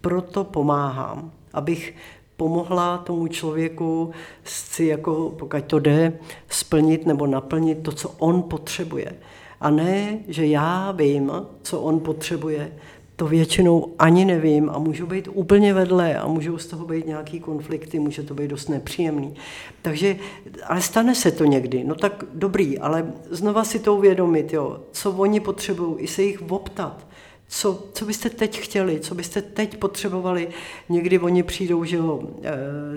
Proto 0.00 0.44
pomáhám, 0.44 1.32
abych 1.52 1.94
pomohla 2.36 2.98
tomu 2.98 3.26
člověku 3.26 4.10
si 4.44 4.84
jako, 4.84 5.34
pokud 5.38 5.64
to 5.64 5.78
jde, 5.78 6.12
splnit 6.48 7.06
nebo 7.06 7.26
naplnit 7.26 7.82
to, 7.82 7.92
co 7.92 8.08
on 8.18 8.42
potřebuje. 8.42 9.12
A 9.60 9.70
ne, 9.70 10.18
že 10.28 10.46
já 10.46 10.92
vím, 10.92 11.32
co 11.62 11.80
on 11.80 12.00
potřebuje, 12.00 12.72
to 13.16 13.26
většinou 13.26 13.94
ani 13.98 14.24
nevím 14.24 14.70
a 14.70 14.78
můžu 14.78 15.06
být 15.06 15.28
úplně 15.32 15.74
vedle 15.74 16.18
a 16.18 16.26
můžou 16.26 16.58
z 16.58 16.66
toho 16.66 16.84
být 16.86 17.06
nějaký 17.06 17.40
konflikty, 17.40 17.98
může 17.98 18.22
to 18.22 18.34
být 18.34 18.48
dost 18.48 18.68
nepříjemný. 18.68 19.34
Takže, 19.82 20.16
ale 20.64 20.80
stane 20.80 21.14
se 21.14 21.30
to 21.30 21.44
někdy, 21.44 21.84
no 21.84 21.94
tak 21.94 22.24
dobrý, 22.34 22.78
ale 22.78 23.12
znova 23.30 23.64
si 23.64 23.78
to 23.78 23.94
uvědomit, 23.94 24.52
jo, 24.52 24.80
co 24.92 25.12
oni 25.12 25.40
potřebují, 25.40 25.94
i 25.98 26.06
se 26.06 26.22
jich 26.22 26.42
optat, 26.42 27.06
co, 27.48 27.84
co 27.92 28.04
byste 28.04 28.30
teď 28.30 28.60
chtěli, 28.60 29.00
co 29.00 29.14
byste 29.14 29.42
teď 29.42 29.76
potřebovali. 29.76 30.48
Někdy 30.88 31.18
oni 31.18 31.42
přijdou, 31.42 31.84
že 31.84 31.96
jo, 31.96 32.22
eh, 32.42 32.52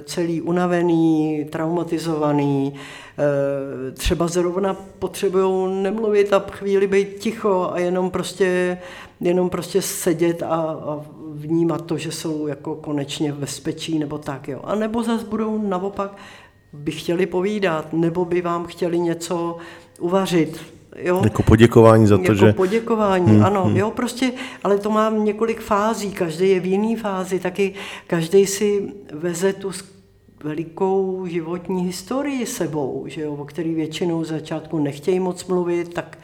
celý 0.06 0.42
unavený, 0.42 1.46
traumatizovaný, 1.50 2.74
eh, 2.74 3.92
třeba 3.92 4.28
zrovna 4.28 4.74
potřebují 4.74 5.84
nemluvit 5.84 6.34
a 6.34 6.46
chvíli 6.52 6.88
být 6.88 7.20
ticho 7.20 7.70
a 7.74 7.80
jenom 7.80 8.12
prostě, 8.12 8.78
jenom 9.22 9.50
prostě 9.50 9.82
sedět 9.82 10.44
a, 10.44 10.56
a 10.56 11.02
vnímat 11.32 11.86
to, 11.86 11.98
že 11.98 12.12
jsou 12.12 12.48
jako 12.48 12.76
konečně 12.76 13.32
v 13.32 13.38
bezpečí 13.38 14.00
nebo 14.00 14.18
tak. 14.18 14.48
Jo. 14.48 14.62
A 14.64 14.76
nebo 14.76 15.04
zase 15.04 15.26
budou 15.26 15.68
naopak 15.68 16.18
by 16.74 16.92
chtěli 16.92 17.26
povídat, 17.26 17.94
nebo 17.94 18.26
by 18.26 18.42
vám 18.42 18.66
chtěli 18.66 19.00
něco 19.00 19.58
uvařit, 20.00 20.60
Jo? 20.96 21.22
Jako 21.24 21.44
poděkování 21.44 22.08
za 22.08 22.18
to, 22.18 22.24
jako 22.24 22.36
že... 22.36 22.54
poděkování, 22.54 23.32
hmm, 23.32 23.46
ano. 23.46 23.64
Hmm. 23.64 23.78
Jo, 23.78 23.92
prostě, 23.92 24.32
ale 24.64 24.78
to 24.78 24.90
má 24.90 25.10
několik 25.10 25.62
fází, 25.62 26.12
každý 26.12 26.50
je 26.50 26.60
v 26.60 26.66
jiný 26.66 26.96
fázi, 26.96 27.40
taky 27.40 27.74
každý 28.08 28.46
si 28.46 28.94
veze 29.14 29.54
tu 29.54 29.72
velikou 30.44 31.26
životní 31.28 31.84
historii 31.84 32.46
sebou, 32.46 33.04
že 33.08 33.22
jo, 33.22 33.34
o 33.34 33.46
který 33.46 33.74
většinou 33.74 34.24
začátku 34.24 34.80
nechtějí 34.80 35.20
moc 35.20 35.46
mluvit, 35.46 35.94
tak 35.94 36.18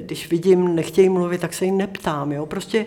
když 0.00 0.30
vidím, 0.30 0.74
nechtějí 0.74 1.08
mluvit, 1.08 1.40
tak 1.40 1.54
se 1.54 1.64
jim 1.64 1.76
neptám. 1.78 2.32
Jo. 2.32 2.46
Prostě 2.46 2.86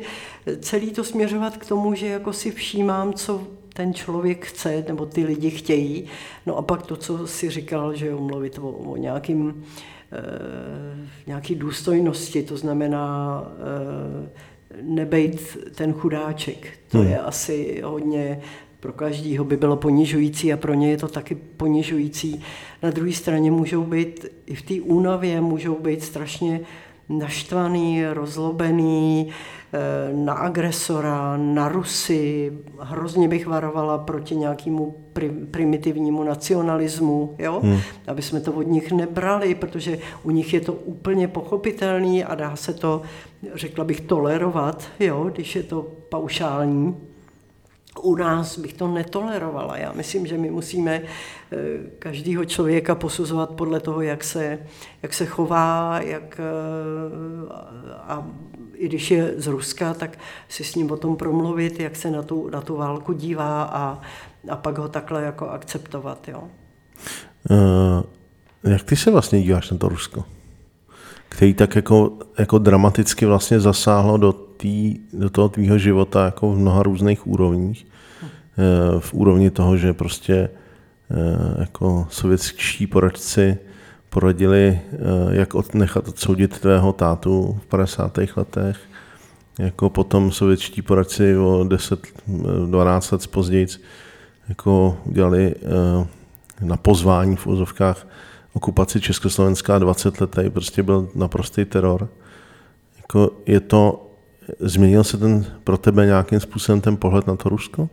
celý 0.59 0.91
to 0.91 1.03
směřovat 1.03 1.57
k 1.57 1.65
tomu, 1.65 1.93
že 1.93 2.07
jako 2.07 2.33
si 2.33 2.51
všímám, 2.51 3.13
co 3.13 3.47
ten 3.73 3.93
člověk 3.93 4.45
chce, 4.45 4.85
nebo 4.87 5.05
ty 5.05 5.23
lidi 5.23 5.49
chtějí. 5.49 6.05
No 6.45 6.57
a 6.57 6.61
pak 6.61 6.85
to, 6.85 6.95
co 6.95 7.27
si 7.27 7.49
říkal, 7.49 7.95
že 7.95 8.07
jo, 8.07 8.19
mluvit 8.19 8.59
o, 8.59 8.69
o 8.69 8.97
nějakým 8.97 9.63
Eh, 10.13 11.07
nějaký 11.27 11.55
důstojnosti, 11.55 12.43
to 12.43 12.57
znamená 12.57 13.43
eh, 14.25 14.29
nebejt 14.81 15.57
ten 15.75 15.93
chudáček. 15.93 16.67
To 16.91 16.97
hmm. 16.97 17.07
je 17.07 17.19
asi 17.19 17.81
hodně, 17.85 18.41
pro 18.83 18.93
každýho 18.93 19.43
by 19.43 19.57
bylo 19.57 19.77
ponižující 19.77 20.53
a 20.53 20.57
pro 20.57 20.73
ně 20.73 20.91
je 20.91 20.97
to 20.97 21.07
taky 21.07 21.35
ponižující. 21.35 22.41
Na 22.83 22.91
druhé 22.91 23.11
straně 23.11 23.51
můžou 23.51 23.83
být, 23.83 24.25
i 24.45 24.55
v 24.55 24.61
té 24.61 24.73
únavě 24.81 25.41
můžou 25.41 25.75
být 25.75 26.03
strašně 26.03 26.59
naštvaný, 27.09 28.05
rozlobený, 28.05 29.29
eh, 29.73 30.13
na 30.13 30.33
agresora, 30.33 31.37
na 31.37 31.69
Rusy. 31.69 32.53
Hrozně 32.79 33.27
bych 33.27 33.47
varovala 33.47 33.97
proti 33.97 34.35
nějakému 34.35 34.95
primitivnímu 35.51 36.23
nacionalismu, 36.23 37.35
jo? 37.39 37.59
Hmm. 37.63 37.79
aby 38.07 38.21
jsme 38.21 38.39
to 38.39 38.51
od 38.51 38.67
nich 38.67 38.91
nebrali, 38.91 39.55
protože 39.55 39.99
u 40.23 40.31
nich 40.31 40.53
je 40.53 40.61
to 40.61 40.73
úplně 40.73 41.27
pochopitelný 41.27 42.23
a 42.23 42.35
dá 42.35 42.55
se 42.55 42.73
to, 42.73 43.01
řekla 43.55 43.83
bych, 43.83 44.01
tolerovat, 44.01 44.83
jo? 44.99 45.29
když 45.33 45.55
je 45.55 45.63
to 45.63 45.87
paušální 46.09 47.12
u 48.01 48.15
nás 48.15 48.60
bych 48.60 48.73
to 48.73 48.88
netolerovala. 48.88 49.77
Já 49.77 49.91
myslím, 49.93 50.27
že 50.27 50.38
my 50.38 50.51
musíme 50.51 51.01
eh, 51.01 51.58
každého 51.99 52.45
člověka 52.45 52.95
posuzovat 52.95 53.49
podle 53.49 53.79
toho, 53.79 54.01
jak 54.01 54.23
se, 54.23 54.60
jak 55.03 55.13
se 55.13 55.25
chová, 55.25 55.99
jak, 56.01 56.39
eh, 56.39 57.53
a 57.93 58.27
i 58.73 58.88
když 58.88 59.12
je 59.12 59.34
z 59.38 59.47
Ruska, 59.47 59.93
tak 59.93 60.19
si 60.49 60.63
s 60.63 60.75
ním 60.75 60.91
o 60.91 60.97
tom 60.97 61.15
promluvit, 61.15 61.79
jak 61.79 61.95
se 61.95 62.12
na 62.12 62.21
tu, 62.21 62.49
na 62.49 62.62
tu 62.62 62.77
válku 62.77 63.13
dívá 63.13 63.63
a, 63.63 64.01
a 64.49 64.56
pak 64.56 64.77
ho 64.77 64.88
takhle 64.88 65.23
jako 65.23 65.49
akceptovat. 65.49 66.27
Jo. 66.27 66.43
Uh, 67.49 68.71
jak 68.71 68.84
ty 68.84 68.95
se 68.95 69.12
vlastně 69.12 69.41
díváš 69.41 69.71
na 69.71 69.77
to 69.77 69.89
Rusko? 69.89 70.23
Který 71.33 71.53
tak 71.53 71.75
jako, 71.75 72.11
jako 72.37 72.57
dramaticky 72.57 73.25
vlastně 73.25 73.59
zasáhlo 73.59 74.17
do 74.17 74.33
tý, 74.33 74.99
do 75.13 75.29
toho 75.29 75.49
tvýho 75.49 75.77
života 75.77 76.25
jako 76.25 76.51
v 76.51 76.57
mnoha 76.57 76.83
různých 76.83 77.27
úrovních. 77.27 77.87
Eh, 78.57 78.99
v 78.99 79.13
úrovni 79.13 79.49
toho, 79.49 79.77
že 79.77 79.93
prostě 79.93 80.33
eh, 80.33 80.49
jako 81.59 82.07
sovětští 82.09 82.87
poradci 82.87 83.57
poradili, 84.09 84.79
eh, 84.93 84.97
jak 85.29 85.55
od, 85.55 85.73
nechat 85.73 86.07
odsoudit 86.07 86.59
tvého 86.59 86.93
tátu 86.93 87.59
v 87.61 87.65
50. 87.65 88.37
letech, 88.37 88.77
jako 89.59 89.89
potom 89.89 90.31
sovětští 90.31 90.81
poradci 90.81 91.37
o 91.37 91.63
10-12 91.63 93.11
let 93.11 93.27
později 93.27 93.67
jako 94.49 94.97
udělali 95.05 95.55
na 96.61 96.77
pozvání 96.77 97.35
v 97.35 97.47
úzovkách 97.47 98.07
okupaci 98.53 99.01
Československá 99.01 99.79
20 99.79 100.21
let, 100.21 100.29
tady 100.29 100.49
prostě 100.49 100.83
byl 100.83 101.09
naprostý 101.15 101.65
teror. 101.65 102.09
Jako 102.97 103.31
je 103.45 103.59
to 103.59 104.09
Změnil 104.59 105.03
se 105.03 105.17
ten 105.17 105.45
pro 105.63 105.77
tebe 105.77 106.05
nějakým 106.05 106.39
způsobem 106.39 106.81
ten 106.81 106.97
pohled 106.97 107.27
na 107.27 107.35
to 107.35 107.49
Rusko? 107.49 107.89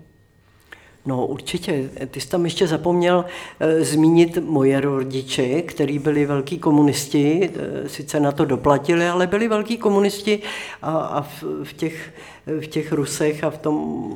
No 1.06 1.26
určitě. 1.26 1.90
Ty 2.10 2.20
jsi 2.20 2.28
tam 2.28 2.44
ještě 2.44 2.66
zapomněl 2.66 3.24
e, 3.60 3.84
zmínit 3.84 4.38
moje 4.38 4.80
rodiče, 4.80 5.62
kteří 5.62 5.98
byli 5.98 6.26
velký 6.26 6.58
komunisti, 6.58 7.50
e, 7.84 7.88
sice 7.88 8.20
na 8.20 8.32
to 8.32 8.44
doplatili, 8.44 9.08
ale 9.08 9.26
byli 9.26 9.48
velký 9.48 9.76
komunisti 9.76 10.42
a, 10.82 10.98
a 10.98 11.22
v, 11.22 11.44
v 11.64 11.72
těch 11.72 12.12
v 12.60 12.66
těch 12.66 12.92
Rusech 12.92 13.44
a 13.44 13.50
v 13.50 13.58
tom 13.58 14.06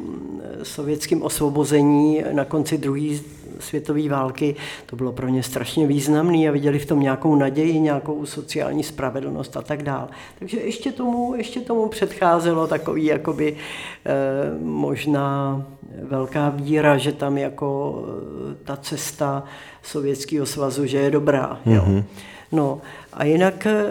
eh, 0.42 0.64
sovětském 0.64 1.22
osvobození 1.22 2.24
na 2.32 2.44
konci 2.44 2.78
druhé 2.78 3.18
světové 3.60 4.08
války, 4.08 4.56
to 4.86 4.96
bylo 4.96 5.12
pro 5.12 5.28
ně 5.28 5.42
strašně 5.42 5.86
významné 5.86 6.48
a 6.48 6.52
viděli 6.52 6.78
v 6.78 6.86
tom 6.86 7.00
nějakou 7.00 7.34
naději, 7.34 7.80
nějakou 7.80 8.26
sociální 8.26 8.82
spravedlnost 8.82 9.56
a 9.56 9.62
tak 9.62 9.82
dále. 9.82 10.08
Takže 10.38 10.60
ještě 10.60 10.92
tomu, 10.92 11.34
ještě 11.34 11.60
tomu 11.60 11.88
předcházelo 11.88 12.66
takový 12.66 13.04
jakoby 13.04 13.56
eh, 14.06 14.12
možná 14.60 15.62
velká 16.02 16.48
víra, 16.48 16.98
že 16.98 17.12
tam 17.12 17.38
jako 17.38 18.02
eh, 18.52 18.54
ta 18.64 18.76
cesta 18.76 19.44
Sovětského 19.82 20.46
svazu, 20.46 20.86
že 20.86 20.98
je 20.98 21.10
dobrá. 21.10 21.60
Mm-hmm. 21.66 21.74
Jo. 21.74 21.82
Mhm. 21.86 22.04
No 22.52 22.80
a 23.12 23.24
jinak 23.24 23.66
eh, 23.66 23.84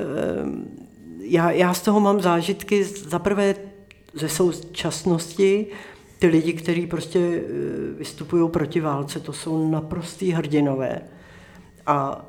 já, 1.20 1.52
já 1.52 1.74
z 1.74 1.82
toho 1.82 2.00
mám 2.00 2.22
zážitky, 2.22 2.84
zaprvé 2.84 3.56
ze 4.14 4.30
současnosti 4.30 5.68
ty 6.20 6.28
lidi, 6.28 6.54
kteří 6.54 6.88
prostě 6.88 7.20
e, 7.20 7.42
vystupují 7.98 8.50
proti 8.50 8.80
válce, 8.80 9.20
to 9.20 9.34
jsou 9.34 9.72
naprostý 9.72 10.32
hrdinové. 10.32 11.02
A 11.86 12.28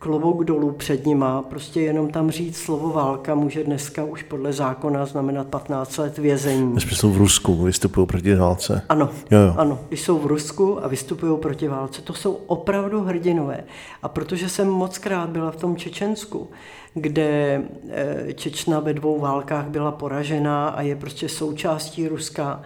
klobouk 0.00 0.44
dolů 0.44 0.72
před 0.72 1.06
nima, 1.06 1.42
prostě 1.42 1.80
jenom 1.80 2.10
tam 2.10 2.30
říct 2.30 2.58
slovo 2.58 2.90
válka 2.90 3.34
může 3.34 3.64
dneska 3.64 4.04
už 4.04 4.22
podle 4.22 4.52
zákona 4.52 5.06
znamenat 5.06 5.46
15 5.46 5.96
let 5.96 6.18
vězení. 6.18 6.72
Když 6.72 6.98
jsou 6.98 7.10
v 7.10 7.16
Rusku, 7.16 7.62
vystupují 7.62 8.06
proti 8.06 8.34
válce. 8.34 8.82
Ano, 8.88 9.08
jo, 9.30 9.38
jo. 9.38 9.54
ano, 9.56 9.78
když 9.88 10.00
jsou 10.00 10.18
v 10.18 10.26
Rusku 10.26 10.84
a 10.84 10.88
vystupují 10.88 11.38
proti 11.38 11.68
válce, 11.68 12.02
to 12.02 12.12
jsou 12.12 12.32
opravdu 12.32 13.00
hrdinové. 13.00 13.64
A 14.02 14.08
protože 14.08 14.48
jsem 14.48 14.68
moc 14.68 14.98
krát 14.98 15.30
byla 15.30 15.50
v 15.50 15.56
tom 15.56 15.76
Čečensku, 15.76 16.48
kde 16.94 17.62
eh, 17.88 18.32
Čečna 18.32 18.80
ve 18.80 18.94
dvou 18.94 19.20
válkách 19.20 19.66
byla 19.66 19.92
poražena 19.92 20.68
a 20.68 20.82
je 20.82 20.96
prostě 20.96 21.28
součástí 21.28 22.08
Ruska 22.08 22.62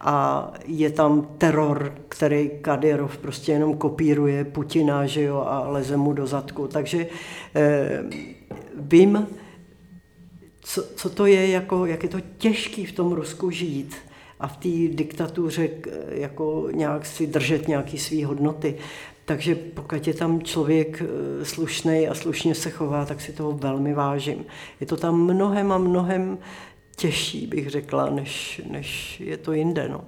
a 0.00 0.50
je 0.66 0.90
tam 0.90 1.28
teror, 1.38 1.94
který 2.08 2.50
Kadyrov 2.62 3.18
prostě 3.18 3.52
jenom 3.52 3.76
kopíruje 3.76 4.44
Putina, 4.44 5.06
že 5.06 5.22
jo, 5.22 5.36
a 5.36 5.68
leze 5.68 5.96
mu 5.96 6.12
do 6.12 6.26
zadku. 6.26 6.66
Takže 6.66 7.06
eh, 7.54 8.02
vím, 8.76 9.26
co, 10.60 10.84
co 10.96 11.10
to 11.10 11.26
je, 11.26 11.48
jako, 11.48 11.86
jak 11.86 12.02
je 12.02 12.08
to 12.08 12.20
těžký 12.38 12.86
v 12.86 12.92
tom 12.92 13.12
Rusku 13.12 13.50
žít 13.50 13.96
a 14.40 14.48
v 14.48 14.56
té 14.56 14.94
diktatuře 14.94 15.68
jako 16.08 16.68
nějak 16.72 17.06
si 17.06 17.26
držet 17.26 17.68
nějaké 17.68 17.98
své 17.98 18.26
hodnoty. 18.26 18.74
Takže 19.24 19.54
pokud 19.54 20.06
je 20.06 20.14
tam 20.14 20.42
člověk 20.42 21.02
eh, 21.02 21.44
slušný 21.44 22.08
a 22.08 22.14
slušně 22.14 22.54
se 22.54 22.70
chová, 22.70 23.04
tak 23.04 23.20
si 23.20 23.32
toho 23.32 23.52
velmi 23.52 23.94
vážím. 23.94 24.44
Je 24.80 24.86
to 24.86 24.96
tam 24.96 25.20
mnohem 25.20 25.72
a 25.72 25.78
mnohem 25.78 26.38
těžší, 27.00 27.46
bych 27.46 27.70
řekla, 27.70 28.10
než, 28.10 28.60
než 28.70 29.20
je 29.20 29.36
to 29.36 29.52
jinde. 29.52 29.88
No. 29.88 30.04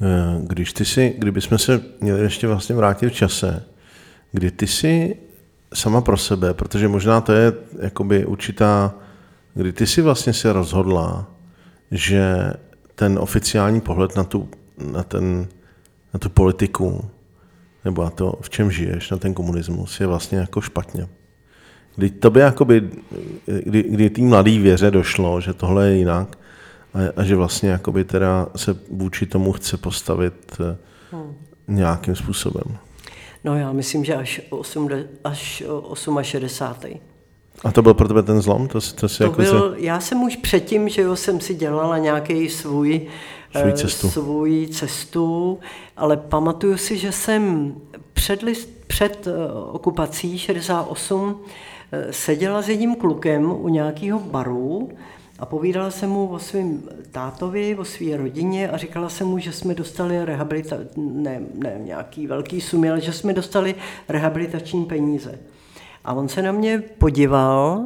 Eh, 0.00 0.40
když 0.46 0.72
ty 0.72 0.84
si, 0.84 1.14
kdybychom 1.18 1.58
se 1.58 1.80
měli 2.00 2.20
ještě 2.20 2.46
vlastně 2.46 2.74
vrátit 2.74 3.08
v 3.08 3.12
čase, 3.12 3.64
kdy 4.32 4.50
ty 4.50 4.66
si 4.66 5.16
sama 5.74 6.00
pro 6.00 6.16
sebe, 6.16 6.54
protože 6.54 6.88
možná 6.88 7.20
to 7.20 7.32
je 7.32 7.52
jakoby 7.80 8.26
určitá, 8.26 8.94
kdy 9.54 9.72
ty 9.72 9.86
si 9.86 10.02
vlastně 10.02 10.32
se 10.32 10.52
rozhodla, 10.52 11.26
že 11.90 12.52
ten 12.94 13.18
oficiální 13.18 13.80
pohled 13.80 14.16
na 14.16 14.24
tu, 14.24 14.48
na 14.92 15.02
ten, 15.02 15.48
na 16.14 16.18
tu 16.18 16.30
politiku 16.30 17.10
nebo 17.84 18.04
na 18.04 18.10
to, 18.10 18.38
v 18.40 18.50
čem 18.50 18.70
žiješ, 18.70 19.10
na 19.10 19.16
ten 19.16 19.34
komunismus, 19.34 20.00
je 20.00 20.06
vlastně 20.06 20.38
jako 20.38 20.60
špatně. 20.60 21.08
Kdy 21.98 22.10
tobě 22.10 22.42
jakoby, 22.42 22.90
kdy, 23.64 23.82
kdy 23.82 24.10
tý 24.10 24.22
mladý 24.22 24.58
věře 24.58 24.90
došlo, 24.90 25.40
že 25.40 25.52
tohle 25.52 25.88
je 25.88 25.96
jinak 25.96 26.38
a, 26.94 26.98
a 27.16 27.24
že 27.24 27.36
vlastně 27.36 27.70
jakoby 27.70 28.04
teda 28.04 28.48
se 28.56 28.76
vůči 28.90 29.26
tomu 29.26 29.52
chce 29.52 29.76
postavit 29.76 30.56
eh, 30.60 30.76
hmm. 31.12 31.34
nějakým 31.68 32.16
způsobem. 32.16 32.78
No 33.44 33.56
já 33.56 33.72
myslím, 33.72 34.04
že 34.04 34.14
až, 34.14 34.40
8, 34.50 36.18
až 36.18 36.26
68. 36.26 37.00
A 37.64 37.72
to 37.72 37.82
byl 37.82 37.94
pro 37.94 38.08
tebe 38.08 38.22
ten 38.22 38.42
zlom? 38.42 38.68
To, 38.68 38.80
to, 38.94 39.08
si 39.08 39.18
to 39.18 39.24
jako 39.24 39.42
byl, 39.42 39.74
se... 39.74 39.80
Já 39.80 40.00
jsem 40.00 40.22
už 40.22 40.36
předtím, 40.36 40.88
že 40.88 41.02
jo, 41.02 41.16
jsem 41.16 41.40
si 41.40 41.54
dělala 41.54 41.98
nějaký 41.98 42.48
svůj 42.48 43.06
svou 43.52 43.72
cestu. 43.72 44.10
svou 44.10 44.66
cestu, 44.66 45.58
ale 45.96 46.16
pamatuju 46.16 46.76
si, 46.76 46.98
že 46.98 47.12
jsem 47.12 47.74
před, 48.12 48.42
list, 48.42 48.68
před 48.86 49.26
eh, 49.26 49.52
okupací 49.72 50.38
68 50.38 51.40
eh, 51.40 51.77
seděla 52.10 52.62
s 52.62 52.68
jedním 52.68 52.96
klukem 52.96 53.50
u 53.50 53.68
nějakého 53.68 54.18
baru 54.18 54.88
a 55.38 55.46
povídala 55.46 55.90
jsem 55.90 56.10
mu 56.10 56.26
o 56.28 56.38
svém 56.38 56.82
tátovi, 57.10 57.76
o 57.76 57.84
své 57.84 58.16
rodině 58.16 58.70
a 58.70 58.76
říkala 58.76 59.08
jsem 59.08 59.26
mu, 59.26 59.38
že 59.38 59.52
jsme 59.52 59.74
dostali 59.74 60.24
rehabilita, 60.24 60.76
ne, 60.96 61.40
ne 61.54 61.74
nějaký 61.78 62.26
velký 62.26 62.60
sumy, 62.60 62.90
ale 62.90 63.00
že 63.00 63.12
jsme 63.12 63.32
dostali 63.32 63.74
rehabilitační 64.08 64.84
peníze. 64.84 65.38
A 66.04 66.12
on 66.12 66.28
se 66.28 66.42
na 66.42 66.52
mě 66.52 66.82
podíval 66.98 67.84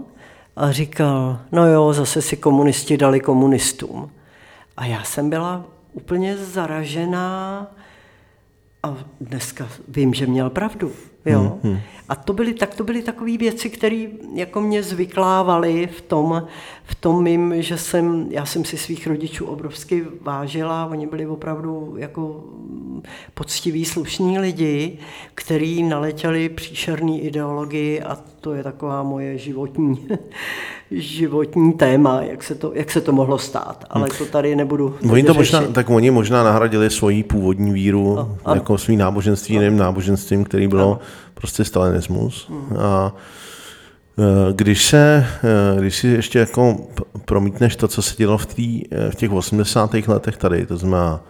a 0.57 0.73
říkal, 0.73 1.39
no 1.53 1.67
jo, 1.67 1.93
zase 1.93 2.23
si 2.23 2.37
komunisti 2.37 2.97
dali 2.97 3.21
komunistům. 3.21 4.11
A 4.77 4.87
já 4.87 5.05
jsem 5.05 5.31
byla 5.31 5.65
úplně 5.93 6.37
zaražená 6.37 7.67
a 8.83 8.97
dneska 9.21 9.69
vím, 9.89 10.15
že 10.15 10.27
měl 10.27 10.51
pravdu. 10.51 10.93
Jo? 11.27 11.41
Hmm, 11.41 11.73
hmm. 11.73 11.81
A 12.09 12.15
to 12.15 12.33
byly, 12.33 12.55
tak 12.55 12.75
to 12.75 12.85
byly 12.85 13.03
takové 13.03 13.37
věci, 13.37 13.71
které 13.71 14.07
jako 14.35 14.61
mě 14.61 14.83
zvyklávaly 14.83 15.89
v 15.97 16.01
tom, 16.01 16.47
v 16.85 16.95
tom 16.95 17.23
mým, 17.23 17.63
že 17.63 17.79
jsem, 17.79 18.27
já 18.31 18.47
jsem 18.47 18.65
si 18.65 18.77
svých 18.77 19.07
rodičů 19.07 19.47
obrovsky 19.47 20.05
vážila, 20.21 20.87
oni 20.87 21.07
byli 21.07 21.27
opravdu 21.27 21.95
jako 21.97 22.45
poctiví, 23.35 23.85
slušní 23.85 24.39
lidi, 24.39 24.99
kteří 25.35 25.83
naletěli 25.83 26.49
příšerný 26.49 27.21
ideologii 27.25 28.01
a 28.01 28.19
to 28.41 28.55
je 28.55 28.63
taková 28.63 29.03
moje 29.03 29.39
životní, 29.39 30.09
životní 30.91 31.73
téma, 31.73 32.23
jak 32.23 32.43
se, 32.43 32.55
to, 32.55 32.73
jak 32.75 32.91
se 32.91 33.01
to 33.01 33.13
mohlo 33.13 33.39
stát, 33.39 33.85
ale 33.91 34.09
to 34.19 34.27
tady 34.27 34.57
nebudu 34.57 34.97
oni 35.11 35.23
to 35.23 35.35
možná, 35.35 35.63
Tak 35.63 35.91
oni 35.91 36.11
možná 36.11 36.45
nahradili 36.45 36.91
svoji 36.91 37.23
původní 37.23 37.73
víru 37.73 38.15
no, 38.17 38.55
jako 38.55 38.79
svý 38.79 38.97
náboženství 38.97 39.55
jiným 39.55 39.77
náboženstvím, 39.77 40.45
který 40.45 40.69
bylo 40.69 40.91
ano. 40.91 41.01
Prostě 41.35 41.65
stalinismus. 41.65 42.49
Hmm. 42.49 42.77
A 42.79 43.15
Když 44.53 44.87
se, 44.87 45.27
když 45.79 45.97
si 45.97 46.09
ještě 46.09 46.39
jako 46.39 46.77
promítneš 47.25 47.77
to, 47.77 47.89
co 47.89 48.03
se 48.03 48.15
dělo 48.17 48.39
v, 48.39 48.47
tý, 48.47 48.83
v 49.11 49.15
těch 49.15 49.33
80. 49.33 49.95
letech 49.95 50.37
tady, 50.37 50.67
to 50.67 50.77
znamená 50.77 51.21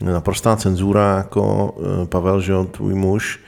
naprostá 0.00 0.56
cenzura, 0.56 1.16
jako 1.16 1.74
Pavel, 2.08 2.40
že 2.40 2.52
tvůj 2.70 2.94
muž, 2.94 3.40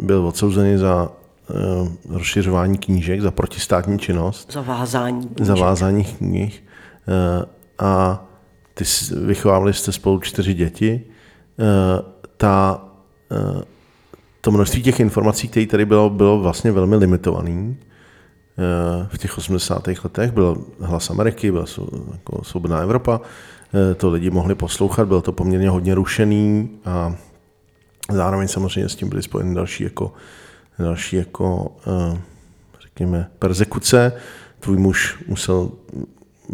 byl 0.00 0.26
odsouzený 0.26 0.78
za 0.78 1.08
rozšiřování 2.08 2.78
knížek, 2.78 3.20
za 3.20 3.30
protistátní 3.30 3.98
činnost. 3.98 4.52
Zavázání 4.52 5.26
knížek. 5.26 5.46
Zavázání 5.46 6.04
knih. 6.04 6.64
A 7.78 8.24
ty 8.74 8.84
vychovávali 9.24 9.74
jste 9.74 9.92
spolu 9.92 10.20
čtyři 10.20 10.54
děti. 10.54 11.00
Ta 12.36 12.84
to 14.40 14.50
množství 14.50 14.82
těch 14.82 15.00
informací, 15.00 15.48
které 15.48 15.66
tady 15.66 15.84
bylo, 15.84 16.10
bylo 16.10 16.40
vlastně 16.40 16.72
velmi 16.72 16.96
limitovaný. 16.96 17.76
Eh, 18.58 19.08
v 19.12 19.18
těch 19.18 19.38
80. 19.38 20.04
letech 20.04 20.32
byl 20.32 20.64
hlas 20.80 21.10
Ameriky, 21.10 21.50
byla 21.50 21.64
jako 22.12 22.44
svobodná 22.44 22.78
Evropa, 22.78 23.20
eh, 23.74 23.94
to 23.94 24.10
lidi 24.10 24.30
mohli 24.30 24.54
poslouchat, 24.54 25.08
bylo 25.08 25.22
to 25.22 25.32
poměrně 25.32 25.70
hodně 25.70 25.94
rušený 25.94 26.70
a 26.84 27.14
zároveň 28.12 28.48
samozřejmě 28.48 28.88
s 28.88 28.96
tím 28.96 29.08
byly 29.08 29.22
spojeny 29.22 29.54
další 29.54 29.84
jako, 29.84 30.12
další 30.78 31.16
jako 31.16 31.76
eh, 31.86 32.18
řekněme, 32.82 33.30
persekuce. 33.38 34.12
Tvůj 34.60 34.76
muž 34.76 35.18
musel 35.28 35.70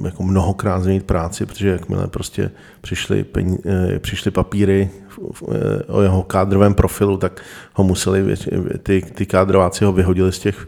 jako 0.05 0.23
mnohokrát 0.23 0.83
změnit 0.83 1.05
práci, 1.05 1.47
protože 1.47 1.69
jakmile 1.69 2.07
prostě 2.07 2.51
přišly, 2.81 3.25
peníze, 3.25 3.99
přišly 3.99 4.31
papíry 4.31 4.91
o 5.89 6.03
jeho 6.03 6.23
kádrovém 6.23 6.75
profilu, 6.75 7.17
tak 7.17 7.43
ho 7.75 7.85
museli, 7.85 8.37
ty, 8.83 9.03
ty 9.15 9.27
kádrováci 9.27 9.85
ho 9.85 9.93
vyhodili 9.93 10.33
z 10.33 10.39
těch, 10.39 10.67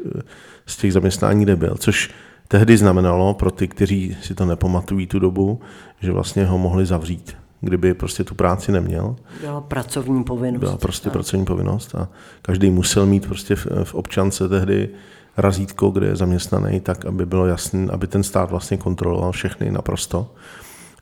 z 0.67 0.77
těch 0.77 0.93
zaměstnání, 0.93 1.45
kde 1.45 1.57
byl, 1.57 1.75
což 1.79 2.11
tehdy 2.49 2.77
znamenalo 2.77 3.35
pro 3.35 3.51
ty, 3.51 3.69
kteří 3.69 4.17
si 4.23 4.35
to 4.35 4.47
nepamatují 4.47 5.07
tu 5.07 5.19
dobu, 5.19 5.61
že 6.01 6.13
vlastně 6.13 6.45
ho 6.45 6.59
mohli 6.59 6.87
zavřít, 6.87 7.37
kdyby 7.61 7.95
prostě 7.95 8.25
tu 8.25 8.35
práci 8.35 8.73
neměl. 8.73 9.17
Byla 9.41 9.61
pracovní 9.61 10.25
povinnost. 10.25 10.61
Byla 10.61 10.77
prostě 10.77 11.09
a. 11.09 11.13
pracovní 11.13 11.45
povinnost 11.45 11.95
a 11.95 12.09
každý 12.43 12.71
musel 12.71 13.07
mít 13.07 13.27
prostě 13.27 13.57
v, 13.57 13.67
v 13.85 13.95
občance 13.95 14.49
tehdy 14.49 14.89
razítko, 15.37 15.91
kde 15.91 16.07
je 16.07 16.17
zaměstnaný, 16.17 16.81
tak 16.81 17.05
aby 17.05 17.27
bylo 17.27 17.47
jasné, 17.47 17.87
aby 17.91 18.07
ten 18.07 18.23
stát 18.23 18.51
vlastně 18.51 18.77
kontroloval 18.77 19.33
všechny 19.33 19.71
naprosto. 19.71 20.35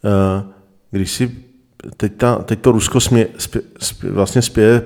Eh, 0.05 0.45
když 0.91 1.13
si 1.13 1.45
teď, 1.97 2.13
ta, 2.17 2.37
teď 2.37 2.61
to 2.61 2.73
Rusko 2.73 3.01
smě, 3.01 3.27
spě, 3.39 3.63
spě, 3.79 4.11
vlastně 4.11 4.43
spěje 4.43 4.83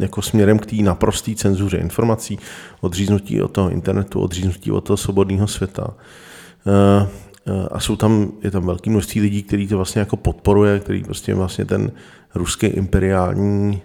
jako 0.00 0.22
směrem 0.22 0.58
k 0.58 0.66
té 0.66 0.76
naprosté 0.76 1.34
cenzuře 1.34 1.76
informací, 1.76 2.38
odříznutí 2.80 3.42
od 3.42 3.48
toho 3.48 3.70
internetu, 3.70 4.20
odříznutí 4.20 4.72
od 4.72 4.80
toho 4.80 4.96
svobodného 4.96 5.46
světa. 5.46 5.94
Eh, 6.66 7.08
eh, 7.46 7.68
a 7.70 7.80
jsou 7.80 7.96
tam, 7.96 8.32
je 8.42 8.50
tam 8.50 8.66
velké 8.66 8.90
množství 8.90 9.20
lidí, 9.20 9.42
kteří 9.42 9.66
to 9.66 9.76
vlastně 9.76 10.00
jako 10.00 10.16
podporuje, 10.16 10.80
který 10.80 11.04
prostě 11.04 11.34
vlastně 11.34 11.64
ten 11.64 11.92
ruský 12.34 12.66
imperiální 12.66 13.82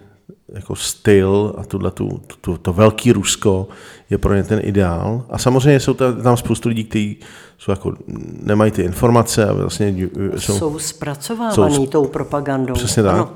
jako 0.54 0.76
styl 0.76 1.56
a 1.58 1.64
tuhle 1.64 1.92
tu, 1.92 2.22
tu, 2.42 2.58
to 2.58 2.74
velký 2.74 3.12
Rusko 3.12 3.68
je 4.10 4.18
pro 4.18 4.36
ně 4.36 4.44
ten 4.44 4.60
ideál. 4.64 5.26
A 5.30 5.38
samozřejmě 5.38 5.80
jsou 5.80 5.94
tam 5.94 6.38
spoustu 6.38 6.70
lidí, 6.70 6.84
kteří 6.84 7.18
jsou 7.58 7.72
jako, 7.72 7.94
nemají 8.42 8.72
ty 8.72 8.82
informace 8.82 9.46
a 9.46 9.54
vlastně 9.54 9.96
jsou, 10.38 10.60
jsou 10.60 10.80
zpracovávaný 10.80 11.76
jsou, 11.76 11.88
tou 11.88 12.06
propagandou. 12.06 12.74
Přesně 12.74 13.04
tak. 13.04 13.28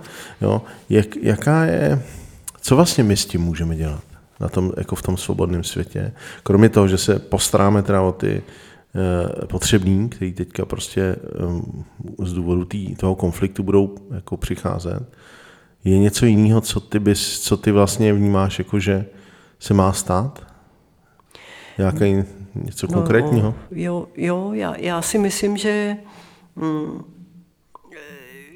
Jo. 0.41 0.61
Jak, 0.89 1.15
jaká 1.15 1.65
je, 1.65 2.03
co 2.61 2.75
vlastně 2.75 3.03
my 3.03 3.17
s 3.17 3.25
tím 3.25 3.41
můžeme 3.41 3.75
dělat 3.75 4.03
na 4.39 4.49
tom, 4.49 4.73
jako 4.77 4.95
v 4.95 5.01
tom 5.01 5.17
svobodném 5.17 5.63
světě? 5.63 6.13
Kromě 6.43 6.69
toho, 6.69 6.87
že 6.87 6.97
se 6.97 7.19
postaráme 7.19 7.83
teda 7.83 8.01
o 8.01 8.11
ty 8.11 8.41
eh, 8.95 9.45
potřební, 9.45 10.09
který 10.09 10.33
teďka 10.33 10.65
prostě 10.65 11.01
eh, 11.01 12.25
z 12.25 12.33
důvodu 12.33 12.65
tý, 12.65 12.95
toho 12.95 13.15
konfliktu 13.15 13.63
budou 13.63 13.95
jako 14.11 14.37
přicházet, 14.37 15.03
je 15.85 15.99
něco 15.99 16.25
jiného, 16.25 16.61
co 16.61 16.79
ty, 16.79 16.99
bys, 16.99 17.39
co 17.39 17.57
ty 17.57 17.71
vlastně 17.71 18.13
vnímáš, 18.13 18.59
jako 18.59 18.79
že 18.79 19.05
se 19.59 19.73
má 19.73 19.93
stát? 19.93 20.43
Nějaký 21.77 22.23
něco 22.55 22.87
no, 22.87 22.93
konkrétního? 22.93 23.55
Jo, 23.71 24.07
jo 24.17 24.51
já, 24.53 24.75
já 24.77 25.01
si 25.01 25.17
myslím, 25.17 25.57
že, 25.57 25.97
mm, 26.55 27.03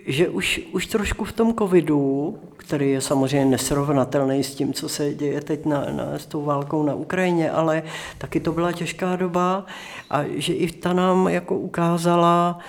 že 0.07 0.29
už, 0.29 0.61
už 0.71 0.85
trošku 0.85 1.25
v 1.25 1.31
tom 1.31 1.53
covidu, 1.53 2.37
který 2.57 2.91
je 2.91 3.01
samozřejmě 3.01 3.45
nesrovnatelný 3.45 4.43
s 4.43 4.55
tím, 4.55 4.73
co 4.73 4.89
se 4.89 5.13
děje 5.13 5.41
teď 5.41 5.65
na, 5.65 5.85
na, 5.91 6.17
s 6.17 6.25
tou 6.25 6.45
válkou 6.45 6.83
na 6.83 6.93
Ukrajině, 6.93 7.51
ale 7.51 7.83
taky 8.17 8.39
to 8.39 8.51
byla 8.51 8.71
těžká 8.71 9.15
doba 9.15 9.65
a 10.09 10.23
že 10.35 10.53
i 10.53 10.71
ta 10.71 10.93
nám 10.93 11.27
jako 11.27 11.57
ukázala, 11.57 12.59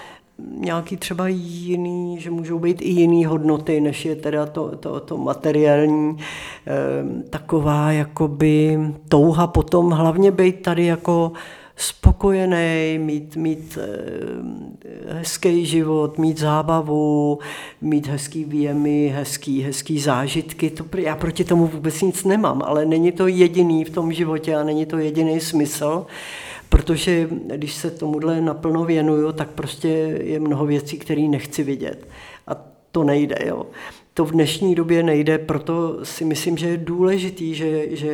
nějaký 0.59 0.96
třeba 0.96 1.29
jiný, 1.29 2.20
že 2.20 2.31
můžou 2.31 2.59
být 2.59 2.83
i 2.83 2.88
jiný 2.88 3.24
hodnoty, 3.24 3.81
než 3.81 4.05
je 4.05 4.16
teda 4.16 4.46
to, 4.46 4.76
to, 4.76 5.00
to 5.00 5.16
materiální, 5.16 6.16
eh, 6.18 7.22
taková 7.31 7.92
jakoby 7.92 8.79
touha 9.09 9.46
potom 9.46 9.90
hlavně 9.90 10.31
být 10.31 10.62
tady 10.62 10.87
jako 10.87 11.33
spokojený, 11.81 12.98
mít, 12.98 13.37
mít 13.37 13.79
eh, 13.81 15.14
hezký 15.14 15.66
život, 15.66 16.18
mít 16.18 16.38
zábavu, 16.38 17.38
mít 17.81 18.07
hezký 18.07 18.44
výjemy, 18.44 19.12
hezký, 19.16 19.62
hezký 19.62 20.00
zážitky. 20.00 20.70
To, 20.70 20.85
já 20.96 21.16
proti 21.16 21.44
tomu 21.44 21.66
vůbec 21.66 22.03
nic 22.03 22.24
nemám, 22.24 22.62
ale 22.64 22.87
není 22.87 23.12
to 23.12 23.26
jediný 23.26 23.85
v 23.85 23.90
tom 23.90 24.12
životě 24.12 24.57
a 24.57 24.64
není 24.64 24.87
to 24.87 24.98
jediný 24.98 25.40
smysl. 25.40 26.07
Protože 26.70 27.28
když 27.56 27.74
se 27.74 27.90
tomuhle 27.90 28.40
naplno 28.40 28.85
věnuju, 28.85 29.33
tak 29.33 29.48
prostě 29.50 29.88
je 30.22 30.40
mnoho 30.40 30.66
věcí, 30.66 30.98
které 30.98 31.22
nechci 31.22 31.62
vidět. 31.62 32.09
A 32.46 32.56
to 32.92 33.04
nejde. 33.04 33.37
Jo. 33.46 33.66
To 34.14 34.24
v 34.24 34.33
dnešní 34.33 34.74
době 34.74 35.02
nejde, 35.02 35.38
proto 35.38 36.04
si 36.04 36.24
myslím, 36.24 36.56
že 36.56 36.68
je 36.68 36.76
důležitý, 36.76 37.54
že, 37.54 37.96
že 37.96 38.11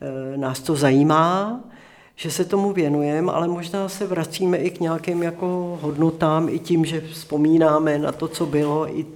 eh, 0.00 0.36
nás 0.36 0.60
to 0.60 0.76
zajímá, 0.76 1.60
že 2.16 2.30
se 2.30 2.44
tomu 2.44 2.72
věnujeme, 2.72 3.32
ale 3.32 3.48
možná 3.48 3.88
se 3.88 4.06
vracíme 4.06 4.56
i 4.56 4.70
k 4.70 4.80
nějakým 4.80 5.22
jako 5.22 5.78
hodnotám, 5.82 6.48
i 6.48 6.58
tím, 6.58 6.84
že 6.84 7.00
vzpomínáme 7.00 7.98
na 7.98 8.12
to, 8.12 8.28
co 8.28 8.46
bylo, 8.46 8.98
i, 8.98 9.06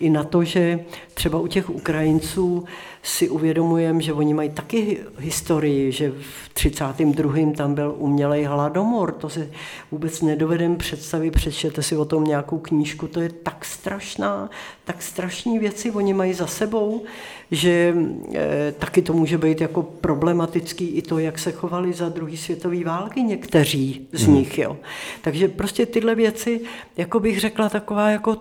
i 0.00 0.10
na 0.10 0.24
to, 0.24 0.44
že 0.44 0.84
třeba 1.14 1.38
u 1.38 1.46
těch 1.46 1.70
Ukrajinců 1.70 2.64
si 3.06 3.28
uvědomujeme, 3.28 4.02
že 4.02 4.12
oni 4.12 4.34
mají 4.34 4.50
taky 4.50 4.98
historii, 5.18 5.92
že 5.92 6.10
v 6.10 6.54
32. 6.54 7.52
tam 7.56 7.74
byl 7.74 7.94
umělej 7.98 8.44
hladomor, 8.44 9.12
to 9.12 9.28
si 9.28 9.52
vůbec 9.90 10.22
nedovedem 10.22 10.76
představit, 10.76 11.30
přečtěte 11.30 11.82
si 11.82 11.96
o 11.96 12.04
tom 12.04 12.24
nějakou 12.24 12.58
knížku, 12.58 13.08
to 13.08 13.20
je 13.20 13.28
tak 13.28 13.64
strašná, 13.64 14.50
tak 14.84 15.02
strašní 15.02 15.58
věci 15.58 15.90
oni 15.90 16.14
mají 16.14 16.34
za 16.34 16.46
sebou, 16.46 17.04
že 17.50 17.94
e, 18.34 18.72
taky 18.72 19.02
to 19.02 19.12
může 19.12 19.38
být 19.38 19.60
jako 19.60 19.82
problematický 19.82 20.86
i 20.86 21.02
to, 21.02 21.18
jak 21.18 21.38
se 21.38 21.52
chovali 21.52 21.92
za 21.92 22.08
druhý 22.08 22.36
světový 22.36 22.84
války 22.84 23.22
někteří 23.22 24.08
z 24.12 24.26
hmm. 24.26 24.34
nich. 24.34 24.58
Jo. 24.58 24.76
Takže 25.22 25.48
prostě 25.48 25.86
tyhle 25.86 26.14
věci, 26.14 26.60
jako 26.96 27.20
bych 27.20 27.40
řekla, 27.40 27.68
taková 27.68 28.10
jako 28.10 28.36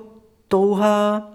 touha 0.48 1.32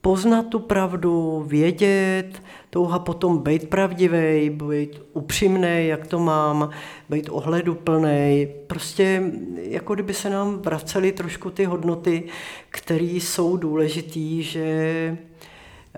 poznat 0.00 0.46
tu 0.46 0.58
pravdu, 0.58 1.44
vědět, 1.46 2.42
touha 2.70 2.98
potom 2.98 3.38
být 3.38 3.68
pravdivý, 3.68 4.50
být 4.50 5.02
upřímný, 5.12 5.86
jak 5.86 6.06
to 6.06 6.18
mám, 6.18 6.70
být 7.08 7.28
ohleduplný. 7.30 8.48
Prostě 8.66 9.22
jako 9.56 9.94
kdyby 9.94 10.14
se 10.14 10.30
nám 10.30 10.58
vracely 10.58 11.12
trošku 11.12 11.50
ty 11.50 11.64
hodnoty, 11.64 12.22
které 12.68 13.04
jsou 13.04 13.56
důležité, 13.56 14.42
že, 14.42 14.68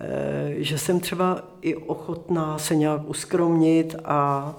eh, 0.00 0.54
že 0.56 0.78
jsem 0.78 1.00
třeba 1.00 1.44
i 1.60 1.76
ochotná 1.76 2.58
se 2.58 2.74
nějak 2.74 3.00
uskromnit 3.08 3.96
a, 4.04 4.54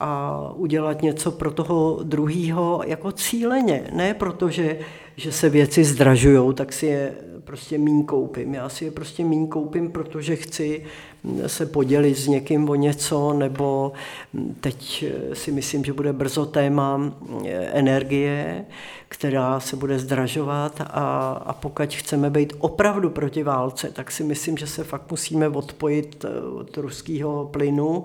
a 0.00 0.38
udělat 0.54 1.02
něco 1.02 1.30
pro 1.30 1.50
toho 1.50 2.00
druhého 2.02 2.82
jako 2.86 3.12
cíleně. 3.12 3.90
Ne 3.92 4.14
protože 4.14 4.78
že 5.16 5.32
se 5.32 5.48
věci 5.48 5.84
zdražují, 5.84 6.54
tak 6.54 6.72
si 6.72 6.86
je 6.86 7.14
prostě 7.44 7.78
míň 7.78 8.04
koupím. 8.04 8.54
Já 8.54 8.68
si 8.68 8.84
je 8.84 8.90
prostě 8.90 9.24
míň 9.24 9.46
koupím, 9.46 9.92
protože 9.92 10.36
chci 10.36 10.84
se 11.46 11.66
podělit 11.66 12.14
s 12.14 12.28
někým 12.28 12.68
o 12.68 12.74
něco, 12.74 13.32
nebo 13.32 13.92
teď 14.60 15.04
si 15.32 15.52
myslím, 15.52 15.84
že 15.84 15.92
bude 15.92 16.12
brzo 16.12 16.46
téma 16.46 17.12
energie, 17.72 18.64
která 19.12 19.60
se 19.60 19.76
bude 19.76 19.98
zdražovat 19.98 20.80
a, 20.80 20.84
a 21.46 21.52
pokud 21.52 21.94
chceme 21.94 22.30
být 22.30 22.52
opravdu 22.58 23.10
proti 23.10 23.42
válce, 23.42 23.90
tak 23.92 24.10
si 24.10 24.24
myslím, 24.24 24.56
že 24.56 24.66
se 24.66 24.84
fakt 24.84 25.10
musíme 25.10 25.48
odpojit 25.48 26.24
eh, 26.24 26.40
od 26.40 26.76
ruského 26.76 27.48
plynu 27.52 28.04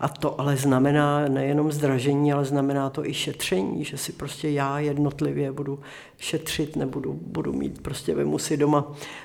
a 0.00 0.08
to 0.08 0.40
ale 0.40 0.56
znamená 0.56 1.28
nejenom 1.28 1.72
zdražení, 1.72 2.32
ale 2.32 2.44
znamená 2.44 2.90
to 2.90 3.06
i 3.06 3.14
šetření, 3.14 3.84
že 3.84 3.96
si 3.96 4.12
prostě 4.12 4.50
já 4.50 4.78
jednotlivě 4.78 5.52
budu 5.52 5.78
šetřit, 6.18 6.76
nebudu 6.76 7.18
budu 7.22 7.52
mít 7.52 7.82
prostě 7.82 8.14
vemu 8.14 8.38
si 8.38 8.56
doma 8.56 8.69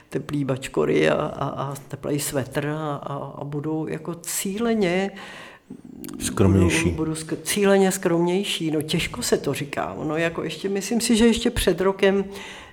teplý 0.10 0.46
bačkory 0.46 1.10
a, 1.10 1.16
a, 1.16 1.48
a 1.48 1.76
teplý 1.88 2.20
svetr 2.20 2.68
a, 2.68 2.96
a, 2.96 3.16
a 3.16 3.43
budu 3.43 3.88
jako 3.88 4.16
cíleně 4.16 5.12
Skromnější. 6.20 6.84
Budu, 6.84 6.96
budu 6.96 7.12
sk- 7.14 7.38
cíleně 7.43 7.91
skromnější. 7.91 8.72
No 8.72 8.82
těžko 8.82 9.22
se 9.22 9.38
to 9.38 9.54
říká. 9.54 9.96
No 10.04 10.18
jako 10.18 10.43
ještě, 10.43 10.70
myslím 10.70 11.02
si, 11.02 11.16
že 11.16 11.28
ještě 11.28 11.50
před 11.52 11.82
rokem 11.82 12.26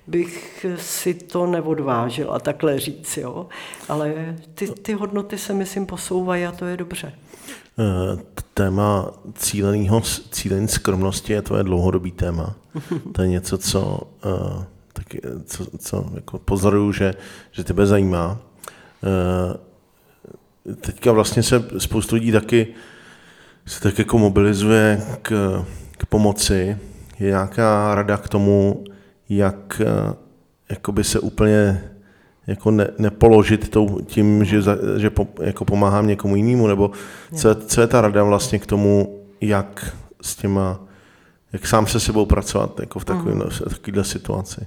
bych 0.06 0.66
si 0.78 1.14
to 1.14 1.46
neodvážila 1.46 2.38
takhle 2.38 2.80
říct, 2.80 3.16
jo. 3.16 3.46
Ale 3.88 4.36
ty, 4.54 4.68
ty 4.68 4.92
hodnoty 4.92 5.38
se, 5.38 5.52
myslím, 5.52 5.86
posouvají 5.86 6.44
a 6.46 6.52
to 6.52 6.64
je 6.64 6.76
dobře. 6.76 7.12
Eh, 7.78 8.22
téma 8.54 9.10
cíleného, 9.34 10.00
cílení 10.30 10.68
skromnosti 10.68 11.32
je 11.32 11.42
tvoje 11.42 11.62
dlouhodobý 11.62 12.10
téma. 12.10 12.54
To 13.12 13.22
je 13.22 13.28
něco, 13.28 13.58
co, 13.58 14.00
eh, 14.24 14.64
taky, 14.92 15.20
co, 15.44 15.66
co 15.78 16.06
jako 16.14 16.38
pozoruju, 16.38 16.92
že, 16.92 17.14
že 17.50 17.64
tebe 17.64 17.86
zajímá. 17.86 18.38
Eh, 19.04 19.56
teďka 20.80 21.12
vlastně 21.12 21.42
se 21.42 21.64
spoustu 21.78 22.14
lidí 22.14 22.32
taky 22.32 22.66
se 23.66 23.80
tak 23.80 23.98
jako 23.98 24.18
mobilizuje 24.18 25.02
k, 25.22 25.62
k 25.98 26.06
pomoci. 26.06 26.78
Je 27.18 27.28
nějaká 27.28 27.94
rada 27.94 28.16
k 28.16 28.28
tomu, 28.28 28.84
jak 29.28 29.82
jakoby 30.70 31.04
se 31.04 31.20
úplně 31.20 31.90
jako 32.46 32.70
ne, 32.70 32.88
nepoložit 32.98 33.68
tou, 33.68 34.00
tím, 34.00 34.44
že, 34.44 34.62
za, 34.62 34.76
že 34.96 35.10
po, 35.10 35.28
jako 35.40 35.64
pomáhám 35.64 36.06
někomu 36.06 36.36
jinému, 36.36 36.66
nebo 36.66 36.90
co, 37.34 37.54
co 37.54 37.80
je 37.80 37.86
ta 37.86 38.00
rada 38.00 38.24
vlastně 38.24 38.58
k 38.58 38.66
tomu, 38.66 39.20
jak 39.40 39.96
s 40.22 40.36
těma, 40.36 40.80
jak 41.52 41.66
sám 41.66 41.86
se 41.86 42.00
sebou 42.00 42.26
pracovat 42.26 42.80
jako 42.80 42.98
v 42.98 43.04
takovéhle, 43.04 43.46
v 43.50 43.78
takovéhle 43.78 44.04
situaci? 44.04 44.66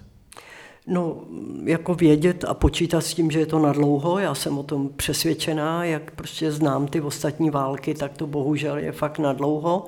No, 0.88 1.22
jako 1.64 1.96
vědět 1.96 2.44
a 2.44 2.54
počítat 2.54 3.02
s 3.02 3.14
tím, 3.14 3.32
že 3.32 3.40
je 3.40 3.46
to 3.46 3.60
nadlouho, 3.60 4.20
já 4.20 4.36
jsem 4.36 4.58
o 4.58 4.64
tom 4.64 4.90
přesvědčená, 4.96 5.86
jak 5.86 6.12
prostě 6.12 6.52
znám 6.52 6.88
ty 6.88 7.02
ostatní 7.02 7.50
války, 7.50 7.94
tak 7.94 8.18
to 8.18 8.28
bohužel 8.28 8.78
je 8.78 8.92
fakt 8.92 9.20
nadlouho. 9.20 9.86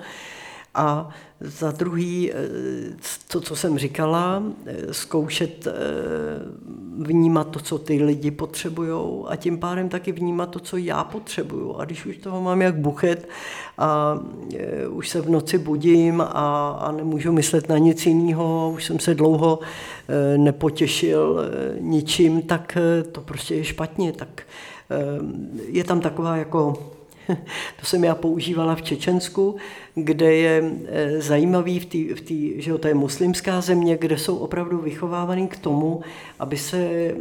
A 0.77 1.09
za 1.39 1.71
druhý, 1.71 2.31
eh, 2.31 2.35
to, 3.27 3.41
co 3.41 3.55
jsem 3.55 3.77
říkala, 3.77 4.43
eh, 4.65 4.93
zkoušet 4.93 5.67
eh, 5.67 5.71
vnímat 6.99 7.43
to, 7.43 7.59
co 7.59 7.77
ty 7.77 8.03
lidi 8.03 8.31
potřebují 8.31 9.25
a 9.27 9.35
tím 9.35 9.57
pádem 9.57 9.89
taky 9.89 10.11
vnímat 10.11 10.49
to, 10.49 10.59
co 10.59 10.77
já 10.77 11.03
potřebuju. 11.03 11.75
A 11.75 11.85
když 11.85 12.05
už 12.05 12.17
toho 12.17 12.41
mám 12.41 12.61
jak 12.61 12.75
buchet 12.75 13.29
a 13.77 14.19
už 14.89 15.09
se 15.09 15.21
v 15.21 15.29
noci 15.29 15.57
budím 15.57 16.21
a, 16.21 16.69
a 16.81 16.91
nemůžu 16.91 17.31
myslet 17.31 17.69
na 17.69 17.77
nic 17.77 18.05
jiného, 18.05 18.71
už 18.75 18.85
jsem 18.85 18.99
se 18.99 19.15
dlouho 19.15 19.59
nepotěšil 20.37 21.51
ničím, 21.79 22.41
tak 22.41 22.77
to 23.11 23.21
prostě 23.21 23.55
je 23.55 23.63
špatně. 23.63 24.11
Tak 24.11 24.41
je 25.67 25.83
tam 25.83 26.01
taková 26.01 26.37
jako 26.37 26.73
to 27.79 27.85
jsem 27.85 28.03
já 28.03 28.15
používala 28.15 28.75
v 28.75 28.81
Čečensku, 28.81 29.55
kde 29.95 30.33
je 30.33 30.63
eh, 30.85 31.21
zajímavý, 31.21 31.79
v 31.79 31.85
tý, 31.85 32.13
v 32.13 32.21
tý, 32.21 32.61
že 32.61 32.77
to 32.77 32.87
je 32.87 32.93
muslimská 32.93 33.61
země, 33.61 33.97
kde 33.97 34.17
jsou 34.17 34.37
opravdu 34.37 34.77
vychovávaný 34.77 35.47
k 35.47 35.57
tomu, 35.57 36.01
aby 36.39 36.57
se, 36.57 36.77
eh, 36.77 37.13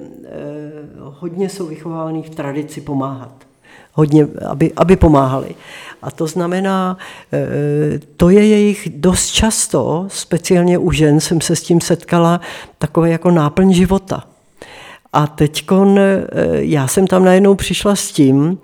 hodně 0.98 1.48
jsou 1.48 1.66
vychovávaný 1.66 2.22
v 2.22 2.30
tradici 2.30 2.80
pomáhat. 2.80 3.32
Hodně, 3.92 4.28
aby, 4.48 4.72
aby 4.76 4.96
pomáhali. 4.96 5.54
A 6.02 6.10
to 6.10 6.26
znamená, 6.26 6.98
eh, 7.32 8.00
to 8.16 8.30
je 8.30 8.46
jejich 8.46 8.88
dost 8.96 9.30
často, 9.30 10.06
speciálně 10.08 10.78
u 10.78 10.92
žen 10.92 11.20
jsem 11.20 11.40
se 11.40 11.56
s 11.56 11.62
tím 11.62 11.80
setkala, 11.80 12.40
takové 12.78 13.10
jako 13.10 13.30
náplň 13.30 13.72
života. 13.72 14.35
A 15.16 15.26
teď 15.26 15.66
já 16.52 16.86
jsem 16.86 17.06
tam 17.06 17.24
najednou 17.24 17.54
přišla 17.54 17.96
s 17.96 18.12
tím, 18.12 18.58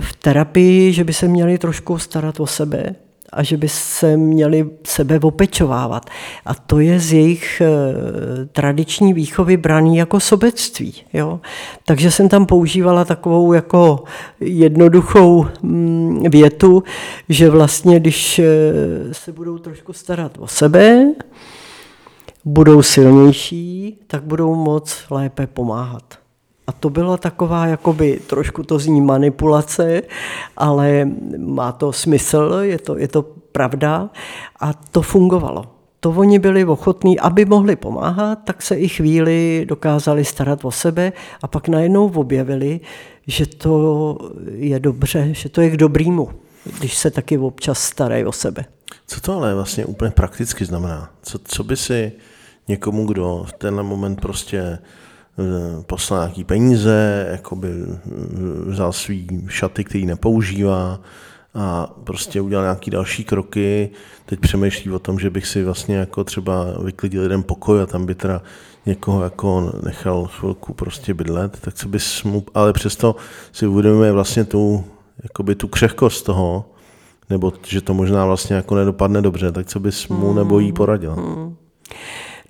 v 0.00 0.16
terapii, 0.16 0.92
že 0.92 1.04
by 1.04 1.12
se 1.12 1.28
měli 1.28 1.58
trošku 1.58 1.98
starat 1.98 2.40
o 2.40 2.46
sebe 2.46 2.94
a 3.32 3.42
že 3.42 3.56
by 3.56 3.68
se 3.68 4.16
měli 4.16 4.70
sebe 4.84 5.20
opečovávat. 5.22 6.10
A 6.46 6.54
to 6.54 6.80
je 6.80 7.00
z 7.00 7.12
jejich 7.12 7.60
eh, 7.60 8.46
tradiční 8.46 9.12
výchovy 9.12 9.56
braný 9.56 9.96
jako 9.96 10.20
sobectví. 10.20 10.94
Jo? 11.12 11.40
Takže 11.84 12.10
jsem 12.10 12.28
tam 12.28 12.46
používala 12.46 13.04
takovou 13.04 13.52
jako 13.52 14.04
jednoduchou 14.40 15.46
mm, 15.62 16.24
větu, 16.30 16.82
že 17.28 17.50
vlastně, 17.50 18.00
když 18.00 18.40
se 19.12 19.32
budou 19.32 19.58
trošku 19.58 19.92
starat 19.92 20.32
o 20.38 20.46
sebe, 20.46 21.12
budou 22.44 22.82
silnější, 22.82 23.98
tak 24.06 24.22
budou 24.22 24.54
moc 24.54 25.04
lépe 25.10 25.46
pomáhat. 25.46 26.14
A 26.66 26.72
to 26.72 26.90
byla 26.90 27.16
taková, 27.16 27.66
jakoby 27.66 28.20
trošku 28.26 28.62
to 28.62 28.78
zní 28.78 29.00
manipulace, 29.00 30.02
ale 30.56 31.08
má 31.38 31.72
to 31.72 31.92
smysl, 31.92 32.58
je 32.60 32.78
to, 32.78 32.98
je 32.98 33.08
to 33.08 33.22
pravda 33.52 34.10
a 34.60 34.72
to 34.72 35.02
fungovalo. 35.02 35.64
To 36.00 36.10
oni 36.10 36.38
byli 36.38 36.64
ochotní, 36.64 37.20
aby 37.20 37.44
mohli 37.44 37.76
pomáhat, 37.76 38.38
tak 38.44 38.62
se 38.62 38.74
i 38.74 38.88
chvíli 38.88 39.66
dokázali 39.68 40.24
starat 40.24 40.64
o 40.64 40.70
sebe 40.70 41.12
a 41.42 41.46
pak 41.46 41.68
najednou 41.68 42.08
objevili, 42.08 42.80
že 43.26 43.46
to 43.46 44.18
je 44.54 44.80
dobře, 44.80 45.28
že 45.32 45.48
to 45.48 45.60
je 45.60 45.70
k 45.70 45.76
dobrýmu, 45.76 46.28
když 46.78 46.96
se 46.96 47.10
taky 47.10 47.38
občas 47.38 47.78
starají 47.82 48.24
o 48.24 48.32
sebe. 48.32 48.64
Co 49.06 49.20
to 49.20 49.36
ale 49.36 49.54
vlastně 49.54 49.84
úplně 49.84 50.10
prakticky 50.10 50.64
znamená? 50.64 51.10
Co, 51.22 51.38
co 51.44 51.64
by 51.64 51.76
si 51.76 52.12
někomu, 52.70 53.06
kdo 53.06 53.44
v 53.48 53.52
tenhle 53.52 53.82
moment 53.82 54.20
prostě 54.20 54.78
Eh, 55.40 55.82
poslal 55.82 56.20
nějaký 56.20 56.44
peníze, 56.44 57.28
jakoby 57.30 57.68
eh, 57.68 58.70
vzal 58.70 58.92
svý 58.92 59.46
šaty, 59.48 59.84
který 59.84 60.06
nepoužívá 60.06 61.00
a 61.54 61.94
prostě 62.04 62.40
udělal 62.40 62.64
nějaký 62.64 62.90
další 62.90 63.24
kroky. 63.24 63.90
Teď 64.26 64.40
přemýšlí 64.40 64.90
o 64.90 64.98
tom, 64.98 65.18
že 65.18 65.30
bych 65.30 65.46
si 65.46 65.64
vlastně 65.64 65.96
jako 65.96 66.24
třeba 66.24 66.66
vyklidil 66.84 67.22
jeden 67.22 67.42
pokoj 67.42 67.82
a 67.82 67.86
tam 67.86 68.06
by 68.06 68.14
teda 68.14 68.42
někoho 68.86 69.22
jako 69.22 69.72
nechal 69.82 70.26
chvilku 70.26 70.74
prostě 70.74 71.14
bydlet, 71.14 71.60
tak 71.60 71.74
co 71.74 71.88
bys 71.88 72.22
mu, 72.22 72.44
ale 72.54 72.72
přesto 72.72 73.16
si 73.52 73.66
uvědomuje 73.66 74.12
vlastně 74.12 74.44
tu, 74.44 74.84
jakoby 75.22 75.54
tu 75.54 75.68
křehkost 75.68 76.24
toho, 76.24 76.70
nebo 77.30 77.52
že 77.66 77.80
to 77.80 77.94
možná 77.94 78.26
vlastně 78.26 78.56
jako 78.56 78.74
nedopadne 78.74 79.22
dobře, 79.22 79.52
tak 79.52 79.66
co 79.66 79.80
bys 79.80 80.08
mu 80.08 80.34
nebo 80.34 80.58
jí 80.58 80.72
poradil? 80.72 81.12
Hmm. 81.12 81.56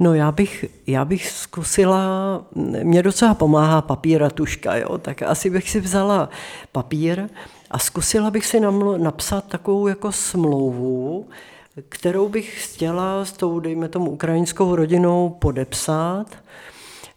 No 0.02 0.14
já 0.14 0.32
bych, 0.32 0.64
já 0.86 1.04
bych 1.04 1.30
zkusila, 1.30 2.42
mě 2.82 3.02
docela 3.02 3.34
pomáhá 3.34 3.82
papír 3.82 4.22
a 4.22 4.30
tuška, 4.30 4.76
jo? 4.76 4.98
tak 4.98 5.22
asi 5.22 5.50
bych 5.50 5.70
si 5.70 5.80
vzala 5.80 6.28
papír 6.72 7.28
a 7.70 7.78
zkusila 7.78 8.30
bych 8.30 8.46
si 8.46 8.60
napsat 8.96 9.44
takovou 9.44 9.86
jako 9.86 10.12
smlouvu, 10.12 11.28
kterou 11.88 12.28
bych 12.28 12.64
chtěla 12.64 13.24
s 13.24 13.32
tou, 13.32 13.60
dejme 13.60 13.88
tomu, 13.88 14.10
ukrajinskou 14.10 14.76
rodinou 14.76 15.30
podepsat, 15.30 16.26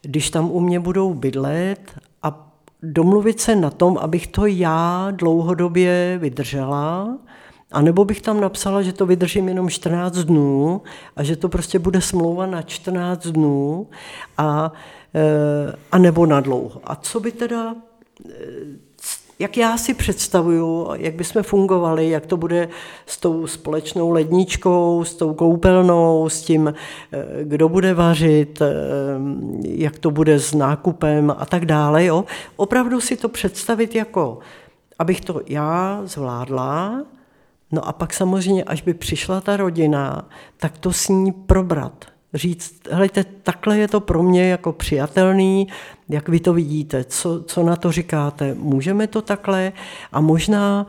když 0.02 0.30
tam 0.30 0.52
u 0.52 0.60
mě 0.60 0.80
budou 0.80 1.14
bydlet 1.14 2.00
a 2.24 2.50
domluvit 2.82 3.42
se 3.42 3.56
na 3.56 3.70
tom, 3.70 3.98
abych 3.98 4.28
to 4.28 4.46
já 4.46 5.12
dlouhodobě 5.12 6.18
vydržela, 6.22 7.18
a 7.74 7.82
nebo 7.82 8.06
bych 8.06 8.22
tam 8.22 8.42
napsala, 8.42 8.82
že 8.82 8.94
to 8.94 9.06
vydržím 9.06 9.48
jenom 9.48 9.70
14 9.70 10.18
dnů 10.18 10.82
a 11.16 11.24
že 11.24 11.36
to 11.36 11.50
prostě 11.50 11.80
bude 11.80 12.02
smlouva 12.02 12.46
na 12.46 12.62
14 12.62 13.28
dnů 13.28 13.88
a, 14.38 14.72
eh, 15.16 15.76
a 15.92 15.98
nebo 15.98 16.26
na 16.26 16.40
dlouho. 16.40 16.82
A 16.84 16.96
co 16.96 17.20
by 17.20 17.32
teda, 17.32 17.76
eh, 18.30 18.34
jak 19.40 19.58
já 19.58 19.78
si 19.78 19.94
představuju, 19.94 20.90
jak 20.96 21.16
bychom 21.16 21.44
fungovali, 21.44 22.10
jak 22.10 22.26
to 22.26 22.38
bude 22.38 22.70
s 23.06 23.18
tou 23.18 23.48
společnou 23.48 24.10
ledničkou, 24.10 25.04
s 25.04 25.16
tou 25.16 25.34
koupelnou, 25.34 26.30
s 26.30 26.42
tím, 26.42 26.74
eh, 27.12 27.26
kdo 27.44 27.70
bude 27.70 27.94
vařit, 27.94 28.62
jak 29.64 30.00
to 30.00 30.12
bude 30.12 30.40
s 30.40 30.54
nákupem 30.54 31.36
a 31.38 31.46
tak 31.46 31.66
dále. 31.66 32.06
Jo? 32.06 32.26
Opravdu 32.56 33.02
si 33.02 33.18
to 33.18 33.30
představit 33.30 33.96
jako, 33.96 34.40
abych 35.00 35.22
to 35.22 35.42
já 35.48 36.02
zvládla, 36.06 37.04
No 37.74 37.88
a 37.88 37.94
pak 37.94 38.14
samozřejmě, 38.14 38.64
až 38.64 38.82
by 38.82 38.94
přišla 38.94 39.42
ta 39.42 39.58
rodina, 39.58 40.28
tak 40.58 40.78
to 40.78 40.94
s 40.94 41.08
ní 41.08 41.32
probrat. 41.32 42.06
Říct, 42.34 42.74
hejte, 42.92 43.24
takhle 43.44 43.78
je 43.78 43.88
to 43.88 44.00
pro 44.00 44.24
mě 44.24 44.50
jako 44.50 44.72
přijatelný, 44.72 45.68
jak 46.10 46.30
vy 46.30 46.40
to 46.40 46.54
vidíte, 46.54 47.04
co, 47.04 47.44
co 47.44 47.64
na 47.64 47.76
to 47.76 47.92
říkáte, 47.92 48.54
můžeme 48.54 49.08
to 49.08 49.22
takhle? 49.22 49.72
A 50.12 50.22
možná 50.22 50.88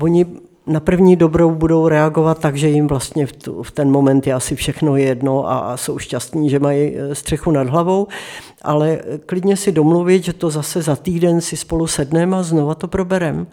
oni 0.00 0.26
na 0.66 0.80
první 0.80 1.16
dobrou 1.16 1.50
budou 1.50 1.88
reagovat 1.88 2.38
tak, 2.38 2.56
že 2.56 2.68
jim 2.68 2.86
vlastně 2.86 3.26
v, 3.26 3.32
tu, 3.32 3.62
v 3.62 3.70
ten 3.70 3.90
moment 3.90 4.26
je 4.26 4.34
asi 4.34 4.56
všechno 4.56 4.96
jedno 4.96 5.48
a, 5.48 5.58
a 5.58 5.76
jsou 5.76 5.98
šťastní, 5.98 6.50
že 6.50 6.58
mají 6.58 6.96
e, 6.96 7.14
střechu 7.14 7.50
nad 7.50 7.68
hlavou, 7.68 8.06
ale 8.62 8.98
klidně 9.26 9.56
si 9.56 9.72
domluvit, 9.72 10.24
že 10.24 10.32
to 10.32 10.50
zase 10.50 10.82
za 10.82 10.96
týden 10.96 11.40
si 11.40 11.56
spolu 11.56 11.86
sedneme 11.86 12.36
a 12.36 12.42
znova 12.42 12.74
to 12.74 12.88
probereme 12.88 13.46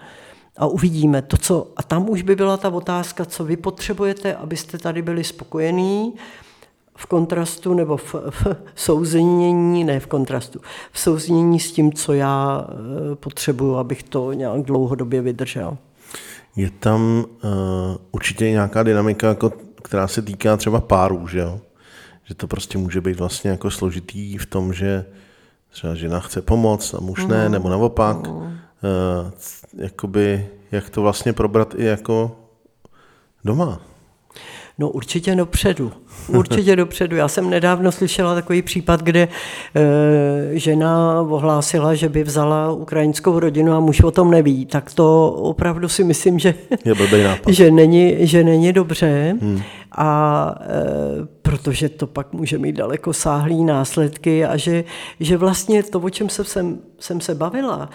a 0.58 0.66
uvidíme 0.66 1.22
to, 1.22 1.38
co... 1.38 1.68
A 1.78 1.84
tam 1.84 2.10
už 2.10 2.22
by 2.22 2.36
byla 2.36 2.58
ta 2.58 2.70
otázka, 2.70 3.26
co 3.26 3.43
vy 3.43 3.58
potřebujete, 3.58 4.36
abyste 4.36 4.78
tady 4.78 5.01
byli 5.01 5.24
spokojení 5.24 6.14
v 6.95 7.05
kontrastu 7.05 7.74
nebo 7.74 7.97
v, 7.97 8.16
v 8.30 8.45
souznění, 8.76 9.84
ne 9.84 9.99
v 9.99 10.08
kontrastu, 10.08 10.60
v 10.91 10.99
souznění 10.99 11.60
s 11.60 11.72
tím, 11.72 11.93
co 11.93 12.14
já 12.14 12.68
eh, 12.70 13.16
potřebuju, 13.16 13.76
abych 13.76 14.03
to 14.03 14.34
nějak 14.34 14.62
dlouhodobě 14.62 15.22
vydržel. 15.22 15.78
Je 16.55 16.70
tam 16.70 17.26
uh, 17.43 17.51
určitě 18.12 18.51
nějaká 18.51 18.84
dynamika, 18.84 19.28
jako, 19.28 19.53
která 19.84 20.08
se 20.08 20.22
týká 20.22 20.58
třeba 20.58 20.82
párů, 20.82 21.28
že 21.28 21.39
jo? 21.39 21.60
Že 22.24 22.36
to 22.36 22.47
prostě 22.47 22.78
může 22.78 23.01
být 23.01 23.20
vlastně 23.20 23.51
jako 23.51 23.72
složitý 23.72 24.38
v 24.38 24.45
tom, 24.45 24.74
že 24.74 25.05
třeba 25.70 25.95
žena 25.95 26.20
chce 26.20 26.41
pomoct 26.41 26.93
a 26.93 26.99
muž 26.99 27.26
ne, 27.26 27.45
mm. 27.45 27.51
nebo 27.51 27.70
naopak. 27.70 28.28
Mm. 28.28 28.58
Uh, 28.84 29.32
jakoby, 29.78 30.47
jak 30.71 30.89
to 30.89 31.01
vlastně 31.01 31.34
probrat 31.34 31.73
i 31.78 31.86
jako 31.86 32.36
doma. 33.45 33.82
No 34.80 34.89
určitě 34.89 35.36
dopředu. 35.36 35.91
Určitě 36.28 36.75
dopředu. 36.75 37.15
Já 37.15 37.28
jsem 37.28 37.49
nedávno 37.49 37.91
slyšela 37.91 38.36
takový 38.36 38.61
případ, 38.61 39.03
kde 39.03 39.28
e, 39.75 40.59
žena 40.59 41.21
ohlásila, 41.21 41.95
že 41.95 42.09
by 42.09 42.23
vzala 42.23 42.71
ukrajinskou 42.71 43.39
rodinu 43.39 43.73
a 43.73 43.80
muž 43.80 44.01
o 44.01 44.11
tom 44.11 44.32
neví. 44.32 44.65
Tak 44.65 44.93
to 44.93 45.32
opravdu 45.32 45.89
si 45.89 46.03
myslím, 46.03 46.39
že, 46.39 46.53
Je 46.86 46.95
že, 47.49 47.71
není, 47.71 48.28
že 48.28 48.43
není 48.43 48.73
dobře. 48.73 49.36
Hmm. 49.41 49.61
A 49.91 50.55
e, 50.61 51.25
protože 51.41 51.89
to 51.89 52.07
pak 52.07 52.34
může 52.34 52.57
mít 52.57 52.75
daleko 52.75 53.13
sáhlý 53.13 53.63
následky 53.63 54.45
a 54.45 54.57
že, 54.57 54.84
že 55.19 55.38
vlastně 55.38 55.84
to, 55.84 55.99
o 55.99 56.09
čem 56.09 56.30
jsem, 56.30 56.80
jsem 56.99 57.21
se 57.21 57.36
bavila, 57.36 57.89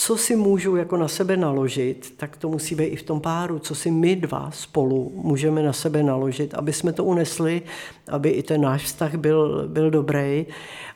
co 0.00 0.16
si 0.16 0.36
můžu 0.36 0.76
jako 0.76 0.96
na 0.96 1.08
sebe 1.08 1.36
naložit, 1.36 2.14
tak 2.16 2.36
to 2.36 2.48
musí 2.48 2.74
být 2.74 2.84
i 2.84 2.96
v 2.96 3.02
tom 3.02 3.20
páru, 3.20 3.58
co 3.58 3.74
si 3.74 3.90
my 3.90 4.16
dva 4.16 4.50
spolu 4.50 5.12
můžeme 5.14 5.62
na 5.62 5.72
sebe 5.72 6.02
naložit, 6.02 6.54
aby 6.54 6.72
jsme 6.72 6.92
to 6.92 7.04
unesli, 7.04 7.62
aby 8.08 8.30
i 8.30 8.42
ten 8.42 8.60
náš 8.60 8.84
vztah 8.84 9.14
byl, 9.14 9.68
byl 9.68 9.90
dobrý. 9.90 10.46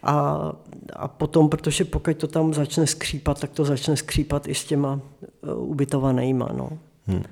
A, 0.02 0.52
a 0.92 1.08
potom, 1.08 1.48
protože 1.48 1.84
pokud 1.84 2.16
to 2.16 2.26
tam 2.26 2.54
začne 2.54 2.86
skřípat, 2.86 3.40
tak 3.40 3.50
to 3.50 3.64
začne 3.64 3.96
skřípat 3.96 4.48
i 4.48 4.54
s 4.54 4.64
těma 4.64 5.00
uh, 5.40 5.70
ubytovanýma. 5.70 6.48
No. 6.52 6.70
Hmm. 7.06 7.16
Uh, 7.16 7.22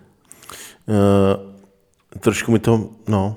trošku 2.21 2.53
mi 2.53 2.59
to, 2.59 2.89
no, 3.09 3.37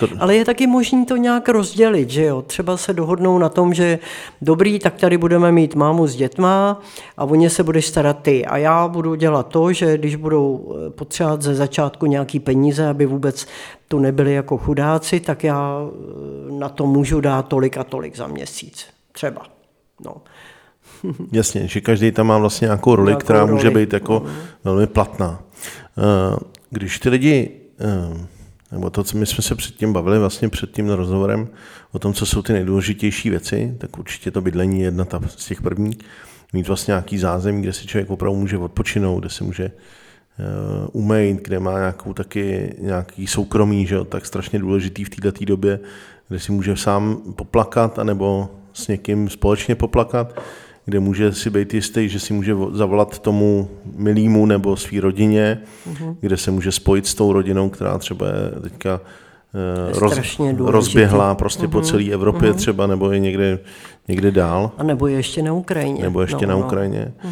to... 0.00 0.08
Ale 0.18 0.36
je 0.36 0.44
taky 0.44 0.66
možné 0.66 1.04
to 1.04 1.16
nějak 1.16 1.48
rozdělit, 1.48 2.10
že 2.10 2.24
jo? 2.24 2.42
Třeba 2.42 2.76
se 2.76 2.92
dohodnou 2.92 3.38
na 3.38 3.48
tom, 3.48 3.74
že 3.74 3.98
dobrý, 4.42 4.78
tak 4.78 4.94
tady 4.94 5.18
budeme 5.18 5.52
mít 5.52 5.74
mámu 5.74 6.06
s 6.06 6.16
dětma 6.16 6.80
a 7.16 7.24
o 7.24 7.34
ně 7.34 7.50
se 7.50 7.62
budeš 7.62 7.86
starat 7.86 8.18
ty. 8.22 8.46
A 8.46 8.56
já 8.56 8.88
budu 8.88 9.14
dělat 9.14 9.48
to, 9.48 9.72
že 9.72 9.98
když 9.98 10.16
budou 10.16 10.74
eh, 10.86 10.90
potřebovat 10.90 11.42
ze 11.42 11.54
začátku 11.54 12.06
nějaký 12.06 12.40
peníze, 12.40 12.88
aby 12.88 13.06
vůbec 13.06 13.46
tu 13.88 13.98
nebyli 13.98 14.34
jako 14.34 14.58
chudáci, 14.58 15.20
tak 15.20 15.44
já 15.44 15.80
eh, 15.80 16.52
na 16.52 16.68
to 16.68 16.86
můžu 16.86 17.20
dát 17.20 17.48
tolik 17.48 17.76
a 17.76 17.84
tolik 17.84 18.16
za 18.16 18.26
měsíc. 18.26 18.86
Třeba. 19.12 19.42
No. 20.04 20.14
Jasně, 21.32 21.68
že 21.68 21.80
každý 21.80 22.12
tam 22.12 22.26
má 22.26 22.38
vlastně 22.38 22.64
nějakou 22.64 22.94
roli, 22.94 23.08
nějakou 23.08 23.24
která 23.24 23.40
roli. 23.40 23.52
může 23.52 23.70
být 23.70 23.92
jako 23.92 24.18
uh-huh. 24.18 24.30
velmi 24.64 24.86
platná. 24.86 25.42
Eh, 25.98 26.36
když 26.70 26.98
ty 26.98 27.08
lidi 27.08 27.50
nebo 28.72 28.90
to, 28.90 29.04
co 29.04 29.18
my 29.18 29.26
jsme 29.26 29.42
se 29.42 29.54
předtím 29.54 29.92
bavili, 29.92 30.18
vlastně 30.18 30.48
před 30.48 30.70
tím 30.70 30.90
rozhovorem, 30.90 31.48
o 31.92 31.98
tom, 31.98 32.14
co 32.14 32.26
jsou 32.26 32.42
ty 32.42 32.52
nejdůležitější 32.52 33.30
věci, 33.30 33.74
tak 33.78 33.98
určitě 33.98 34.30
to 34.30 34.40
bydlení 34.40 34.80
je 34.80 34.84
jedna 34.84 35.04
ta 35.04 35.20
z 35.26 35.46
těch 35.46 35.62
prvních. 35.62 35.98
Mít 36.52 36.68
vlastně 36.68 36.92
nějaký 36.92 37.18
zázemí, 37.18 37.62
kde 37.62 37.72
si 37.72 37.86
člověk 37.86 38.10
opravdu 38.10 38.38
může 38.38 38.58
odpočinout, 38.58 39.20
kde 39.20 39.28
se 39.28 39.44
může 39.44 39.70
uh, 40.92 41.26
kde 41.42 41.60
má 41.60 41.78
nějakou 41.78 42.12
taky 42.12 42.74
nějaký 42.78 43.26
soukromí, 43.26 43.86
že 43.86 43.94
jo, 43.94 44.04
tak 44.04 44.26
strašně 44.26 44.58
důležitý 44.58 45.04
v 45.04 45.10
této 45.10 45.44
době, 45.44 45.80
kde 46.28 46.38
si 46.38 46.52
může 46.52 46.76
sám 46.76 47.16
poplakat, 47.36 47.98
anebo 47.98 48.48
s 48.72 48.88
někým 48.88 49.28
společně 49.28 49.74
poplakat 49.74 50.40
kde 50.84 51.00
může 51.00 51.32
si 51.32 51.50
být 51.50 51.74
jistý, 51.74 52.08
že 52.08 52.20
si 52.20 52.32
může 52.32 52.54
zavolat 52.72 53.18
tomu 53.18 53.70
milýmu 53.96 54.46
nebo 54.46 54.76
své 54.76 55.00
rodině, 55.00 55.60
uh-huh. 55.92 56.16
kde 56.20 56.36
se 56.36 56.50
může 56.50 56.72
spojit 56.72 57.06
s 57.06 57.14
tou 57.14 57.32
rodinou, 57.32 57.70
která 57.70 57.98
třeba 57.98 58.26
je 58.26 58.60
teďka 58.60 59.00
eh, 59.54 59.98
roz, 59.98 60.40
rozběhla 60.58 61.34
prostě 61.34 61.66
uh-huh. 61.66 61.70
po 61.70 61.78
mhm. 61.78 61.86
celé 61.86 62.04
Evropě 62.04 62.50
uh-huh. 62.50 62.56
třeba, 62.56 62.86
nebo 62.86 63.12
je 63.12 63.18
někde, 63.18 63.58
někde 64.08 64.30
dál. 64.30 64.70
A 64.78 64.82
nebo 64.82 65.06
je 65.06 65.16
ještě 65.16 65.42
na 65.42 65.52
Ukrajině. 65.52 66.02
Nebo 66.02 66.20
ještě 66.20 66.46
no, 66.46 66.52
na 66.52 66.58
no. 66.58 66.66
Ukrajině. 66.66 67.12
No. 67.24 67.30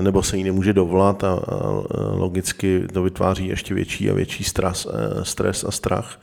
Nebo 0.00 0.22
se 0.22 0.36
jí 0.36 0.44
nemůže 0.44 0.72
dovolat 0.72 1.24
a, 1.24 1.32
a 1.32 1.40
logicky 2.14 2.86
to 2.92 3.02
vytváří 3.02 3.46
ještě 3.46 3.74
větší 3.74 4.10
a 4.10 4.14
větší 4.14 4.44
stres, 4.44 4.86
stres 5.22 5.64
a 5.64 5.70
strach. 5.70 6.20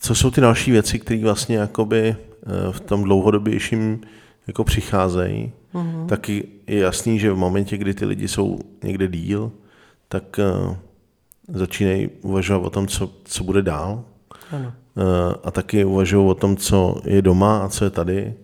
Co 0.00 0.14
jsou 0.14 0.30
ty 0.30 0.40
další 0.40 0.70
věci, 0.70 0.98
které 0.98 1.20
vlastně 1.20 1.56
jakoby 1.56 2.16
v 2.70 2.80
tom 2.80 3.04
dlouhodobějším 3.04 4.00
jako 4.46 4.64
přicházejí, 4.64 5.52
mm-hmm. 5.74 6.06
tak 6.06 6.28
je 6.28 6.44
jasný, 6.66 7.18
že 7.18 7.32
v 7.32 7.36
momentě, 7.36 7.76
kdy 7.76 7.94
ty 7.94 8.04
lidi 8.04 8.28
jsou 8.28 8.58
někde 8.82 9.08
díl, 9.08 9.52
tak 10.08 10.40
uh, 10.68 10.76
začínají 11.48 12.08
uvažovat 12.22 12.66
o 12.66 12.70
tom, 12.70 12.86
co, 12.86 13.10
co 13.24 13.44
bude 13.44 13.62
dál. 13.62 14.04
Ano. 14.50 14.72
Uh, 14.96 15.04
a 15.44 15.50
taky 15.50 15.84
uvažují 15.84 16.26
o 16.28 16.34
tom, 16.34 16.56
co 16.56 16.94
je 17.04 17.22
doma 17.22 17.64
a 17.64 17.68
co 17.68 17.84
je 17.84 17.90
tady. 17.90 18.34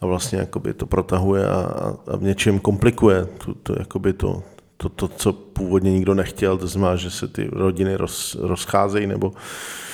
A 0.00 0.06
vlastně 0.06 0.38
jakoby 0.38 0.74
to 0.74 0.86
protahuje 0.86 1.46
a, 1.46 1.94
a 2.06 2.16
v 2.16 2.22
něčem 2.22 2.58
komplikuje 2.58 3.26
to, 3.44 3.54
to, 3.54 3.74
jakoby 3.78 4.12
to, 4.12 4.42
to, 4.76 4.88
to, 4.88 5.08
co 5.08 5.32
původně 5.32 5.92
nikdo 5.92 6.14
nechtěl, 6.14 6.58
to 6.58 6.66
znamená, 6.66 6.96
že 6.96 7.10
se 7.10 7.28
ty 7.28 7.48
rodiny 7.52 7.96
roz, 7.96 8.36
rozcházejí, 8.40 9.06
nebo, 9.06 9.32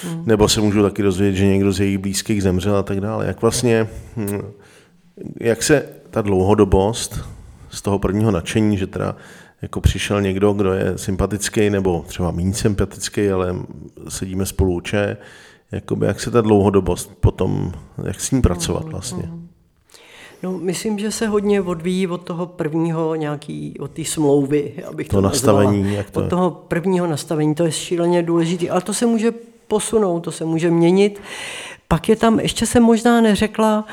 mm. 0.05 0.23
nebo 0.27 0.49
se 0.49 0.61
můžou 0.61 0.83
taky 0.83 1.03
dozvědět, 1.03 1.37
že 1.37 1.47
někdo 1.47 1.73
z 1.73 1.81
jejich 1.81 1.99
blízkých 1.99 2.43
zemřel 2.43 2.77
a 2.77 2.83
tak 2.83 3.01
dále. 3.01 3.27
Jak 3.27 3.43
vlastně 3.43 3.89
hm, 4.17 4.41
jak 5.41 5.63
se 5.63 5.89
ta 6.11 6.23
dlouhodobost 6.23 7.21
z 7.71 7.83
toho 7.83 7.99
prvního 7.99 8.31
nadšení, 8.31 8.77
že 8.77 8.87
teda 8.87 9.17
jako 9.63 9.81
přišel 9.81 10.23
někdo, 10.23 10.53
kdo 10.53 10.73
je 10.73 10.99
sympatický 10.99 11.71
nebo 11.71 12.05
třeba 12.07 12.31
méně 12.31 12.55
sympatický, 12.55 13.31
ale 13.31 13.57
sedíme 14.09 14.47
spolu 14.47 14.75
uče, 14.75 15.17
jakoby 15.73 16.07
jak 16.07 16.21
se 16.21 16.31
ta 16.31 16.41
dlouhodobost 16.41 17.15
potom, 17.21 17.73
jak 18.05 18.21
s 18.21 18.31
ním 18.31 18.43
pracovat 18.43 18.83
mhm, 18.83 18.93
vlastně? 18.93 19.23
Mhm. 19.27 19.49
No, 20.43 20.53
myslím, 20.59 20.99
že 20.99 21.11
se 21.11 21.27
hodně 21.27 21.63
odvíjí 21.63 22.07
od 22.07 22.19
toho 22.19 22.47
prvního 22.47 23.15
nějaký, 23.15 23.75
od 23.81 23.91
té 23.91 24.05
smlouvy, 24.05 24.85
abych 24.89 25.09
to, 25.09 25.17
to 25.17 25.21
nastavení, 25.21 25.95
jak 25.95 26.11
to 26.11 26.21
Od 26.21 26.29
toho 26.29 26.51
prvního 26.51 27.07
nastavení, 27.07 27.55
to 27.55 27.65
je 27.65 27.73
šíleně 27.73 28.23
důležité, 28.23 28.69
ale 28.69 28.81
to 28.81 28.95
se 28.95 29.07
může 29.07 29.33
posunout, 29.69 30.21
to 30.21 30.33
se 30.33 30.45
může 30.45 30.71
měnit. 30.71 31.21
Pak 31.89 32.09
je 32.09 32.17
tam, 32.17 32.41
ještě 32.41 32.67
jsem 32.67 32.83
možná 32.83 33.21
neřekla, 33.21 33.85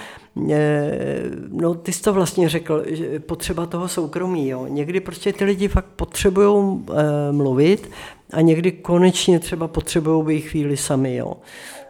No, 1.52 1.76
ty 1.76 1.94
jsi 1.94 2.02
to 2.02 2.14
vlastně 2.14 2.50
řekl, 2.50 2.84
že 2.88 3.20
potřeba 3.20 3.66
toho 3.66 3.88
soukromí. 3.88 4.50
Jo. 4.50 4.68
Někdy 4.68 5.00
prostě 5.00 5.34
ty 5.34 5.46
lidi 5.46 5.68
fakt 5.68 5.86
potřebují 5.96 6.86
e, 6.94 7.32
mluvit 7.32 7.90
a 8.34 8.42
někdy 8.42 8.72
konečně 8.72 9.40
třeba 9.40 9.68
potřebují 9.68 10.26
být 10.26 10.42
chvíli 10.42 10.78
sami. 10.78 11.16
Jo. 11.16 11.34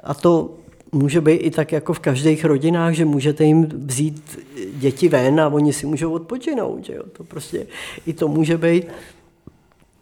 A 0.03 0.13
to 0.13 0.51
může 0.91 1.21
být 1.21 1.35
i 1.35 1.51
tak 1.51 1.71
jako 1.71 1.93
v 1.93 1.99
každých 1.99 2.45
rodinách, 2.45 2.93
že 2.93 3.05
můžete 3.05 3.43
jim 3.43 3.65
vzít 3.65 4.39
děti 4.73 5.09
ven 5.09 5.39
a 5.39 5.47
oni 5.47 5.73
si 5.73 5.85
můžou 5.85 6.11
odpočinout. 6.11 6.85
Že 6.85 6.93
jo. 6.93 7.03
To 7.17 7.23
prostě 7.23 7.67
i 8.05 8.13
to 8.13 8.27
může 8.27 8.57
být 8.57 8.87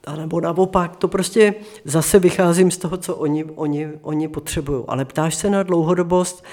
a 0.07 0.15
nebo 0.15 0.41
naopak, 0.41 0.95
to 0.95 1.07
prostě 1.07 1.53
zase 1.85 2.19
vycházím 2.19 2.71
z 2.71 2.77
toho, 2.77 2.97
co 2.97 3.15
oni, 3.15 3.43
oni, 3.43 3.89
oni 4.01 4.27
potřebují. 4.27 4.83
Ale 4.87 5.05
ptáš 5.05 5.35
se 5.35 5.49
na 5.49 5.63
dlouhodobost, 5.63 6.43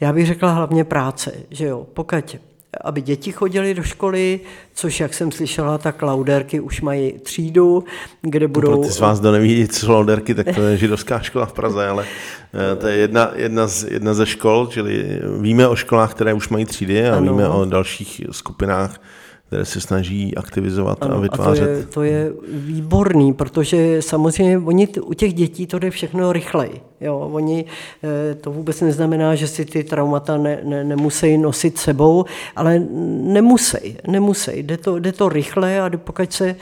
já 0.00 0.12
bych 0.12 0.26
řekla 0.26 0.52
hlavně 0.52 0.84
práce, 0.84 1.32
že 1.50 1.66
jo, 1.66 1.86
pokud 1.94 2.36
aby 2.84 3.02
děti 3.02 3.32
chodily 3.32 3.74
do 3.74 3.82
školy, 3.82 4.40
což, 4.74 5.00
jak 5.00 5.14
jsem 5.14 5.32
slyšela, 5.32 5.78
tak 5.78 6.02
lauderky 6.02 6.60
už 6.60 6.80
mají 6.80 7.12
třídu, 7.12 7.84
kde 8.22 8.48
budou... 8.48 8.68
Pro 8.68 8.76
ty 8.76 8.92
z 8.92 9.00
vás, 9.00 9.20
kdo 9.20 9.32
neví, 9.32 9.68
co 9.68 9.92
lauderky, 9.92 10.34
tak 10.34 10.54
to 10.54 10.62
je 10.62 10.76
židovská 10.76 11.20
škola 11.20 11.46
v 11.46 11.52
Praze, 11.52 11.88
ale 11.88 12.04
eh, 12.72 12.76
to 12.76 12.86
je 12.86 12.96
jedna, 12.96 13.30
jedna, 13.34 13.66
z, 13.66 13.84
jedna 13.90 14.14
ze 14.14 14.26
škol, 14.26 14.66
čili 14.66 15.20
víme 15.40 15.68
o 15.68 15.76
školách, 15.76 16.14
které 16.14 16.34
už 16.34 16.48
mají 16.48 16.64
třídy 16.64 17.08
a 17.08 17.16
ano. 17.16 17.32
víme 17.32 17.48
o 17.48 17.64
dalších 17.64 18.20
skupinách, 18.30 19.00
které 19.50 19.64
se 19.64 19.80
snaží 19.80 20.36
aktivizovat 20.36 20.98
ano, 21.00 21.16
a 21.16 21.20
vytvářet. 21.20 21.62
A 21.62 21.66
to, 21.66 21.70
je, 21.70 21.86
to 21.86 22.02
je 22.02 22.32
výborný, 22.52 23.32
protože 23.32 24.02
samozřejmě 24.02 24.58
oni 24.58 24.88
u 24.88 25.14
těch 25.14 25.34
dětí 25.34 25.66
to 25.66 25.78
jde 25.78 25.90
všechno 25.90 26.32
rychleji. 26.32 26.80
Jo, 27.00 27.30
oni, 27.32 27.64
eh, 28.04 28.34
to 28.34 28.50
vůbec 28.50 28.80
neznamená, 28.80 29.34
že 29.34 29.48
si 29.48 29.64
ty 29.64 29.84
traumata 29.84 30.36
ne, 30.36 30.60
ne, 30.64 30.84
nemusí 30.84 31.38
nosit 31.38 31.78
sebou, 31.78 32.24
ale 32.56 32.78
nemusí, 33.22 33.96
nemusí. 34.06 34.50
Jde 34.54 34.76
to, 34.76 34.98
jde 34.98 35.12
to 35.12 35.28
rychle 35.28 35.80
a 35.80 35.90
pokud 35.96 36.32
se 36.32 36.56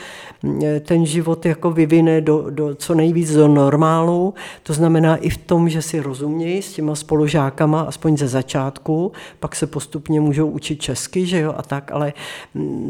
eh, 0.64 0.80
ten 0.80 1.07
život 1.07 1.47
jako 1.47 1.70
vyvine 1.70 2.20
do, 2.20 2.51
do 2.51 2.74
co 2.74 2.95
nejvíc 2.95 3.34
do 3.34 3.49
normálu, 3.49 4.34
to 4.62 4.72
znamená 4.72 5.16
i 5.16 5.30
v 5.30 5.36
tom, 5.36 5.68
že 5.68 5.82
si 5.82 6.01
rozumějí 6.01 6.62
s 6.62 6.72
těma 6.72 6.95
spolužákama, 6.95 7.80
aspoň 7.80 8.16
ze 8.16 8.28
začátku, 8.28 9.12
pak 9.41 9.57
se 9.57 9.66
postupně 9.66 10.20
můžou 10.20 10.47
učit 10.47 10.80
česky, 10.82 11.26
že 11.26 11.41
jo, 11.41 11.55
a 11.57 11.62
tak, 11.62 11.93
ale 11.93 12.12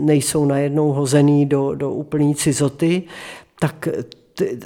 nejsou 0.05 0.44
najednou 0.44 0.92
hozený 0.92 1.46
do, 1.46 1.74
do 1.74 1.90
úplný 1.90 2.34
cizoty, 2.34 3.03
tak 3.61 3.88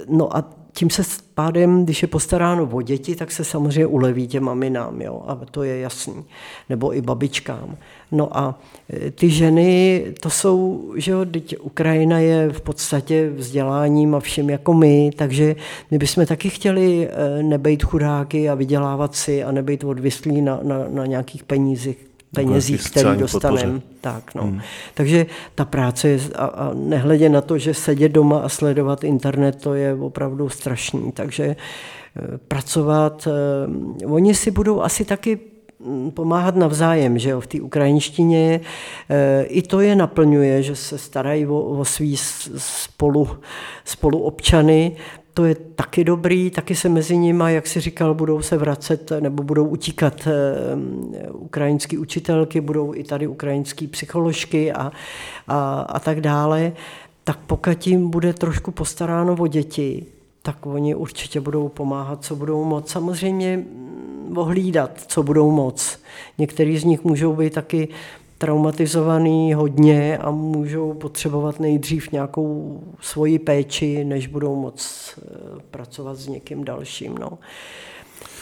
no 0.07 0.37
a 0.37 0.62
tím 0.73 0.89
se 0.89 1.03
pádem, 1.33 1.83
když 1.83 2.01
je 2.01 2.07
postaráno 2.07 2.69
o 2.71 2.81
děti, 2.81 3.15
tak 3.15 3.31
se 3.31 3.43
samozřejmě 3.43 3.85
uleví 3.85 4.27
těm 4.27 4.43
maminám, 4.43 5.01
jo, 5.01 5.23
a 5.27 5.35
to 5.51 5.63
je 5.63 5.79
jasný, 5.79 6.25
nebo 6.69 6.95
i 6.95 7.01
babičkám. 7.01 7.77
No 8.11 8.37
a 8.37 8.59
e, 9.05 9.11
ty 9.11 9.29
ženy, 9.29 10.03
to 10.21 10.29
jsou, 10.29 10.91
že 10.95 11.11
jo, 11.11 11.25
teď 11.25 11.55
Ukrajina 11.61 12.19
je 12.19 12.49
v 12.49 12.61
podstatě 12.61 13.29
vzděláním 13.29 14.15
a 14.15 14.19
všem 14.19 14.49
jako 14.49 14.73
my, 14.73 15.11
takže 15.15 15.55
my 15.91 15.97
bychom 15.97 16.25
taky 16.25 16.49
chtěli 16.49 17.07
e, 17.07 17.43
nebejt 17.43 17.83
chudáky 17.83 18.49
a 18.49 18.55
vydělávat 18.55 19.15
si 19.15 19.43
a 19.43 19.51
nebejt 19.51 19.83
odvislí 19.83 20.41
na, 20.41 20.59
na, 20.63 20.85
na 20.89 21.05
nějakých 21.05 21.43
penízích, 21.43 22.12
penězích, 22.35 22.91
který 22.91 23.17
dostaneme. 23.17 23.81
Tak, 24.01 24.35
no. 24.35 24.43
hmm. 24.43 24.61
Takže 24.93 25.25
ta 25.55 25.65
práce 25.65 26.09
je, 26.09 26.19
a, 26.35 26.45
a 26.45 26.71
nehledě 26.73 27.29
na 27.29 27.41
to, 27.41 27.57
že 27.57 27.73
sedět 27.73 28.09
doma 28.09 28.39
a 28.39 28.49
sledovat 28.49 29.03
internet, 29.03 29.61
to 29.61 29.73
je 29.73 29.93
opravdu 29.93 30.49
strašný. 30.49 31.11
Takže 31.11 31.43
e, 31.45 31.55
pracovat, 32.47 33.27
e, 33.27 34.05
oni 34.05 34.35
si 34.35 34.51
budou 34.51 34.81
asi 34.81 35.05
taky 35.05 35.39
mm, 35.79 36.11
pomáhat 36.11 36.55
navzájem, 36.55 37.19
že 37.19 37.29
jo, 37.29 37.41
v 37.41 37.47
té 37.47 37.61
ukrajinštině. 37.61 38.61
E, 39.09 39.43
I 39.43 39.61
to 39.61 39.79
je 39.79 39.95
naplňuje, 39.95 40.63
že 40.63 40.75
se 40.75 40.97
starají 40.97 41.47
o, 41.47 41.61
o 41.61 41.85
svý 41.85 42.17
spolu, 42.57 43.29
spoluobčany, 43.85 44.95
to 45.33 45.45
je 45.45 45.55
taky 45.55 46.03
dobrý, 46.03 46.49
taky 46.51 46.75
se 46.75 46.89
mezi 46.89 47.17
nimi, 47.17 47.43
jak 47.47 47.67
si 47.67 47.79
říkal, 47.79 48.13
budou 48.13 48.41
se 48.41 48.57
vracet 48.57 49.11
nebo 49.19 49.43
budou 49.43 49.67
utíkat 49.67 50.27
eh, 50.27 51.31
ukrajinské 51.31 51.97
učitelky, 51.97 52.61
budou 52.61 52.95
i 52.95 53.03
tady 53.03 53.27
ukrajinské 53.27 53.87
psycholožky 53.87 54.71
a, 54.71 54.91
a, 55.47 55.81
a 55.81 55.99
tak 55.99 56.21
dále. 56.21 56.73
Tak 57.23 57.39
pokud 57.47 57.87
jim 57.87 58.09
bude 58.09 58.33
trošku 58.33 58.71
postaráno 58.71 59.35
o 59.39 59.47
děti, 59.47 60.05
tak 60.41 60.65
oni 60.65 60.95
určitě 60.95 61.41
budou 61.41 61.69
pomáhat, 61.69 62.23
co 62.23 62.35
budou 62.35 62.63
moc. 62.63 62.91
Samozřejmě 62.91 63.57
mm, 63.57 64.37
ohlídat, 64.37 64.91
co 65.07 65.23
budou 65.23 65.51
moc. 65.51 65.99
Některý 66.37 66.77
z 66.77 66.83
nich 66.83 67.03
můžou 67.03 67.35
být 67.35 67.53
taky 67.53 67.87
traumatizovaný 68.43 69.53
hodně 69.53 70.17
a 70.17 70.31
můžou 70.31 70.93
potřebovat 70.93 71.59
nejdřív 71.59 72.11
nějakou 72.11 72.79
svoji 73.01 73.39
péči, 73.39 74.03
než 74.03 74.27
budou 74.27 74.55
moc 74.55 75.09
eh, 75.17 75.21
pracovat 75.71 76.15
s 76.15 76.27
někým 76.27 76.63
dalším. 76.63 77.17
No. 77.19 77.37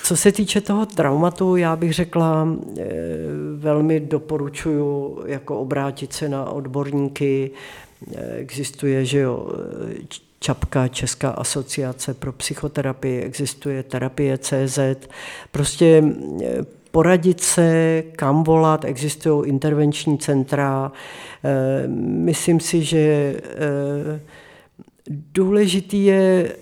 Co 0.03 0.17
se 0.17 0.31
týče 0.31 0.61
toho 0.61 0.85
traumatu, 0.85 1.55
já 1.55 1.75
bych 1.75 1.93
řekla, 1.93 2.47
eh, 2.79 2.85
velmi 3.55 3.99
doporučuji 3.99 5.17
jako 5.25 5.59
obrátit 5.59 6.13
se 6.13 6.29
na 6.29 6.49
odborníky. 6.49 7.51
Eh, 8.15 8.35
existuje, 8.35 9.05
že 9.05 9.19
jo, 9.19 9.47
Čapka, 10.39 10.87
Česká 10.87 11.29
asociace 11.29 12.13
pro 12.13 12.31
psychoterapii, 12.31 13.21
existuje 13.21 13.83
terapie 13.83 14.37
CZ. 14.37 14.79
Prostě 15.51 16.03
poradit 16.91 17.41
se, 17.41 18.03
kam 18.15 18.43
volat, 18.43 18.85
existují 18.85 19.49
intervenční 19.49 20.17
centra. 20.17 20.91
Eh, 21.43 21.87
myslím 21.97 22.59
si, 22.59 22.83
že 22.83 22.97
eh, 22.97 24.21
důležitý 25.33 26.05
je 26.05 26.55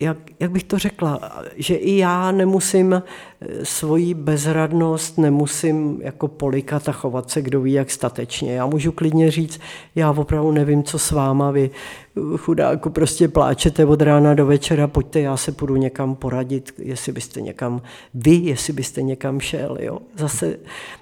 jak, 0.00 0.18
jak 0.40 0.50
bych 0.50 0.64
to 0.64 0.78
řekla, 0.78 1.42
že 1.56 1.74
i 1.74 1.96
já 1.96 2.32
nemusím 2.32 2.92
eh, 2.92 3.64
svoji 3.64 4.14
bezradnost, 4.14 5.18
nemusím 5.18 6.00
jako 6.02 6.28
polikat 6.28 6.88
a 6.88 6.92
chovat 6.92 7.30
se 7.30 7.42
kdo 7.42 7.60
ví 7.60 7.72
jak 7.72 7.90
statečně. 7.90 8.54
Já 8.54 8.66
můžu 8.66 8.92
klidně 8.92 9.30
říct, 9.30 9.60
já 9.94 10.10
opravdu 10.10 10.52
nevím, 10.52 10.82
co 10.82 10.98
s 10.98 11.10
váma, 11.10 11.50
vy 11.50 11.70
eh, 12.16 12.20
chudáku 12.36 12.90
prostě 12.90 13.28
pláčete 13.28 13.86
od 13.86 14.02
rána 14.02 14.34
do 14.34 14.46
večera, 14.46 14.86
pojďte, 14.86 15.20
já 15.20 15.36
se 15.36 15.52
půjdu 15.52 15.76
někam 15.76 16.14
poradit, 16.14 16.72
jestli 16.78 17.12
byste 17.12 17.40
někam, 17.40 17.82
vy, 18.14 18.34
jestli 18.34 18.72
byste 18.72 19.02
někam 19.02 19.40
šel. 19.40 19.76
Jo? 19.80 19.98
Zase, 20.16 20.58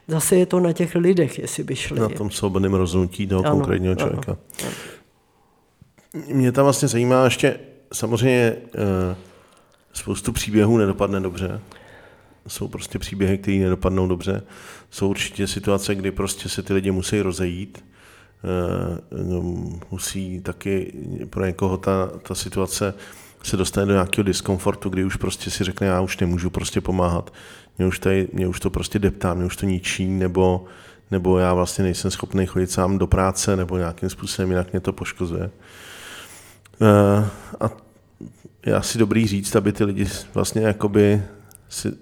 zase 0.08 0.36
je 0.36 0.46
to 0.46 0.60
na 0.60 0.72
těch 0.72 0.94
lidech, 0.94 1.38
jestli 1.38 1.64
by 1.64 1.76
šli. 1.76 2.00
Na 2.00 2.08
tom 2.08 2.30
svobodném 2.30 2.74
rozhodnutí 2.74 3.26
toho 3.26 3.46
ano, 3.46 3.56
konkrétního 3.56 3.94
člověka. 3.94 4.32
Ano, 4.32 4.38
ano. 4.64 4.72
Mě 6.28 6.52
tam 6.52 6.64
vlastně 6.64 6.88
zajímá 6.88 7.24
ještě, 7.24 7.58
samozřejmě 7.92 8.56
uh, 8.56 9.16
spoustu 9.92 10.32
příběhů 10.32 10.78
nedopadne 10.78 11.20
dobře. 11.20 11.60
Jsou 12.48 12.68
prostě 12.68 12.98
příběhy, 12.98 13.38
které 13.38 13.56
nedopadnou 13.56 14.06
dobře. 14.08 14.42
Jsou 14.90 15.08
určitě 15.08 15.46
situace, 15.46 15.94
kdy 15.94 16.10
prostě 16.10 16.48
se 16.48 16.62
ty 16.62 16.74
lidi 16.74 16.90
musí 16.90 17.22
rozejít. 17.22 17.84
Uh, 19.10 19.80
musí 19.90 20.40
taky 20.40 20.92
pro 21.30 21.46
někoho 21.46 21.76
ta, 21.76 22.06
ta 22.06 22.34
situace 22.34 22.94
se 23.42 23.56
dostane 23.56 23.86
do 23.86 23.92
nějakého 23.92 24.24
diskomfortu, 24.24 24.88
kdy 24.88 25.04
už 25.04 25.16
prostě 25.16 25.50
si 25.50 25.64
řekne, 25.64 25.86
já 25.86 26.00
už 26.00 26.18
nemůžu 26.18 26.50
prostě 26.50 26.80
pomáhat. 26.80 27.32
Mě 27.78 27.86
už, 27.86 27.98
tady, 27.98 28.28
mě 28.32 28.46
už 28.46 28.60
to 28.60 28.70
prostě 28.70 28.98
deptá, 28.98 29.34
mě 29.34 29.44
už 29.44 29.56
to 29.56 29.66
ničí, 29.66 30.08
nebo, 30.08 30.64
nebo 31.10 31.38
já 31.38 31.54
vlastně 31.54 31.84
nejsem 31.84 32.10
schopný 32.10 32.46
chodit 32.46 32.70
sám 32.70 32.98
do 32.98 33.06
práce, 33.06 33.56
nebo 33.56 33.76
nějakým 33.76 34.10
způsobem 34.10 34.50
jinak 34.50 34.72
mě 34.72 34.80
to 34.80 34.92
poškozuje. 34.92 35.44
Uh, 35.44 35.50
a 37.60 37.70
je 38.66 38.74
asi 38.74 38.98
dobrý 38.98 39.26
říct, 39.26 39.56
aby 39.56 39.72
ty 39.72 39.84
lidi 39.84 40.06
vlastně 40.34 40.62
jakoby 40.62 41.22
si, 41.68 41.92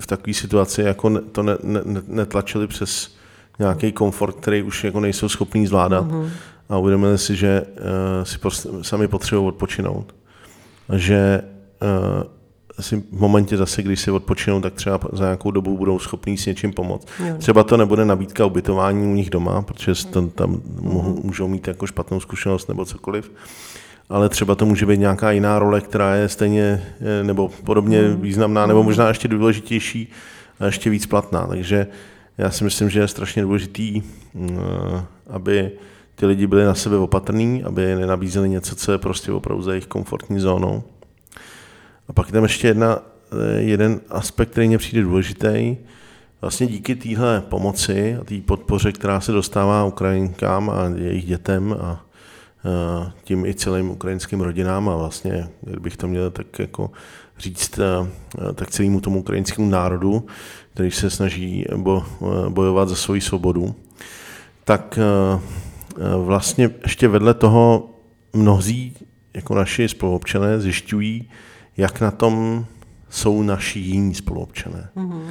v 0.00 0.06
takové 0.06 0.34
situaci 0.34 0.82
jako 0.82 1.20
to 1.20 1.42
ne, 1.42 1.56
ne, 1.62 1.80
netlačili 2.06 2.66
přes 2.66 3.14
nějaký 3.58 3.92
komfort, 3.92 4.36
který 4.36 4.62
už 4.62 4.84
jako 4.84 5.00
nejsou 5.00 5.28
schopní 5.28 5.66
zvládat 5.66 6.06
mm-hmm. 6.06 6.30
a 6.68 6.78
uvědomili 6.78 7.18
si, 7.18 7.36
že 7.36 7.62
uh, 7.62 8.24
si 8.24 8.38
prostě 8.38 8.68
sami 8.82 9.08
potřebují 9.08 9.48
odpočinout. 9.48 10.14
A 10.88 10.96
že 10.96 11.42
uh, 11.82 12.22
asi 12.78 12.96
v 12.96 13.20
momentě 13.20 13.56
zase, 13.56 13.82
když 13.82 14.00
si 14.00 14.10
odpočinou, 14.10 14.60
tak 14.60 14.74
třeba 14.74 15.00
za 15.12 15.24
nějakou 15.24 15.50
dobu 15.50 15.78
budou 15.78 15.98
schopní 15.98 16.38
s 16.38 16.46
něčím 16.46 16.72
pomoct. 16.72 17.08
Jo. 17.26 17.34
Třeba 17.38 17.62
to 17.62 17.76
nebude 17.76 18.04
nabídka 18.04 18.46
ubytování 18.46 19.06
u 19.06 19.14
nich 19.14 19.30
doma, 19.30 19.62
protože 19.62 20.06
tam, 20.06 20.30
tam 20.30 20.54
mm-hmm. 20.54 21.24
můžou 21.24 21.48
mít 21.48 21.68
jako 21.68 21.86
špatnou 21.86 22.20
zkušenost 22.20 22.68
nebo 22.68 22.84
cokoliv, 22.84 23.32
ale 24.12 24.28
třeba 24.28 24.54
to 24.54 24.66
může 24.66 24.86
být 24.86 25.00
nějaká 25.00 25.30
jiná 25.30 25.58
role, 25.58 25.80
která 25.80 26.14
je 26.14 26.28
stejně 26.28 26.82
eh, 27.00 27.24
nebo 27.24 27.48
podobně 27.48 28.02
hmm. 28.02 28.20
významná, 28.20 28.66
nebo 28.66 28.82
možná 28.82 29.08
ještě 29.08 29.28
důležitější 29.28 30.08
a 30.60 30.66
ještě 30.66 30.90
víc 30.90 31.06
platná. 31.06 31.46
Takže 31.46 31.86
já 32.38 32.50
si 32.50 32.64
myslím, 32.64 32.90
že 32.90 33.00
je 33.00 33.08
strašně 33.08 33.42
důležitý, 33.42 34.02
mm, 34.34 34.58
eh, 34.96 35.04
aby 35.26 35.70
ty 36.14 36.26
lidi 36.26 36.46
byli 36.46 36.64
na 36.64 36.74
sebe 36.74 36.96
opatrní, 36.96 37.62
aby 37.62 37.94
nenabízeli 37.94 38.48
něco, 38.48 38.76
co 38.76 38.92
je 38.92 38.98
prostě 38.98 39.32
opravdu 39.32 39.62
za 39.62 39.72
jejich 39.72 39.86
komfortní 39.86 40.40
zónou. 40.40 40.82
A 42.08 42.12
pak 42.12 42.26
je 42.26 42.32
tam 42.32 42.42
ještě 42.42 42.68
jedna, 42.68 42.98
eh, 43.32 43.60
jeden 43.60 44.00
aspekt, 44.10 44.50
který 44.50 44.68
mě 44.68 44.78
přijde 44.78 45.02
důležitý. 45.02 45.76
Vlastně 46.40 46.66
díky 46.66 46.94
téhle 46.94 47.42
pomoci 47.48 48.16
a 48.20 48.24
té 48.24 48.40
podpoře, 48.40 48.92
která 48.92 49.20
se 49.20 49.32
dostává 49.32 49.84
Ukrajinkám 49.84 50.70
a 50.70 50.92
jejich 50.96 51.24
dětem 51.26 51.76
a 51.80 52.04
tím 53.24 53.46
i 53.46 53.54
celým 53.54 53.90
ukrajinským 53.90 54.40
rodinám 54.40 54.88
a 54.88 54.96
vlastně, 54.96 55.48
kdybych 55.60 55.96
to 55.96 56.08
měl 56.08 56.30
tak 56.30 56.58
jako 56.58 56.90
říct, 57.38 57.78
eh, 57.78 58.52
tak 58.54 58.70
celému 58.70 59.00
tomu 59.00 59.18
ukrajinskému 59.18 59.68
národu, 59.68 60.26
který 60.74 60.90
se 60.90 61.10
snaží 61.10 61.64
bo, 61.76 62.04
eh, 62.06 62.50
bojovat 62.50 62.88
za 62.88 62.96
svoji 62.96 63.20
svobodu, 63.20 63.74
tak 64.64 64.98
vlastně 66.24 66.70
ještě 66.82 67.08
vedle 67.08 67.34
toho 67.34 67.90
mnozí 68.32 68.96
jako 69.34 69.54
naši 69.54 69.88
spoluobčané 69.88 70.60
zjišťují, 70.60 71.28
jak 71.76 72.00
na 72.00 72.10
tom 72.10 72.66
jsou 73.10 73.42
naši 73.42 73.78
jiní 73.78 74.14
spoluobčané. 74.14 74.88
Mm-hmm. 74.96 75.22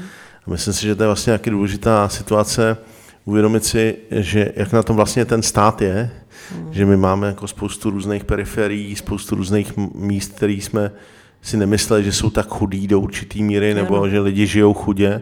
A 0.47 0.49
myslím 0.49 0.73
si, 0.73 0.81
že 0.81 0.95
to 0.95 1.03
je 1.03 1.07
vlastně 1.07 1.31
nějaký 1.31 1.49
důležitá 1.49 2.09
situace 2.09 2.77
uvědomit 3.25 3.65
si, 3.65 3.97
že 4.11 4.51
jak 4.55 4.73
na 4.73 4.83
tom 4.83 4.95
vlastně 4.95 5.25
ten 5.25 5.41
stát 5.41 5.81
je, 5.81 6.11
Hmm. 6.55 6.73
Že 6.73 6.85
my 6.85 6.97
máme 6.97 7.27
jako 7.27 7.47
spoustu 7.47 7.89
různých 7.89 8.23
periferií, 8.23 8.95
spoustu 8.95 9.35
různých 9.35 9.77
míst, 9.95 10.31
které 10.31 10.53
jsme 10.53 10.91
si 11.41 11.57
nemysleli, 11.57 12.03
že 12.03 12.11
jsou 12.11 12.29
tak 12.29 12.47
chudí 12.47 12.87
do 12.87 12.99
určitý 12.99 13.43
míry, 13.43 13.73
nebo 13.73 13.97
ano. 13.97 14.09
že 14.09 14.19
lidi 14.19 14.47
žijou 14.47 14.73
chudě. 14.73 15.21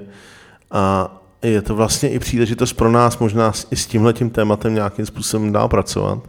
A 0.72 1.16
je 1.42 1.62
to 1.62 1.76
vlastně 1.76 2.10
i 2.10 2.20
příležitost 2.20 2.74
pro 2.74 2.92
nás 2.92 3.18
možná 3.18 3.54
i 3.72 3.76
s 3.76 3.88
tímhle 3.88 4.14
tím 4.14 4.30
tématem 4.30 4.74
nějakým 4.74 5.06
způsobem 5.06 5.52
dál 5.52 5.68
pracovat. 5.68 6.20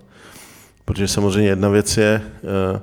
Protože 0.84 1.08
samozřejmě 1.08 1.48
jedna 1.48 1.68
věc 1.68 1.96
je, 1.96 2.22
uh, 2.42 2.80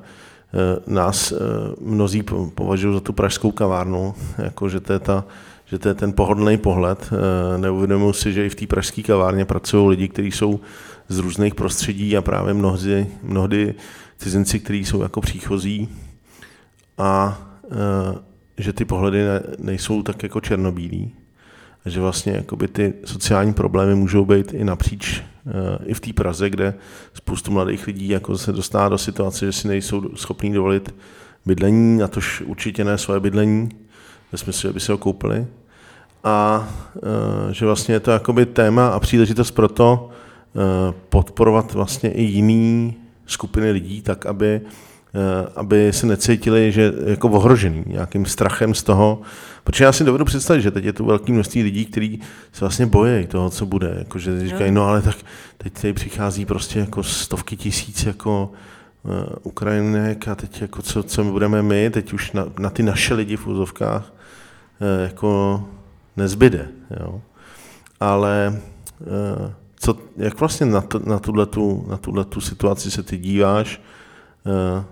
nás 0.88 1.34
mnozí 1.82 2.24
považují 2.55 2.93
za 2.93 2.99
tu 2.99 3.13
pražskou 3.13 3.51
kavárnu, 3.51 4.15
jako 4.38 4.70
že 4.70 4.80
to 4.80 4.93
je, 4.93 4.99
ta, 4.99 5.26
že 5.65 5.80
to 5.80 5.88
je 5.88 5.93
ten 5.93 6.13
pohodlný 6.13 6.57
pohled. 6.57 7.09
Neuvědomuji 7.57 8.13
si, 8.13 8.34
že 8.34 8.45
i 8.45 8.49
v 8.49 8.55
té 8.55 8.68
pražské 8.68 9.03
kavárně 9.03 9.45
pracují 9.45 9.89
lidi, 9.89 10.07
kteří 10.07 10.32
jsou 10.32 10.59
z 11.10 11.18
různých 11.18 11.55
prostředí 11.55 12.18
a 12.18 12.22
právě 12.22 12.53
mnohdy, 12.53 13.08
mnohdy 13.24 13.76
cizinci, 14.18 14.60
kteří 14.60 14.86
jsou 14.86 15.01
jako 15.01 15.22
příchozí 15.22 15.89
a 16.97 17.41
e, 17.72 18.64
že 18.64 18.74
ty 18.74 18.86
pohledy 18.86 19.24
ne, 19.24 19.43
nejsou 19.60 20.03
tak 20.03 20.24
jako 20.24 20.41
černobílí. 20.41 21.12
A 21.86 21.89
že 21.89 21.99
vlastně 21.99 22.34
jakoby 22.34 22.68
ty 22.68 22.93
sociální 23.05 23.53
problémy 23.53 23.95
můžou 23.95 24.26
být 24.26 24.53
i 24.53 24.64
napříč 24.64 25.24
i 25.86 25.93
v 25.93 25.99
té 25.99 26.14
Praze, 26.14 26.49
kde 26.49 26.74
spoustu 27.14 27.51
mladých 27.51 27.88
lidí 27.88 28.10
jako 28.10 28.38
se 28.38 28.51
dostává 28.51 28.89
do 28.89 28.97
situace, 28.97 29.45
že 29.45 29.51
si 29.51 29.68
nejsou 29.68 30.16
schopní 30.16 30.53
dovolit 30.53 30.95
bydlení, 31.45 32.03
a 32.03 32.08
tož 32.08 32.41
určitě 32.41 32.84
ne 32.84 32.97
svoje 32.97 33.20
bydlení, 33.20 33.70
ve 34.32 34.38
smyslu, 34.38 34.70
že 34.70 34.74
by 34.74 34.80
si 34.80 34.91
ho 34.91 34.97
koupili. 34.97 35.47
A 36.24 36.68
že 37.51 37.66
vlastně 37.66 37.95
je 37.95 37.99
to 37.99 38.12
jakoby 38.12 38.45
téma 38.45 38.88
a 38.88 38.99
příležitost 38.99 39.51
pro 39.51 39.68
to 39.68 40.10
podporovat 41.10 41.74
vlastně 41.74 42.12
i 42.12 42.22
jiný 42.22 42.95
skupiny 43.26 43.72
lidí, 43.72 44.01
tak 44.01 44.26
aby 44.26 44.62
Eh, 45.18 45.49
aby 45.55 45.93
se 45.93 46.08
necítili, 46.08 46.72
že 46.72 46.93
jako 47.05 47.30
ohrožený 47.30 47.84
nějakým 47.88 48.26
strachem 48.26 48.74
z 48.74 48.84
toho, 48.84 49.22
protože 49.64 49.84
já 49.84 49.91
si 49.91 50.03
dovedu 50.03 50.26
představit, 50.26 50.62
že 50.62 50.72
teď 50.72 50.86
je 50.86 50.93
tu 50.93 51.05
velké 51.05 51.32
množství 51.32 51.64
lidí, 51.64 51.86
kteří 51.86 52.22
se 52.53 52.60
vlastně 52.60 52.86
bojí 52.86 53.28
toho, 53.28 53.49
co 53.49 53.66
bude, 53.66 53.95
jako, 53.99 54.20
že 54.20 54.47
říkají, 54.47 54.72
no 54.72 54.84
ale 54.86 55.01
tak 55.01 55.16
teď 55.58 55.74
tady 55.74 55.93
přichází 55.93 56.45
prostě 56.45 56.80
jako 56.80 57.03
stovky 57.03 57.58
tisíc 57.58 58.05
jako 58.05 58.51
uh, 59.03 59.14
Ukrajinek 59.43 60.28
a 60.28 60.36
teď 60.36 60.62
jako 60.62 60.82
co, 60.82 61.03
co 61.03 61.24
my 61.24 61.32
budeme 61.32 61.62
my, 61.62 61.89
teď 61.89 62.14
už 62.14 62.32
na, 62.32 62.45
na 62.60 62.70
ty 62.70 62.84
naše 62.84 63.14
lidi 63.14 63.38
v 63.38 63.47
úzovkách 63.47 64.14
jako 65.03 65.64
nezbyde, 66.18 66.68
jo. 66.99 67.22
Ale 67.99 68.62
co, 69.80 69.97
jak 70.17 70.39
vlastně 70.39 70.65
na, 70.65 70.82
to, 70.82 70.99
na, 70.99 71.19
tuhletu, 71.19 71.86
na 71.88 72.25
situaci 72.39 72.91
se 72.91 73.03
ty 73.03 73.17
díváš, 73.17 73.82
uh, 74.45 74.84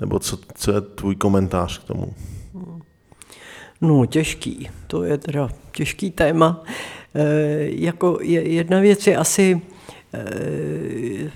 nebo 0.00 0.18
co, 0.18 0.38
co 0.54 0.72
je 0.72 0.80
tvůj 0.80 1.16
komentář 1.16 1.78
k 1.78 1.84
tomu? 1.84 2.14
No, 3.80 4.06
těžký. 4.06 4.68
To 4.86 5.04
je 5.04 5.18
teda 5.18 5.48
těžký 5.72 6.10
téma. 6.10 6.62
E, 7.14 7.24
jako 7.70 8.18
jedna 8.22 8.80
věc 8.80 9.06
je 9.06 9.16
asi, 9.16 9.60
e, 10.14 11.30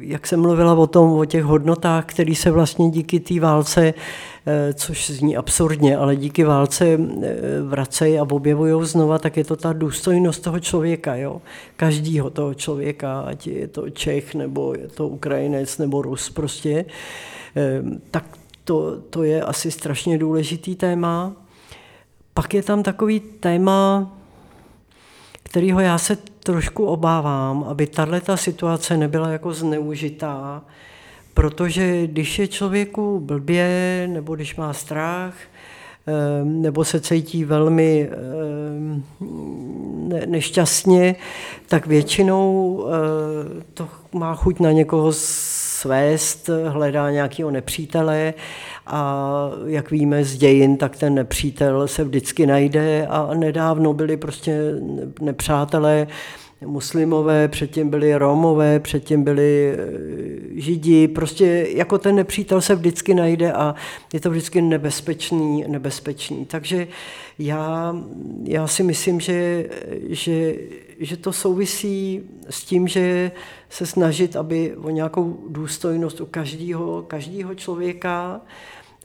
jak 0.00 0.26
jsem 0.26 0.40
mluvila 0.40 0.74
o 0.74 0.86
tom, 0.86 1.12
o 1.12 1.24
těch 1.24 1.44
hodnotách, 1.44 2.04
které 2.04 2.34
se 2.34 2.50
vlastně 2.50 2.90
díky 2.90 3.20
té 3.20 3.40
válce, 3.40 3.94
což 4.74 5.10
zní 5.10 5.36
absurdně, 5.36 5.96
ale 5.96 6.16
díky 6.16 6.44
válce 6.44 6.86
e, 6.86 6.98
vracejí 7.62 8.18
a 8.18 8.22
objevují 8.22 8.86
znova, 8.86 9.18
tak 9.18 9.36
je 9.36 9.44
to 9.44 9.56
ta 9.56 9.72
důstojnost 9.72 10.42
toho 10.42 10.60
člověka, 10.60 11.14
jo? 11.16 11.42
každýho 11.76 12.30
toho 12.30 12.54
člověka, 12.54 13.20
ať 13.20 13.46
je 13.46 13.68
to 13.68 13.90
Čech, 13.90 14.34
nebo 14.34 14.74
je 14.74 14.88
to 14.88 15.08
Ukrajinec, 15.08 15.78
nebo 15.78 16.02
Rus 16.02 16.30
prostě. 16.30 16.84
Ehm, 17.54 18.00
tak 18.10 18.24
to, 18.64 19.00
to 19.00 19.22
je 19.22 19.42
asi 19.42 19.70
strašně 19.70 20.18
důležitý 20.18 20.74
téma. 20.74 21.32
Pak 22.34 22.54
je 22.54 22.62
tam 22.62 22.82
takový 22.82 23.20
téma, 23.20 24.12
kterýho 25.42 25.80
já 25.80 25.98
se 25.98 26.16
trošku 26.16 26.84
obávám, 26.84 27.64
aby 27.64 27.86
tato 27.86 28.36
situace 28.36 28.96
nebyla 28.96 29.28
jako 29.28 29.52
zneužitá, 29.52 30.62
protože 31.34 32.06
když 32.06 32.38
je 32.38 32.48
člověku 32.48 33.20
blbě, 33.20 34.08
nebo 34.12 34.34
když 34.34 34.56
má 34.56 34.72
strach, 34.72 35.34
ehm, 36.06 36.62
nebo 36.62 36.84
se 36.84 37.00
cítí 37.00 37.44
velmi 37.44 38.08
ehm, 38.12 39.04
nešťastně, 40.26 41.16
tak 41.68 41.86
většinou 41.86 42.84
to 43.74 43.88
má 44.12 44.34
chuť 44.34 44.60
na 44.60 44.72
někoho 44.72 45.12
svést, 45.12 46.50
hledá 46.68 47.10
nějakého 47.10 47.50
nepřítele 47.50 48.34
a 48.86 49.50
jak 49.66 49.90
víme 49.90 50.24
z 50.24 50.36
dějin, 50.36 50.76
tak 50.76 50.96
ten 50.96 51.14
nepřítel 51.14 51.88
se 51.88 52.04
vždycky 52.04 52.46
najde 52.46 53.06
a 53.06 53.34
nedávno 53.34 53.92
byli 53.92 54.16
prostě 54.16 54.58
nepřátelé 55.20 56.06
muslimové, 56.66 57.48
předtím 57.48 57.90
byli 57.90 58.14
Romové, 58.14 58.80
předtím 58.80 59.24
byli 59.24 59.72
eh, 59.72 60.60
Židi, 60.60 61.08
prostě 61.08 61.66
jako 61.70 61.98
ten 61.98 62.16
nepřítel 62.16 62.60
se 62.60 62.74
vždycky 62.74 63.14
najde 63.14 63.52
a 63.52 63.74
je 64.12 64.20
to 64.20 64.30
vždycky 64.30 64.62
nebezpečný, 64.62 65.64
nebezpečný. 65.68 66.46
Takže 66.46 66.88
já, 67.38 67.96
já 68.44 68.66
si 68.66 68.82
myslím, 68.82 69.20
že, 69.20 69.68
že, 70.08 70.54
že 71.00 71.16
to 71.16 71.32
souvisí 71.32 72.22
s 72.50 72.64
tím, 72.64 72.88
že 72.88 73.32
se 73.70 73.86
snažit, 73.86 74.36
aby 74.36 74.76
o 74.76 74.90
nějakou 74.90 75.38
důstojnost 75.48 76.20
u 76.20 76.26
každého, 76.26 77.02
každého 77.02 77.54
člověka, 77.54 78.40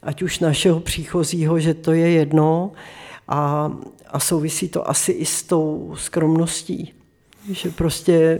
ať 0.02 0.22
už 0.22 0.38
našeho 0.38 0.80
příchozího, 0.80 1.60
že 1.60 1.74
to 1.74 1.92
je 1.92 2.10
jedno. 2.10 2.72
A, 3.28 3.72
a 4.06 4.20
souvisí 4.20 4.68
to 4.68 4.90
asi 4.90 5.12
i 5.12 5.24
s 5.24 5.42
tou 5.42 5.94
skromností 5.96 6.97
že 7.50 7.70
prostě 7.70 8.38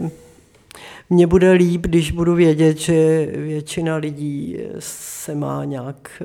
mně 1.09 1.27
bude 1.27 1.51
líp, 1.51 1.81
když 1.81 2.11
budu 2.11 2.35
vědět, 2.35 2.77
že 2.77 3.25
většina 3.25 3.95
lidí 3.95 4.57
se 4.79 5.35
má, 5.35 5.65
nějak, 5.65 6.23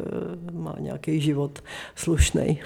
má 0.52 0.76
nějaký 0.80 1.20
život 1.20 1.58
slušný. 1.94 2.60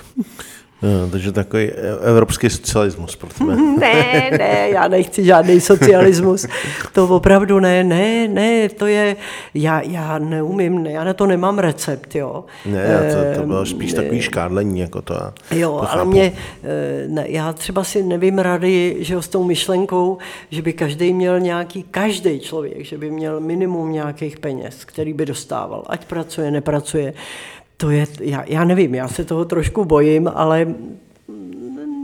No, 0.83 1.11
takže 1.11 1.33
takový 1.33 1.70
evropský 2.03 2.51
socialismus 2.51 3.16
pro 3.16 3.29
tebe. 3.39 3.57
Ne, 3.79 4.31
ne, 4.39 4.68
já 4.70 4.89
nechci 4.89 5.24
žádný 5.24 5.61
socialismus. 5.61 6.47
To 6.93 7.09
opravdu 7.09 7.61
ne, 7.61 7.85
ne, 7.85 8.29
ne, 8.29 8.68
to 8.68 8.87
je, 8.87 9.16
já, 9.55 9.81
já 9.81 10.18
neumím, 10.18 10.87
já 10.87 11.05
na 11.05 11.14
to 11.14 11.26
nemám 11.26 11.59
recept, 11.59 12.14
jo. 12.14 12.45
Ne, 12.66 13.14
to, 13.35 13.41
to 13.41 13.47
bylo 13.47 13.66
spíš 13.66 13.93
ne, 13.93 14.03
takový 14.03 14.22
škádlení, 14.22 14.81
jako 14.81 15.03
to. 15.03 15.14
Jo, 15.51 15.79
to 15.81 15.93
ale 15.93 16.05
mě, 16.05 16.33
eh, 16.64 17.09
ne, 17.09 17.24
já 17.29 17.53
třeba 17.53 17.85
si 17.85 18.03
nevím 18.03 18.39
rady, 18.39 18.97
že 18.99 19.22
s 19.22 19.29
tou 19.29 19.45
myšlenkou, 19.45 20.18
že 20.51 20.62
by 20.62 20.72
každý 20.72 21.12
měl 21.12 21.41
nějaký, 21.41 21.83
každý 21.83 22.41
člověk, 22.41 22.85
že 22.85 22.99
by 22.99 23.11
měl 23.11 23.41
minimum 23.41 23.93
nějakých 23.93 24.39
peněz, 24.39 24.85
který 24.85 25.12
by 25.12 25.26
dostával, 25.26 25.85
ať 25.87 26.05
pracuje, 26.05 26.51
nepracuje 26.51 27.14
to 27.81 27.91
je, 27.91 28.07
já, 28.20 28.45
já 28.47 28.64
nevím, 28.64 28.95
já 28.95 29.09
se 29.09 29.24
toho 29.24 29.45
trošku 29.45 29.85
bojím, 29.85 30.31
ale 30.35 30.74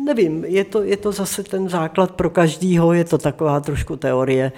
nevím, 0.05 0.45
je 0.45 0.65
to, 0.65 0.83
je 0.83 0.97
to 0.97 1.13
zase 1.13 1.43
ten 1.43 1.69
základ 1.69 2.11
pro 2.11 2.31
každýho, 2.31 2.93
je 2.93 3.05
to 3.05 3.19
taková 3.19 3.61
trošku 3.61 3.97
teorie. 3.97 4.53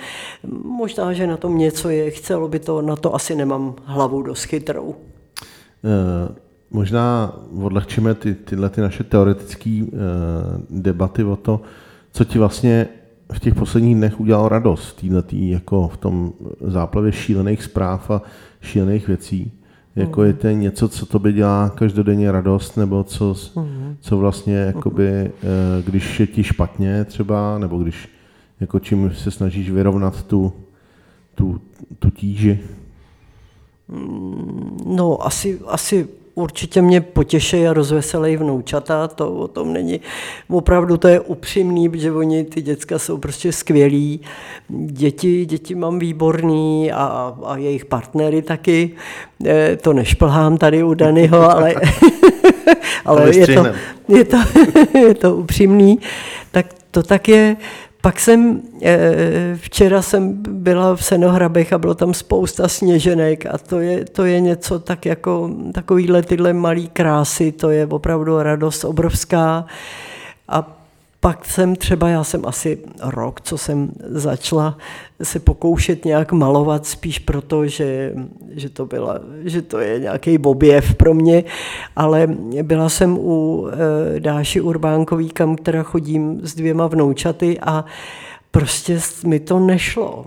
Možná, 0.65 1.13
že 1.13 1.27
na 1.27 1.37
tom 1.37 1.59
něco 1.59 1.89
je, 1.89 2.11
chcelo 2.11 2.49
by 2.49 2.59
to, 2.59 2.83
na 2.83 2.97
to 2.97 3.15
asi 3.15 3.35
nemám 3.35 3.75
hlavu 3.85 4.23
dost 4.23 4.45
chytrou. 4.45 4.95
E, 4.95 6.35
možná 6.71 7.37
odlehčíme 7.63 8.15
ty, 8.15 8.35
tyhle 8.35 8.71
ty 8.71 8.81
naše 8.81 9.05
teoretické 9.05 9.71
e, 9.71 9.87
debaty 10.71 11.25
o 11.25 11.37
to, 11.37 11.61
co 12.13 12.25
ti 12.25 12.39
vlastně 12.39 12.89
v 13.33 13.41
těch 13.41 13.55
posledních 13.55 13.97
dnech 13.97 14.21
udělalo 14.21 14.49
radost, 14.49 14.93
týhletý, 14.93 15.51
jako 15.51 15.89
v 15.89 15.97
tom 15.97 16.33
záplavě 16.61 17.13
šílených 17.13 17.63
zpráv 17.63 18.11
a 18.11 18.23
šílených 18.61 19.09
věcí. 19.09 19.53
Jako 19.97 20.25
je 20.25 20.33
to 20.33 20.49
něco, 20.49 20.89
co 20.89 21.07
to 21.07 21.19
by 21.19 21.33
dělá 21.33 21.71
každodenně 21.75 22.33
radost, 22.33 22.77
nebo 22.77 23.05
co, 23.05 23.35
co 24.01 24.17
vlastně, 24.17 24.55
jakoby, 24.55 25.09
eh, 25.09 25.33
když 25.87 26.21
je 26.21 26.27
ti 26.27 26.45
špatně 26.45 27.05
třeba, 27.05 27.59
nebo 27.59 27.79
když 27.79 28.09
jako 28.61 28.79
čím 28.79 29.11
se 29.15 29.31
snažíš 29.31 29.71
vyrovnat 29.71 30.23
tu, 30.23 30.53
tu, 31.35 31.61
tu 31.99 32.11
tíži? 32.11 32.61
No, 34.87 35.27
asi, 35.27 35.61
asi 35.67 36.09
určitě 36.39 36.83
mě 36.83 37.01
potěší 37.01 37.67
a 37.67 37.73
rozveselej 37.73 38.37
vnoučata, 38.37 39.09
to 39.09 39.33
o 39.33 39.49
tom 39.49 39.73
není. 39.73 40.01
Opravdu 40.49 40.97
to 40.97 41.09
je 41.09 41.21
upřímný, 41.21 41.89
protože 41.89 42.13
oni, 42.13 42.45
ty 42.45 42.63
děcka 42.63 42.99
jsou 42.99 43.19
prostě 43.19 43.53
skvělí. 43.53 44.21
Děti, 44.69 45.47
děti 45.47 45.75
mám 45.75 45.99
výborný 45.99 46.93
a, 46.93 47.37
a 47.45 47.57
jejich 47.57 47.85
partnery 47.85 48.43
taky. 48.43 48.91
E, 49.47 49.77
to 49.77 49.93
nešplhám 49.93 50.59
tady 50.59 50.83
u 50.83 50.95
Danyho, 50.95 51.51
ale, 51.57 51.75
ale 53.05 53.37
je, 53.37 53.47
to, 53.47 53.67
je, 54.09 54.25
to, 54.25 54.37
je 54.99 55.15
to 55.15 55.37
upřímný. 55.37 55.99
Tak 56.51 56.67
to 56.91 57.03
tak 57.03 57.29
je. 57.29 57.57
Pak 58.07 58.21
jsem, 58.21 58.63
eh, 58.83 59.57
včera 59.57 60.03
jsem 60.03 60.43
byla 60.49 60.97
v 60.97 61.05
Senohrabech 61.05 61.73
a 61.73 61.79
bylo 61.79 61.95
tam 61.95 62.15
spousta 62.15 62.69
sněženek 62.69 63.47
a 63.47 63.59
to 63.59 63.81
je, 63.81 64.05
to 64.05 64.25
je 64.25 64.41
něco 64.41 64.79
tak 64.79 65.07
jako 65.07 65.51
takovýhle 65.75 66.23
tyhle 66.23 66.53
malý 66.53 66.89
krásy, 66.89 67.53
to 67.53 67.71
je 67.71 67.87
opravdu 67.87 68.43
radost 68.43 68.85
obrovská. 68.85 69.67
A 70.49 70.76
pak 71.27 71.45
jsem 71.45 71.77
třeba, 71.77 72.09
já 72.09 72.25
jsem 72.25 72.47
asi 72.47 72.79
rok, 73.03 73.41
co 73.41 73.59
jsem 73.59 73.91
začala 74.01 74.79
se 75.23 75.39
pokoušet 75.39 76.05
nějak 76.05 76.33
malovat, 76.33 76.87
spíš 76.87 77.19
proto, 77.19 77.67
že, 77.67 78.15
že, 78.51 78.69
to, 78.69 78.87
byla, 78.87 79.21
že 79.45 79.63
to 79.63 79.79
je 79.79 80.01
nějaký 80.01 80.39
objev 80.39 80.95
pro 80.95 81.15
mě, 81.15 81.45
ale 81.97 82.27
byla 82.63 82.89
jsem 82.89 83.19
u 83.19 83.69
e, 84.17 84.21
Dáši 84.21 84.61
Urbánkový, 84.61 85.29
kam 85.29 85.57
teda 85.57 85.83
chodím 85.83 86.41
s 86.47 86.55
dvěma 86.55 86.87
vnoučaty 86.87 87.59
a 87.61 87.85
prostě 88.51 89.01
mi 89.27 89.41
to 89.41 89.59
nešlo. 89.59 90.27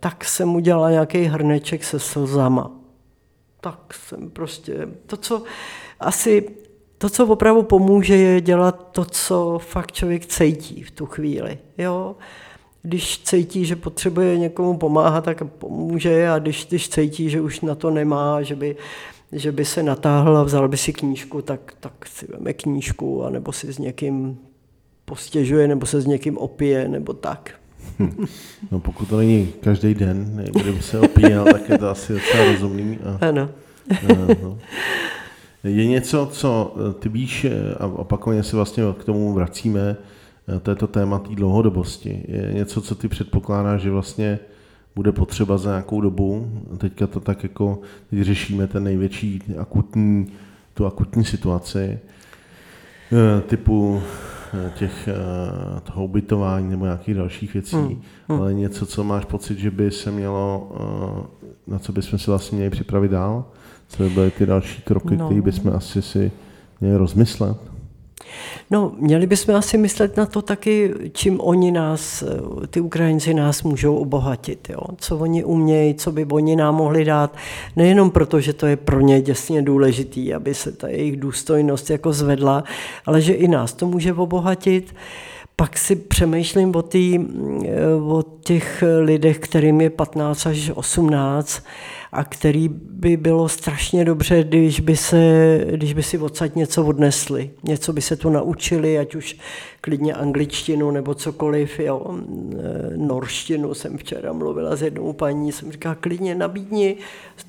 Tak 0.00 0.24
jsem 0.24 0.54
udělala 0.54 0.90
nějaký 0.90 1.24
hrneček 1.24 1.84
se 1.84 1.98
slzama. 1.98 2.70
Tak 3.60 3.94
jsem 3.94 4.30
prostě, 4.30 4.88
to, 5.06 5.16
co 5.16 5.42
asi 6.00 6.48
to, 7.00 7.08
co 7.08 7.26
opravdu 7.26 7.62
pomůže, 7.62 8.16
je 8.16 8.40
dělat 8.40 8.88
to, 8.92 9.04
co 9.04 9.58
fakt 9.58 9.92
člověk 9.92 10.26
cítí 10.26 10.82
v 10.82 10.90
tu 10.90 11.06
chvíli. 11.06 11.58
Jo? 11.78 12.16
když 12.82 13.22
cítí, 13.22 13.64
že 13.64 13.76
potřebuje 13.76 14.38
někomu 14.38 14.76
pomáhat, 14.76 15.24
tak 15.24 15.44
pomůže 15.44 16.28
a 16.30 16.38
když, 16.38 16.66
když 16.68 16.88
cítí, 16.88 17.30
že 17.30 17.40
už 17.40 17.60
na 17.60 17.74
to 17.74 17.90
nemá, 17.90 18.42
že 18.42 18.56
by, 18.56 18.76
že 19.32 19.52
by 19.52 19.64
se 19.64 19.82
natáhl 19.82 20.36
a 20.36 20.42
vzal 20.42 20.68
by 20.68 20.76
si 20.76 20.92
knížku, 20.92 21.42
tak, 21.42 21.74
tak 21.80 21.92
si 22.06 22.26
veme 22.26 22.52
knížku 22.52 23.24
a 23.24 23.30
nebo 23.30 23.52
si 23.52 23.72
s 23.72 23.78
někým 23.78 24.38
postěžuje, 25.04 25.68
nebo 25.68 25.86
se 25.86 26.00
s 26.00 26.06
někým 26.06 26.38
opije, 26.38 26.88
nebo 26.88 27.12
tak. 27.12 27.54
Hm. 27.98 28.24
No 28.70 28.80
pokud 28.80 29.08
to 29.08 29.16
není 29.16 29.52
každý 29.60 29.94
den, 29.94 30.44
kdy 30.52 30.72
by 30.72 30.82
se 30.82 31.00
opíjel, 31.00 31.44
tak 31.44 31.68
je 31.68 31.78
to 31.78 31.88
asi 31.90 32.12
docela 32.12 32.44
rozumný. 32.44 32.98
A, 33.04 33.28
ano. 33.28 33.48
A, 33.90 34.34
no. 34.42 34.58
Je 35.64 35.86
něco, 35.86 36.28
co 36.32 36.76
ty 36.98 37.08
víš, 37.08 37.46
a 37.78 37.86
opakovaně 37.86 38.42
se 38.42 38.56
vlastně 38.56 38.84
k 38.98 39.04
tomu 39.04 39.32
vracíme, 39.32 39.96
to 40.62 40.70
je 40.70 40.74
to 40.76 40.86
téma 40.86 41.18
té 41.18 41.34
dlouhodobosti. 41.34 42.24
Je 42.28 42.52
něco, 42.54 42.80
co 42.80 42.94
ty 42.94 43.08
předpokládáš, 43.08 43.80
že 43.80 43.90
vlastně 43.90 44.38
bude 44.96 45.12
potřeba 45.12 45.58
za 45.58 45.70
nějakou 45.70 46.00
dobu. 46.00 46.50
Teďka 46.78 47.06
to 47.06 47.20
tak 47.20 47.42
jako, 47.42 47.78
teď 48.10 48.20
řešíme 48.20 48.66
ten 48.66 48.84
největší 48.84 49.42
akutní, 49.58 50.26
tu 50.74 50.86
akutní 50.86 51.24
situaci 51.24 51.98
eh, 53.12 53.40
typu 53.40 54.02
eh, 54.54 54.72
těch, 54.78 55.08
eh, 55.08 55.80
toho 55.80 56.04
ubytování 56.04 56.70
nebo 56.70 56.84
nějakých 56.84 57.14
dalších 57.14 57.54
věcí, 57.54 57.76
hmm. 57.76 58.02
Hmm. 58.28 58.40
ale 58.40 58.54
něco, 58.54 58.86
co 58.86 59.04
máš 59.04 59.24
pocit, 59.24 59.58
že 59.58 59.70
by 59.70 59.90
se 59.90 60.10
mělo, 60.10 60.72
na 61.66 61.78
co 61.78 61.92
bychom 61.92 62.18
si 62.18 62.30
vlastně 62.30 62.56
měli 62.56 62.70
připravit 62.70 63.10
dál? 63.10 63.44
Co 63.90 64.02
by 64.02 64.08
byly 64.08 64.30
ty 64.30 64.46
další 64.46 64.82
kroky, 64.82 65.16
no. 65.16 65.26
které 65.26 65.42
bychom 65.42 65.72
asi 65.76 66.02
si 66.02 66.32
měli 66.80 66.96
rozmyslet? 66.96 67.56
No, 68.70 68.92
měli 68.98 69.26
bychom 69.26 69.54
asi 69.54 69.78
myslet 69.78 70.16
na 70.16 70.26
to 70.26 70.42
taky, 70.42 70.94
čím 71.12 71.40
oni 71.40 71.72
nás, 71.72 72.24
ty 72.70 72.80
Ukrajinci 72.80 73.34
nás 73.34 73.62
můžou 73.62 73.96
obohatit, 73.96 74.70
jo? 74.70 74.80
co 74.96 75.18
oni 75.18 75.44
umějí, 75.44 75.94
co 75.94 76.12
by 76.12 76.24
oni 76.24 76.56
nám 76.56 76.74
mohli 76.74 77.04
dát, 77.04 77.36
nejenom 77.76 78.10
proto, 78.10 78.40
že 78.40 78.52
to 78.52 78.66
je 78.66 78.76
pro 78.76 79.00
ně 79.00 79.20
děsně 79.20 79.62
důležitý, 79.62 80.34
aby 80.34 80.54
se 80.54 80.72
ta 80.72 80.88
jejich 80.88 81.16
důstojnost 81.16 81.90
jako 81.90 82.12
zvedla, 82.12 82.64
ale 83.06 83.20
že 83.20 83.32
i 83.32 83.48
nás 83.48 83.72
to 83.72 83.86
může 83.86 84.12
obohatit. 84.12 84.94
Pak 85.60 85.78
si 85.78 85.96
přemýšlím 85.96 86.76
o, 86.76 86.82
tý, 86.82 87.18
o 88.02 88.22
těch 88.22 88.84
lidech, 89.00 89.38
kterým 89.38 89.80
je 89.80 89.90
15 89.90 90.46
až 90.46 90.70
18, 90.74 91.62
a 92.12 92.24
který 92.24 92.68
by 92.72 93.16
bylo 93.16 93.48
strašně 93.48 94.04
dobře, 94.04 94.44
když 94.44 94.80
by, 94.80 94.96
se, 94.96 95.60
když 95.70 95.92
by 95.92 96.02
si 96.02 96.18
odsaď 96.18 96.54
něco 96.54 96.86
odnesli. 96.86 97.50
Něco 97.62 97.92
by 97.92 98.00
se 98.00 98.16
tu 98.16 98.30
naučili, 98.30 98.98
ať 98.98 99.14
už 99.14 99.36
klidně 99.80 100.14
angličtinu 100.14 100.90
nebo 100.90 101.14
cokoliv. 101.14 101.80
Jo. 101.80 102.18
Norštinu 102.96 103.74
jsem 103.74 103.98
včera 103.98 104.32
mluvila 104.32 104.76
s 104.76 104.82
jednou 104.82 105.12
paní, 105.12 105.52
jsem 105.52 105.72
říkala, 105.72 105.94
klidně 105.94 106.34
nabídni, 106.34 106.96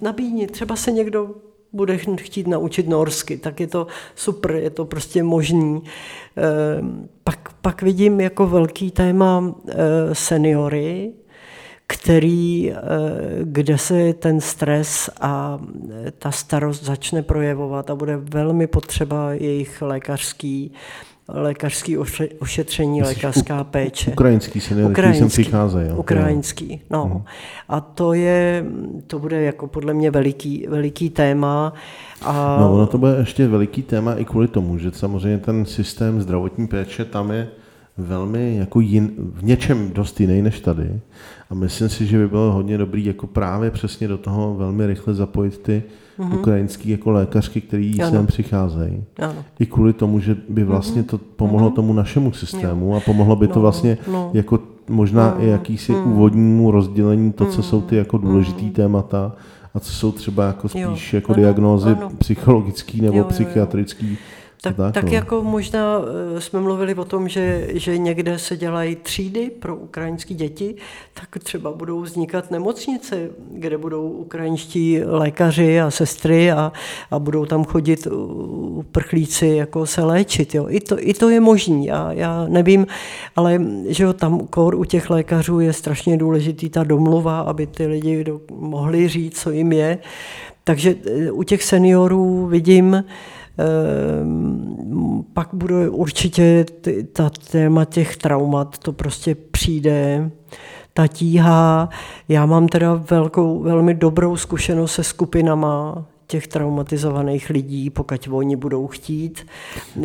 nabídni, 0.02 0.48
třeba 0.48 0.76
se 0.76 0.92
někdo 0.92 1.30
bude 1.74 1.98
chtít 1.98 2.48
naučit 2.48 2.88
norsky, 2.88 3.38
tak 3.38 3.60
je 3.60 3.68
to 3.68 3.88
super, 4.16 4.52
je 4.52 4.70
to 4.70 4.86
prostě 4.86 5.24
možný. 5.24 5.84
Ehm, 6.36 7.10
pak, 7.24 7.54
pak 7.62 7.82
vidím 7.82 8.22
jako 8.22 8.48
velký 8.48 8.92
téma 8.92 9.56
eh, 9.70 9.76
seniory, 10.14 11.14
který, 11.88 12.72
eh, 12.72 12.78
kde 13.44 13.78
se 13.78 14.14
ten 14.14 14.42
stres 14.42 15.10
a 15.22 15.60
eh, 16.08 16.12
ta 16.12 16.32
starost 16.32 16.84
začne 16.84 17.22
projevovat 17.22 17.90
a 17.90 17.96
bude 17.96 18.18
velmi 18.18 18.68
potřeba 18.68 19.34
jejich 19.34 19.82
lékařský 19.82 20.74
lékařský 21.28 21.98
ošetření, 22.40 23.02
lékařská 23.04 23.64
péče. 23.64 24.12
Ukrajinský 24.12 24.62
seniory, 24.62 24.92
ukrajinský, 24.92 25.20
sem 25.20 25.30
přicházejí. 25.30 25.92
Ukrajinský, 25.92 26.82
no. 26.90 27.04
Hmm. 27.06 27.24
A 27.70 27.82
to 27.82 28.14
je, 28.14 28.66
to 29.08 29.20
bude 29.20 29.42
jako 29.42 29.68
podle 29.68 29.94
mě 29.94 30.12
veliký, 30.12 30.66
veliký 30.70 31.10
téma. 31.10 31.74
A... 32.22 32.58
No, 32.60 32.74
ono 32.74 32.88
to 32.88 32.98
bude 32.98 33.16
ještě 33.20 33.48
veliký 33.48 33.82
téma 33.82 34.16
i 34.16 34.26
kvůli 34.26 34.48
tomu, 34.48 34.78
že 34.78 34.92
samozřejmě 34.92 35.38
ten 35.38 35.66
systém 35.66 36.22
zdravotní 36.22 36.68
péče 36.68 37.06
tam 37.06 37.32
je 37.32 37.48
velmi 37.98 38.58
jako 38.58 38.80
jin, 38.80 39.12
v 39.18 39.44
něčem 39.44 39.92
dost 39.92 40.20
jiný 40.20 40.42
než 40.42 40.60
tady. 40.60 41.00
A 41.52 41.56
myslím 41.56 41.90
si, 41.90 42.06
že 42.06 42.18
by 42.18 42.28
bylo 42.28 42.52
hodně 42.52 42.78
dobrý 42.78 43.06
jako 43.06 43.28
právě 43.28 43.72
přesně 43.72 44.08
do 44.08 44.18
toho 44.18 44.56
velmi 44.56 44.88
rychle 44.88 45.14
zapojit 45.14 45.58
ty 45.58 45.84
mm-hmm. 46.20 46.40
ukrajinský 46.40 46.90
jako 46.90 47.12
lékařky, 47.12 47.62
který 47.62 48.02
ano. 48.02 48.12
sem 48.12 48.28
přicházejí. 48.28 49.04
Ano. 49.20 49.36
I 49.60 49.66
kvůli 49.66 49.94
tomu, 49.94 50.20
že 50.20 50.38
by 50.50 50.64
vlastně 50.64 51.04
to 51.04 51.18
pomohlo 51.18 51.70
mm-hmm. 51.70 51.74
tomu 51.74 51.94
našemu 51.94 52.32
systému 52.32 52.96
a 52.96 53.00
pomohlo 53.00 53.36
by 53.36 53.48
to 53.48 53.56
no, 53.56 53.62
vlastně 53.62 53.98
no. 54.12 54.32
jako 54.34 54.60
možná 54.90 55.36
no, 55.38 55.44
i 55.44 55.48
jakýsi 55.48 55.92
mm. 55.92 56.12
úvodnímu 56.12 56.72
rozdělení 56.72 57.32
to, 57.32 57.46
co 57.46 57.64
jsou 57.64 57.82
ty 57.82 57.96
jako 57.96 58.18
důležitý 58.18 58.66
mm. 58.66 58.72
témata 58.72 59.36
a 59.74 59.80
co 59.80 59.92
jsou 59.92 60.12
třeba 60.12 60.46
jako 60.48 60.70
spíš 60.70 61.14
jo. 61.14 61.18
jako 61.18 61.34
ano, 61.34 61.42
diagnózy 61.42 61.90
ano. 61.90 62.12
psychologický 62.18 63.02
nebo 63.02 63.18
jo, 63.18 63.24
psychiatrický. 63.24 64.08
Jo, 64.08 64.12
jo 64.12 64.41
tak, 64.64 64.76
tak, 64.76 64.94
tak 64.94 65.04
no. 65.04 65.12
jako 65.12 65.44
možná 65.44 66.02
eh, 66.38 66.42
jsme 66.42 66.60
mluvili 66.60 66.96
o 66.96 67.06
tom, 67.06 67.30
že, 67.30 67.68
že 67.74 67.98
někde 67.98 68.40
se 68.40 68.58
dělají 68.58 68.96
třídy 68.96 69.50
pro 69.50 69.76
ukrajinské 69.76 70.34
děti, 70.34 70.76
tak 71.14 71.44
třeba 71.44 71.72
budou 71.72 72.02
vznikat 72.02 72.52
nemocnice, 72.52 73.30
kde 73.52 73.78
budou 73.78 74.10
ukrajinští 74.10 75.00
lékaři 75.04 75.82
a 75.82 75.92
sestry 75.92 76.52
a, 76.52 76.72
a 77.12 77.20
budou 77.20 77.46
tam 77.46 77.66
chodit 77.66 78.08
uprchlíci 78.08 79.48
jako 79.48 79.86
se 79.86 80.04
léčit. 80.04 80.56
Jo. 80.56 80.66
I, 80.70 80.80
to, 80.80 80.96
I 81.00 81.14
to 81.14 81.30
je 81.30 81.40
možný, 81.40 81.86
já, 81.86 82.12
já 82.12 82.46
nevím, 82.48 82.88
ale 83.36 83.62
že 83.88 84.04
jo, 84.04 84.14
tam 84.14 84.40
kor 84.40 84.76
u 84.76 84.84
těch 84.84 85.10
lékařů 85.10 85.60
je 85.60 85.74
strašně 85.74 86.18
důležitý 86.18 86.70
ta 86.70 86.84
domluva, 86.84 87.40
aby 87.40 87.68
ty 87.68 87.88
lidi 87.88 88.26
mohli 88.52 89.08
říct, 89.08 89.40
co 89.40 89.52
jim 89.52 89.72
je. 89.72 89.98
Takže 90.64 90.96
eh, 91.06 91.32
u 91.32 91.44
těch 91.44 91.64
seniorů 91.64 92.48
vidím, 92.48 93.04
pak 95.34 95.50
bude 95.54 95.90
určitě 95.90 96.66
ta 97.14 97.30
téma 97.52 97.86
těch 97.86 98.18
traumat, 98.18 98.78
to 98.78 98.94
prostě 98.94 99.36
přijde, 99.36 100.32
ta 100.94 101.08
tíha. 101.08 101.90
Já 102.30 102.46
mám 102.46 102.68
teda 102.68 102.94
velkou, 102.94 103.60
velmi 103.60 103.94
dobrou 103.94 104.36
zkušenost 104.36 104.92
se 104.92 105.04
skupinama 105.04 106.06
těch 106.28 106.48
traumatizovaných 106.48 107.50
lidí, 107.50 107.90
pokud 107.90 108.28
oni 108.32 108.56
budou 108.56 108.88
chtít. 108.88 109.46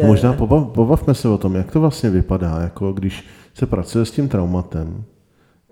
Možná 0.07 0.33
pobavme 0.75 1.15
se 1.15 1.29
o 1.29 1.39
tom, 1.39 1.55
jak 1.55 1.71
to 1.71 1.81
vlastně 1.81 2.11
vypadá, 2.11 2.61
jako 2.61 2.93
když 2.93 3.25
se 3.55 3.67
pracuje 3.67 4.05
s 4.05 4.11
tím 4.11 4.29
traumatem. 4.29 5.05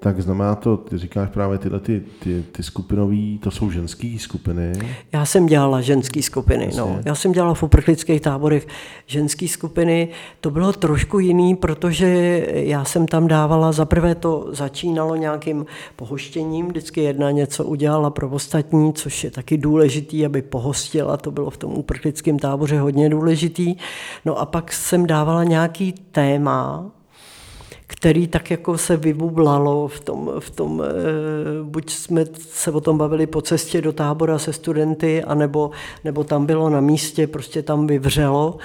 Tak 0.05 0.21
znamená 0.21 0.55
to, 0.55 0.77
ty 0.77 0.99
říkáš 0.99 1.29
právě 1.31 1.59
tyhle 1.59 1.81
ty, 1.81 2.03
ty, 2.19 2.45
ty 2.53 2.63
skupinové, 2.63 3.39
to 3.41 3.51
jsou 3.51 3.71
ženské 3.71 4.17
skupiny? 4.19 4.73
Já 5.13 5.25
jsem 5.25 5.47
dělala 5.47 5.81
ženské 5.81 6.23
skupiny, 6.23 6.71
no. 6.77 7.01
Já 7.05 7.15
jsem 7.15 7.33
dělala 7.33 7.55
v 7.55 7.63
uprchlických 7.63 8.21
táborech 8.21 8.67
ženské 9.07 9.49
skupiny. 9.49 10.09
To 10.41 10.51
bylo 10.51 10.73
trošku 10.73 11.19
jiný, 11.19 11.57
protože 11.57 12.07
já 12.51 12.85
jsem 12.85 13.07
tam 13.07 13.29
dávala, 13.29 13.73
zaprvé 13.73 14.15
to 14.15 14.49
začínalo 14.53 15.17
nějakým 15.17 15.67
pohoštěním, 15.97 16.69
vždycky 16.69 17.01
jedna 17.01 17.31
něco 17.31 17.65
udělala 17.65 18.11
pro 18.11 18.29
ostatní, 18.29 18.93
což 18.93 19.25
je 19.25 19.31
taky 19.31 19.59
důležitý, 19.59 20.27
aby 20.27 20.43
pohostila, 20.43 21.17
to 21.17 21.31
bylo 21.31 21.51
v 21.51 21.57
tom 21.57 21.73
uprchlickém 21.73 22.39
táboře 22.39 22.79
hodně 22.79 23.09
důležitý. 23.09 23.77
No 24.25 24.39
a 24.39 24.47
pak 24.47 24.73
jsem 24.73 25.07
dávala 25.07 25.45
nějaký 25.45 25.93
téma, 25.93 26.91
který 28.05 28.27
tak 28.27 28.51
jako 28.51 28.79
se 28.79 28.97
vybublalo 28.97 29.89
v 29.89 30.01
tom, 30.01 30.31
v 30.39 30.51
tom 30.51 30.83
eh, 30.83 31.63
buď 31.63 31.91
jsme 31.91 32.25
se 32.39 32.71
o 32.71 32.81
tom 32.81 32.99
bavili 32.99 33.27
po 33.27 33.43
cestě 33.43 33.81
do 33.81 33.93
tábora 33.93 34.39
se 34.39 34.53
studenty, 34.53 35.25
anebo, 35.25 35.71
nebo 36.05 36.25
tam 36.25 36.47
bylo 36.47 36.71
na 36.71 36.81
místě, 36.81 37.27
prostě 37.27 37.63
tam 37.63 37.87
vyvřelo. 37.87 38.57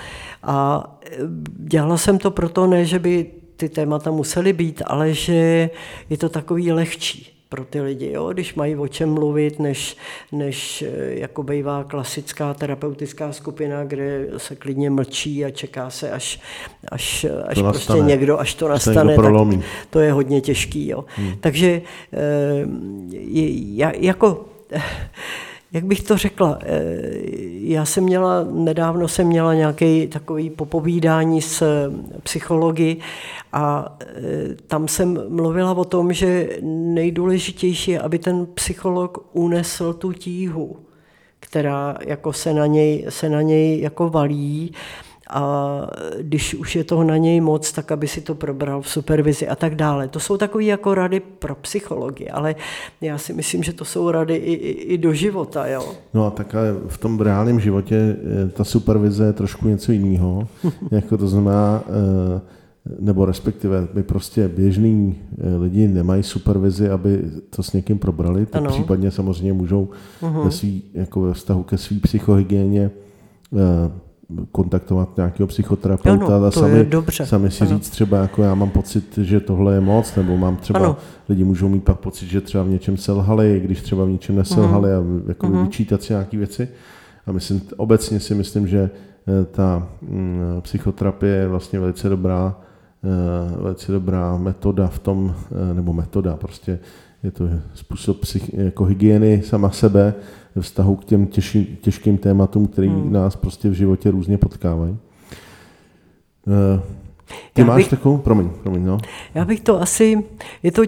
A 0.43 0.83
eh, 1.03 1.17
dělala 1.57 1.97
jsem 1.97 2.17
to 2.17 2.31
proto, 2.31 2.67
ne, 2.67 2.85
že 2.85 2.99
by 2.99 3.31
ty 3.55 3.69
témata 3.69 4.11
musely 4.11 4.53
být, 4.53 4.81
ale 4.85 5.13
že 5.13 5.69
je 6.09 6.17
to 6.17 6.29
takový 6.29 6.71
lehčí 6.71 7.38
pro 7.49 7.65
ty 7.65 7.81
lidi, 7.81 8.11
jo? 8.11 8.33
když 8.33 8.55
mají 8.55 8.75
o 8.75 8.87
čem 8.87 9.13
mluvit, 9.13 9.59
než, 9.59 9.97
než 10.31 10.81
eh, 10.81 11.19
jako 11.19 11.43
bývá 11.43 11.83
klasická 11.83 12.53
terapeutická 12.53 13.31
skupina, 13.31 13.83
kde 13.83 14.27
se 14.37 14.55
klidně 14.55 14.89
mlčí 14.89 15.45
a 15.45 15.49
čeká 15.49 15.89
se, 15.89 16.11
až, 16.11 16.39
až, 16.91 17.25
až 17.47 17.57
to 17.57 17.63
prostě 17.63 17.93
nastane. 17.93 18.07
někdo, 18.07 18.39
až 18.39 18.53
to 18.53 18.67
nastane, 18.67 19.15
to 19.15 19.21
tak 19.21 19.31
to 19.89 19.99
je 19.99 20.11
hodně 20.11 20.41
těžký. 20.41 20.89
Jo? 20.89 21.05
Hmm. 21.15 21.33
Takže 21.39 21.81
eh, 22.13 22.67
je, 23.11 23.93
jako 23.99 24.45
jak 25.71 25.85
bych 25.85 26.03
to 26.03 26.17
řekla, 26.17 26.59
eh, 26.61 26.81
já 27.61 27.85
jsem 27.85 28.03
měla, 28.03 28.43
nedávno 28.43 29.07
jsem 29.07 29.27
měla 29.27 29.53
nějaké 29.53 30.07
takové 30.07 30.49
popovídání 30.49 31.41
s 31.41 31.63
psychologi 32.23 32.97
a 33.53 33.97
eh, 34.01 34.55
tam 34.67 34.87
jsem 34.87 35.35
mluvila 35.35 35.71
o 35.71 35.85
tom, 35.85 36.13
že 36.13 36.49
nejdůležitější 36.61 37.91
je, 37.91 37.99
aby 37.99 38.19
ten 38.19 38.45
psycholog 38.45 39.29
unesl 39.33 39.93
tu 39.93 40.13
tíhu, 40.13 40.77
která 41.39 41.97
jako 42.05 42.33
se 42.33 42.53
na 42.53 42.65
něj, 42.65 43.05
se 43.09 43.29
na 43.29 43.41
něj 43.41 43.81
jako 43.81 44.09
valí 44.09 44.73
a 45.29 45.81
když 46.21 46.55
už 46.55 46.75
je 46.75 46.83
toho 46.83 47.03
na 47.03 47.17
něj 47.17 47.41
moc, 47.41 47.71
tak 47.71 47.91
aby 47.91 48.07
si 48.07 48.21
to 48.21 48.35
probral 48.35 48.81
v 48.81 48.89
supervizi 48.89 49.47
a 49.47 49.55
tak 49.55 49.75
dále. 49.75 50.07
To 50.07 50.19
jsou 50.19 50.37
takové 50.37 50.63
jako 50.63 50.95
rady 50.95 51.19
pro 51.19 51.55
psychologii, 51.55 52.29
ale 52.29 52.55
já 53.01 53.17
si 53.17 53.33
myslím, 53.33 53.63
že 53.63 53.73
to 53.73 53.85
jsou 53.85 54.11
rady 54.11 54.35
i, 54.35 54.53
i, 54.53 54.71
i 54.71 54.97
do 54.97 55.13
života. 55.13 55.67
Jo. 55.67 55.93
No 56.13 56.25
a 56.25 56.29
tak 56.29 56.55
v 56.87 56.97
tom 56.97 57.19
reálném 57.19 57.59
životě 57.59 57.95
eh, 57.95 58.49
ta 58.49 58.63
supervize 58.63 59.25
je 59.25 59.33
trošku 59.33 59.67
něco 59.67 59.91
jiného. 59.91 60.47
jako 60.91 61.17
to 61.17 61.27
znamená, 61.27 61.83
eh, 61.87 62.41
nebo 62.99 63.25
respektive 63.25 63.87
by 63.93 64.03
prostě 64.03 64.47
běžný 64.47 65.15
eh, 65.37 65.55
lidi 65.57 65.87
nemají 65.87 66.23
supervizi, 66.23 66.89
aby 66.89 67.23
to 67.49 67.63
s 67.63 67.73
někým 67.73 67.99
probrali, 67.99 68.45
tak 68.45 68.61
ano. 68.61 68.71
případně 68.71 69.11
samozřejmě 69.11 69.53
můžou 69.53 69.89
uh-huh. 70.21 70.43
ve, 70.43 70.51
svý, 70.51 70.83
jako 70.93 71.21
ve 71.21 71.33
vztahu 71.33 71.63
ke 71.63 71.77
své 71.77 71.99
psychohygieně 71.99 72.91
kontaktovat 74.51 75.17
nějakého 75.17 75.47
psychoterapeuta 75.47 76.35
ano, 76.35 76.45
a 76.45 76.51
sami, 76.51 76.85
dobře. 76.85 77.25
sami 77.25 77.51
si 77.51 77.63
ano. 77.63 77.75
říct 77.75 77.89
třeba, 77.89 78.17
jako 78.17 78.43
já 78.43 78.55
mám 78.55 78.69
pocit, 78.69 79.17
že 79.17 79.39
tohle 79.39 79.73
je 79.73 79.79
moc, 79.79 80.15
nebo 80.15 80.37
mám 80.37 80.57
třeba, 80.57 80.79
ano. 80.79 80.97
lidi 81.29 81.43
můžou 81.43 81.69
mít 81.69 81.83
pak 81.83 81.99
pocit, 81.99 82.27
že 82.27 82.41
třeba 82.41 82.63
v 82.63 82.69
něčem 82.69 82.97
selhali, 82.97 83.61
když 83.63 83.81
třeba 83.81 84.05
v 84.05 84.09
něčem 84.09 84.35
neselhali 84.35 84.89
uh-huh. 84.89 85.23
a 85.25 85.29
jako 85.29 85.47
uh-huh. 85.47 85.63
vyčítat 85.63 86.03
si 86.03 86.13
nějaké 86.13 86.37
věci. 86.37 86.69
A 87.25 87.31
myslím, 87.31 87.61
obecně 87.77 88.19
si 88.19 88.35
myslím, 88.35 88.67
že 88.67 88.89
eh, 89.27 89.45
ta 89.45 89.87
mm, 90.01 90.41
psychoterapie 90.61 91.35
je 91.35 91.47
vlastně 91.47 91.79
velice 91.79 92.09
dobrá, 92.09 92.55
eh, 93.03 93.61
velice 93.61 93.91
dobrá 93.91 94.37
metoda 94.37 94.87
v 94.87 94.99
tom, 94.99 95.35
eh, 95.51 95.73
nebo 95.73 95.93
metoda, 95.93 96.35
prostě 96.35 96.79
je 97.23 97.31
to 97.31 97.45
způsob 97.73 98.19
psych, 98.19 98.53
jako 98.53 98.85
hygieny 98.85 99.41
sama 99.45 99.69
sebe, 99.69 100.13
ve 100.55 100.61
vztahu 100.61 100.95
k 100.95 101.05
těm 101.05 101.27
těžkým, 101.27 101.77
těžkým 101.81 102.17
tématům, 102.17 102.67
které 102.67 102.87
hmm. 102.87 103.11
nás 103.11 103.35
prostě 103.35 103.69
v 103.69 103.73
životě 103.73 104.11
různě 104.11 104.37
potkávají. 104.37 104.97
Uh, 106.47 106.81
ty 107.53 107.61
já 107.61 107.67
máš 107.67 107.77
bych, 107.77 107.89
takovou? 107.89 108.17
Promiň, 108.17 108.49
promiň, 108.63 108.85
no. 108.85 108.97
Já 109.33 109.45
bych 109.45 109.61
to 109.61 109.81
asi, 109.81 110.23
je 110.63 110.71
to 110.71 110.83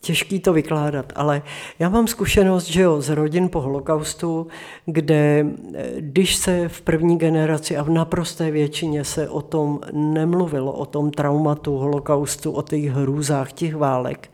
těžký 0.00 0.40
to 0.40 0.52
vykládat, 0.52 1.12
ale 1.16 1.42
já 1.78 1.88
mám 1.88 2.06
zkušenost, 2.06 2.66
že 2.66 2.82
jo, 2.82 3.00
z 3.00 3.08
rodin 3.08 3.48
po 3.48 3.60
holokaustu, 3.60 4.46
kde 4.86 5.46
eh, 5.74 5.90
když 5.98 6.36
se 6.36 6.68
v 6.68 6.80
první 6.80 7.18
generaci 7.18 7.76
a 7.76 7.82
v 7.82 7.90
naprosté 7.90 8.50
většině 8.50 9.04
se 9.04 9.28
o 9.28 9.42
tom 9.42 9.80
nemluvilo, 9.92 10.72
o 10.72 10.86
tom 10.86 11.10
traumatu 11.10 11.76
holokaustu, 11.76 12.52
o 12.52 12.62
těch 12.62 12.84
hrůzách 12.84 13.52
těch 13.52 13.76
válek, 13.76 14.30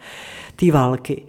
té 0.60 0.72
války. 0.72 1.22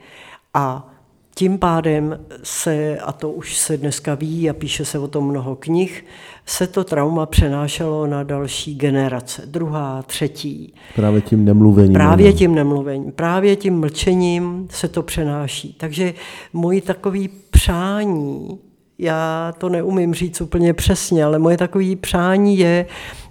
A 0.53 0.89
tím 1.36 1.57
pádem 1.57 2.19
se, 2.43 2.97
a 2.99 3.11
to 3.11 3.32
už 3.32 3.57
se 3.57 3.77
dneska 3.77 4.15
ví 4.15 4.49
a 4.49 4.53
píše 4.53 4.86
se 4.86 4.99
o 4.99 5.07
tom 5.07 5.27
mnoho 5.27 5.55
knih, 5.55 6.05
se 6.45 6.67
to 6.67 6.84
trauma 6.84 7.25
přenášelo 7.25 8.07
na 8.07 8.23
další 8.23 8.75
generace, 8.75 9.41
druhá, 9.45 10.03
třetí. 10.03 10.73
Právě 10.95 11.21
tím 11.21 11.45
nemluvením. 11.45 11.93
Právě 11.93 12.34
tím 12.34 12.55
nemluvením, 12.55 13.11
právě 13.11 13.55
tím 13.55 13.80
mlčením 13.80 14.67
se 14.71 14.88
to 14.88 15.03
přenáší. 15.03 15.75
Takže 15.80 16.13
moji 16.53 16.82
takový 16.82 17.30
přání, 17.49 18.59
já 18.97 19.53
to 19.57 19.69
neumím 19.69 20.13
říct 20.13 20.41
úplně 20.41 20.73
přesně, 20.73 21.25
ale 21.25 21.39
moje 21.39 21.57
takové 21.57 21.95
přání 21.95 22.57
je, 22.57 22.86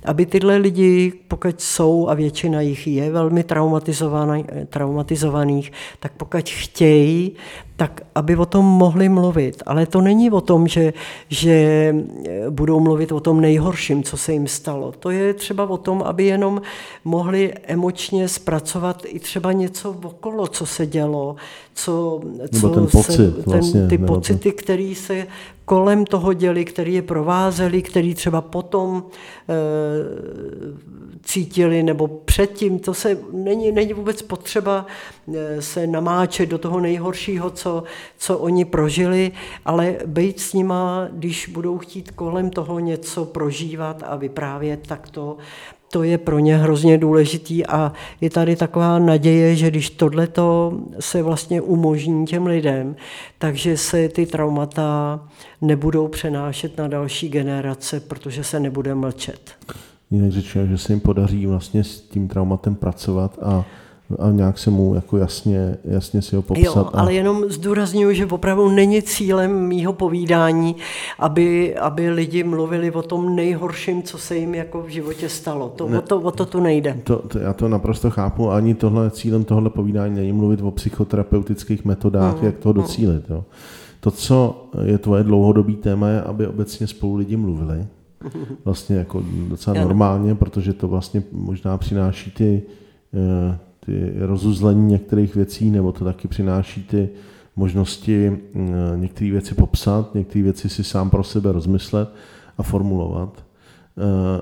aby 0.08 0.26
tyhle 0.26 0.56
lidi, 0.56 1.12
pokud 1.28 1.60
jsou, 1.60 2.08
a 2.08 2.14
většina 2.14 2.60
jich 2.60 2.86
je 2.86 3.10
velmi 3.10 3.44
traumatizovaných, 4.68 5.72
tak 6.00 6.12
pokud 6.16 6.48
chtějí, 6.48 7.32
tak 7.76 8.00
aby 8.14 8.36
o 8.36 8.46
tom 8.46 8.64
mohli 8.64 9.08
mluvit. 9.08 9.62
Ale 9.66 9.86
to 9.86 10.00
není 10.00 10.30
o 10.30 10.40
tom, 10.40 10.68
že, 10.68 10.92
že 11.28 11.94
budou 12.50 12.80
mluvit 12.80 13.12
o 13.12 13.20
tom 13.20 13.40
nejhorším, 13.40 14.02
co 14.02 14.16
se 14.16 14.32
jim 14.32 14.46
stalo. 14.46 14.92
To 14.92 15.10
je 15.10 15.34
třeba 15.34 15.70
o 15.70 15.76
tom, 15.76 16.02
aby 16.02 16.24
jenom 16.24 16.62
mohli 17.04 17.54
emočně 17.62 18.28
zpracovat 18.28 19.02
i 19.06 19.18
třeba 19.18 19.52
něco 19.52 19.96
okolo, 20.02 20.46
co 20.46 20.66
se 20.66 20.86
dělo, 20.86 21.36
co, 21.74 22.20
co 22.60 22.68
ten 22.68 22.86
pocit, 22.86 23.12
se, 23.12 23.30
ten, 23.30 23.42
vlastně, 23.46 23.86
ty 23.86 23.98
pocity, 23.98 24.52
které 24.52 24.92
se 24.96 25.26
kolem 25.68 26.06
toho 26.06 26.32
děli, 26.32 26.64
který 26.64 26.94
je 26.94 27.02
provázeli, 27.02 27.82
který 27.82 28.14
třeba 28.14 28.40
potom 28.40 29.04
e, 29.48 29.54
cítili, 31.22 31.82
nebo 31.82 32.08
předtím, 32.08 32.78
to 32.78 32.94
se 32.94 33.18
není, 33.32 33.72
není 33.72 33.92
vůbec 33.92 34.22
potřeba 34.22 34.86
e, 35.34 35.62
se 35.62 35.86
namáčet 35.86 36.48
do 36.48 36.58
toho 36.58 36.80
nejhoršího, 36.80 37.50
co, 37.50 37.82
co 38.18 38.38
oni 38.38 38.64
prožili, 38.64 39.32
ale 39.64 39.96
být 40.06 40.40
s 40.40 40.52
nima, 40.52 41.08
když 41.12 41.48
budou 41.48 41.78
chtít 41.78 42.10
kolem 42.10 42.50
toho 42.50 42.78
něco 42.78 43.24
prožívat 43.24 44.02
a 44.06 44.16
vyprávět, 44.16 44.86
tak 44.86 45.10
to 45.10 45.36
to 45.90 46.02
je 46.02 46.18
pro 46.18 46.38
ně 46.38 46.56
hrozně 46.56 46.98
důležitý 46.98 47.66
a 47.66 47.92
je 48.20 48.30
tady 48.30 48.56
taková 48.56 48.98
naděje, 48.98 49.56
že 49.56 49.70
když 49.70 49.90
tohleto 49.90 50.78
se 51.00 51.22
vlastně 51.22 51.60
umožní 51.60 52.26
těm 52.26 52.46
lidem, 52.46 52.96
takže 53.38 53.76
se 53.76 54.08
ty 54.08 54.26
traumata 54.26 55.20
nebudou 55.60 56.08
přenášet 56.08 56.78
na 56.78 56.88
další 56.88 57.28
generace, 57.28 58.00
protože 58.00 58.44
se 58.44 58.60
nebude 58.60 58.94
mlčet. 58.94 59.50
Jinak 60.10 60.32
řečeno, 60.32 60.66
že 60.66 60.78
se 60.78 60.92
jim 60.92 61.00
podaří 61.00 61.46
vlastně 61.46 61.84
s 61.84 62.00
tím 62.00 62.28
traumatem 62.28 62.74
pracovat 62.74 63.38
a 63.42 63.64
a 64.18 64.30
nějak 64.30 64.58
se 64.58 64.70
mu 64.70 64.94
jako 64.94 65.16
jasně, 65.16 65.76
jasně 65.84 66.22
si 66.22 66.36
ho 66.36 66.42
popsat. 66.42 66.64
Jo, 66.64 66.90
ale 66.92 67.14
jenom 67.14 67.44
zdůraznuju, 67.48 68.12
že 68.12 68.26
opravdu 68.26 68.68
není 68.68 69.02
cílem 69.02 69.66
mýho 69.66 69.92
povídání, 69.92 70.76
aby, 71.18 71.76
aby 71.76 72.10
lidi 72.10 72.44
mluvili 72.44 72.90
o 72.90 73.02
tom 73.02 73.36
nejhorším, 73.36 74.02
co 74.02 74.18
se 74.18 74.36
jim 74.36 74.54
jako 74.54 74.82
v 74.82 74.88
životě 74.88 75.28
stalo. 75.28 75.68
To, 75.76 75.88
ne, 75.88 75.98
o, 75.98 76.02
to, 76.02 76.20
o 76.20 76.30
to 76.30 76.46
tu 76.46 76.60
nejde. 76.60 77.00
To, 77.04 77.16
to, 77.16 77.38
já 77.38 77.52
to 77.52 77.68
naprosto 77.68 78.10
chápu. 78.10 78.50
Ani 78.50 78.74
tohle 78.74 79.10
cílem 79.10 79.44
tohle 79.44 79.70
povídání 79.70 80.14
není 80.14 80.32
mluvit 80.32 80.60
o 80.62 80.70
psychoterapeutických 80.70 81.84
metodách, 81.84 82.40
mm, 82.40 82.46
jak 82.46 82.58
toho 82.58 82.72
docílit. 82.72 83.24
Jo. 83.30 83.44
To, 84.00 84.10
co 84.10 84.68
je 84.82 84.98
tvoje 84.98 85.22
dlouhodobý 85.24 85.76
téma, 85.76 86.08
je, 86.08 86.22
aby 86.22 86.46
obecně 86.46 86.86
spolu 86.86 87.16
lidi 87.16 87.36
mluvili. 87.36 87.86
Vlastně 88.64 88.96
jako 88.96 89.22
docela 89.48 89.80
normálně, 89.80 90.34
protože 90.34 90.72
to 90.72 90.88
vlastně 90.88 91.22
možná 91.32 91.78
přináší 91.78 92.30
ty 92.30 92.62
eh, 93.14 93.58
ty 93.88 94.12
rozuzlení 94.16 94.86
některých 94.86 95.34
věcí, 95.34 95.70
nebo 95.70 95.92
to 95.92 96.04
taky 96.04 96.28
přináší 96.28 96.82
ty 96.82 97.08
možnosti 97.56 98.30
mm, 98.30 98.72
některé 98.96 99.30
věci 99.30 99.54
popsat, 99.54 100.14
některé 100.14 100.42
věci 100.42 100.68
si 100.68 100.84
sám 100.84 101.10
pro 101.10 101.24
sebe 101.24 101.52
rozmyslet 101.52 102.08
a 102.58 102.62
formulovat. 102.62 103.44
Eh, 103.98 104.40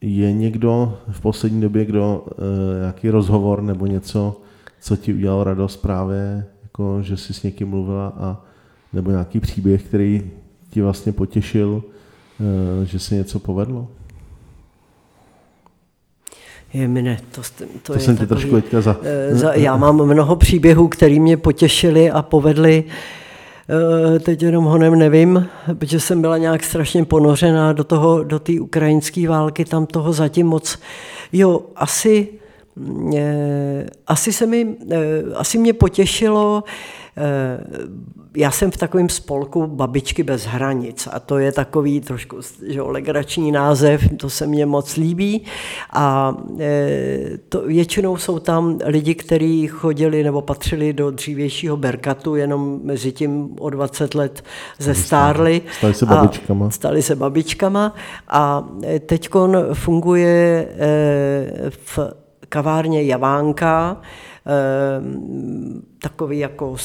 je 0.00 0.32
někdo 0.32 0.98
v 1.10 1.20
poslední 1.20 1.60
době, 1.60 1.84
kdo 1.84 2.26
eh, 2.30 2.80
nějaký 2.80 3.10
rozhovor 3.10 3.62
nebo 3.62 3.86
něco, 3.86 4.40
co 4.80 4.96
ti 4.96 5.14
udělal 5.14 5.44
radost 5.44 5.76
právě, 5.76 6.46
jako 6.62 7.02
že 7.02 7.16
jsi 7.16 7.34
s 7.34 7.42
někým 7.42 7.68
mluvila 7.68 8.08
a 8.16 8.44
nebo 8.92 9.10
nějaký 9.10 9.40
příběh, 9.40 9.82
který 9.82 10.30
ti 10.70 10.82
vlastně 10.82 11.12
potěšil, 11.12 11.82
eh, 12.82 12.86
že 12.86 12.98
se 12.98 13.14
něco 13.14 13.38
povedlo? 13.38 13.88
Je 16.74 16.88
mine, 16.88 17.18
to, 17.34 17.42
to, 17.58 17.64
to 17.82 17.92
je 17.92 18.00
jsem 18.00 18.16
takový, 18.16 18.40
trošku 18.40 18.60
teďka 18.60 18.80
za... 18.80 18.96
Eh, 19.02 19.34
za... 19.34 19.54
Já 19.54 19.76
mám 19.76 20.06
mnoho 20.06 20.36
příběhů, 20.36 20.88
které 20.88 21.20
mě 21.20 21.36
potěšily 21.36 22.10
a 22.10 22.22
povedly. 22.22 22.84
Eh, 24.14 24.18
teď 24.18 24.42
jenom 24.42 24.64
honem 24.64 24.98
nevím, 24.98 25.48
protože 25.78 26.00
jsem 26.00 26.20
byla 26.20 26.38
nějak 26.38 26.64
strašně 26.64 27.04
ponořená 27.04 27.72
do 27.72 27.84
toho, 27.84 28.24
do 28.24 28.38
té 28.38 28.60
ukrajinské 28.60 29.28
války, 29.28 29.64
tam 29.64 29.86
toho 29.86 30.12
zatím 30.12 30.46
moc... 30.46 30.78
Jo, 31.32 31.60
asi, 31.76 32.28
eh, 33.16 33.86
asi 34.06 34.32
se 34.32 34.46
mi, 34.46 34.76
asi 35.34 35.58
mě 35.58 35.72
potěšilo 35.72 36.64
já 38.36 38.50
jsem 38.50 38.70
v 38.70 38.76
takovém 38.76 39.08
spolku 39.08 39.66
Babičky 39.66 40.22
bez 40.22 40.44
hranic 40.44 41.08
a 41.12 41.20
to 41.20 41.38
je 41.38 41.52
takový 41.52 42.00
trošku 42.00 42.36
že, 42.68 42.82
legrační 42.82 43.52
název, 43.52 44.02
to 44.16 44.30
se 44.30 44.46
mně 44.46 44.66
moc 44.66 44.96
líbí 44.96 45.44
a 45.92 46.36
e, 46.60 47.38
to, 47.48 47.62
většinou 47.62 48.16
jsou 48.16 48.38
tam 48.38 48.78
lidi, 48.84 49.14
kteří 49.14 49.66
chodili 49.66 50.24
nebo 50.24 50.42
patřili 50.42 50.92
do 50.92 51.10
dřívějšího 51.10 51.76
Berkatu, 51.76 52.34
jenom 52.34 52.80
mezi 52.82 53.12
tím 53.12 53.56
o 53.60 53.70
20 53.70 54.14
let 54.14 54.44
zestárli. 54.78 55.62
Stali 55.78 55.94
se 55.94 56.06
babičkama. 56.06 56.70
Stali 56.70 57.02
se 57.02 57.16
babičkama 57.16 57.94
a 58.28 58.68
e, 58.86 58.98
teď 58.98 59.28
funguje 59.72 60.68
e, 60.78 61.70
v 61.70 61.98
kavárně 62.48 63.02
Javánka, 63.02 64.00
takový 65.98 66.38
jako 66.38 66.76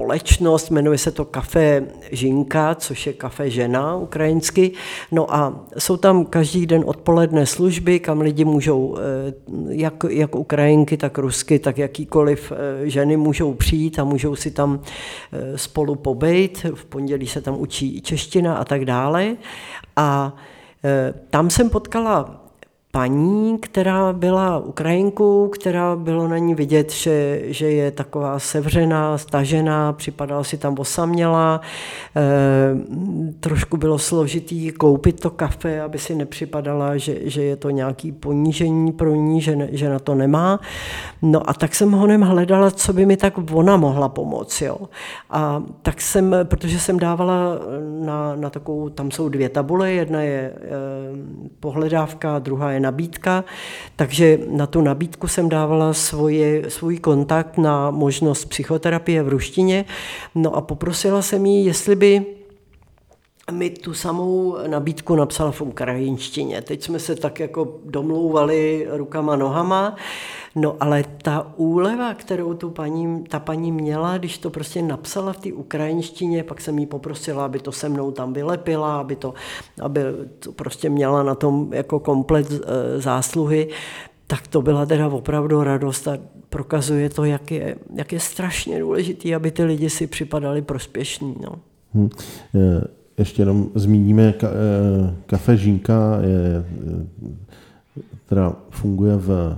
společnost, 0.00 0.70
jmenuje 0.70 0.98
se 0.98 1.10
to 1.10 1.24
Kafe 1.24 1.86
Žinka, 2.12 2.74
což 2.74 3.06
je 3.06 3.12
kafe 3.12 3.50
žena 3.50 3.96
ukrajinsky. 3.96 4.72
No 5.12 5.34
a 5.34 5.64
jsou 5.78 5.96
tam 5.96 6.24
každý 6.24 6.66
den 6.66 6.82
odpoledne 6.86 7.46
služby, 7.46 8.00
kam 8.00 8.20
lidi 8.20 8.44
můžou, 8.44 8.96
eh, 8.98 9.34
jak, 9.68 9.94
jak 10.08 10.34
Ukrajinky, 10.34 10.96
tak 10.96 11.18
Rusky, 11.18 11.58
tak 11.58 11.78
jakýkoliv 11.78 12.52
eh, 12.52 12.90
ženy 12.90 13.16
můžou 13.16 13.54
přijít 13.54 13.98
a 13.98 14.04
můžou 14.04 14.36
si 14.36 14.50
tam 14.50 14.80
eh, 15.32 15.58
spolu 15.58 15.94
pobejt. 15.94 16.66
V 16.74 16.84
pondělí 16.84 17.26
se 17.26 17.40
tam 17.40 17.60
učí 17.60 18.00
čeština 18.00 18.56
a 18.56 18.64
tak 18.64 18.84
dále. 18.84 19.36
A 19.96 20.36
Tam 21.30 21.50
jsem 21.50 21.70
potkala 21.70 22.39
paní, 22.92 23.58
která 23.58 24.12
byla 24.12 24.58
Ukrajinkou, 24.58 25.48
která 25.48 25.96
bylo 25.96 26.28
na 26.28 26.38
ní 26.38 26.54
vidět, 26.54 26.92
že, 26.92 27.42
že 27.44 27.70
je 27.70 27.90
taková 27.90 28.38
sevřená, 28.38 29.18
stažená, 29.18 29.92
připadala 29.92 30.44
si 30.44 30.58
tam 30.58 30.74
osamělá. 30.78 31.60
E, 32.16 33.34
trošku 33.40 33.76
bylo 33.76 33.98
složitý 33.98 34.72
koupit 34.72 35.20
to 35.20 35.30
kafe, 35.30 35.80
aby 35.80 35.98
si 35.98 36.14
nepřipadala, 36.14 36.96
že, 36.96 37.16
že 37.22 37.42
je 37.42 37.56
to 37.56 37.70
nějaký 37.70 38.12
ponížení 38.12 38.92
pro 38.92 39.14
ní, 39.14 39.40
že, 39.40 39.56
ne, 39.56 39.68
že 39.72 39.88
na 39.88 39.98
to 39.98 40.14
nemá. 40.14 40.60
No 41.22 41.50
a 41.50 41.54
tak 41.54 41.74
jsem 41.74 41.92
honem 41.92 42.20
hledala, 42.20 42.70
co 42.70 42.92
by 42.92 43.06
mi 43.06 43.16
tak 43.16 43.34
ona 43.52 43.76
mohla 43.76 44.08
pomoct. 44.08 44.62
Jo. 44.62 44.76
A 45.30 45.62
tak 45.82 46.00
jsem, 46.00 46.36
protože 46.44 46.78
jsem 46.78 46.98
dávala 46.98 47.58
na, 48.04 48.36
na 48.36 48.50
takovou, 48.50 48.88
tam 48.88 49.10
jsou 49.10 49.28
dvě 49.28 49.48
tabule, 49.48 49.92
jedna 49.92 50.22
je 50.22 50.40
e, 50.40 50.54
pohledávka, 51.60 52.38
druhá 52.38 52.72
je 52.72 52.79
nabídka, 52.80 53.44
takže 53.96 54.38
na 54.50 54.66
tu 54.66 54.80
nabídku 54.80 55.28
jsem 55.28 55.48
dávala 55.48 55.94
svoje, 55.94 56.70
svůj 56.70 56.98
kontakt 56.98 57.58
na 57.58 57.90
možnost 57.90 58.44
psychoterapie 58.44 59.22
v 59.22 59.28
ruštině. 59.28 59.84
No 60.34 60.56
a 60.56 60.60
poprosila 60.60 61.22
jsem 61.22 61.46
jí, 61.46 61.64
jestli 61.64 61.96
by 61.96 62.39
mi 63.50 63.70
tu 63.70 63.94
samou 63.94 64.56
nabídku 64.66 65.16
napsala 65.16 65.50
v 65.50 65.60
ukrajinštině. 65.60 66.62
Teď 66.62 66.82
jsme 66.82 66.98
se 66.98 67.14
tak 67.14 67.40
jako 67.40 67.78
domlouvali 67.84 68.86
rukama, 68.90 69.36
nohama, 69.36 69.96
no 70.54 70.76
ale 70.80 71.04
ta 71.22 71.52
úleva, 71.56 72.14
kterou 72.14 72.54
tu 72.54 72.70
paní, 72.70 73.24
ta 73.24 73.40
paní 73.40 73.72
měla, 73.72 74.18
když 74.18 74.38
to 74.38 74.50
prostě 74.50 74.82
napsala 74.82 75.32
v 75.32 75.36
té 75.36 75.52
ukrajinštině, 75.52 76.44
pak 76.44 76.60
jsem 76.60 76.78
jí 76.78 76.86
poprosila, 76.86 77.44
aby 77.44 77.58
to 77.58 77.72
se 77.72 77.88
mnou 77.88 78.10
tam 78.10 78.32
vylepila, 78.32 79.00
aby 79.00 79.16
to, 79.16 79.34
aby 79.80 80.00
to 80.38 80.52
prostě 80.52 80.90
měla 80.90 81.22
na 81.22 81.34
tom 81.34 81.68
jako 81.72 82.00
komplet 82.00 82.52
e, 82.52 83.00
zásluhy, 83.00 83.68
tak 84.26 84.46
to 84.46 84.62
byla 84.62 84.86
teda 84.86 85.08
opravdu 85.08 85.62
radost 85.62 86.08
a 86.08 86.18
prokazuje 86.48 87.10
to, 87.10 87.24
jak 87.24 87.50
je, 87.50 87.76
jak 87.94 88.12
je 88.12 88.20
strašně 88.20 88.80
důležitý, 88.80 89.34
aby 89.34 89.50
ty 89.50 89.64
lidi 89.64 89.90
si 89.90 90.06
připadali 90.06 90.62
prospěšní. 90.62 91.36
No. 91.40 91.58
Hmm. 91.94 92.10
Ještě 93.18 93.42
jenom 93.42 93.68
zmíníme, 93.74 94.32
ka, 94.32 94.48
eh, 94.48 95.14
kafe 95.26 95.56
Žínka 95.56 96.18
je, 96.20 96.64
teda 98.26 98.52
funguje 98.70 99.16
v 99.16 99.56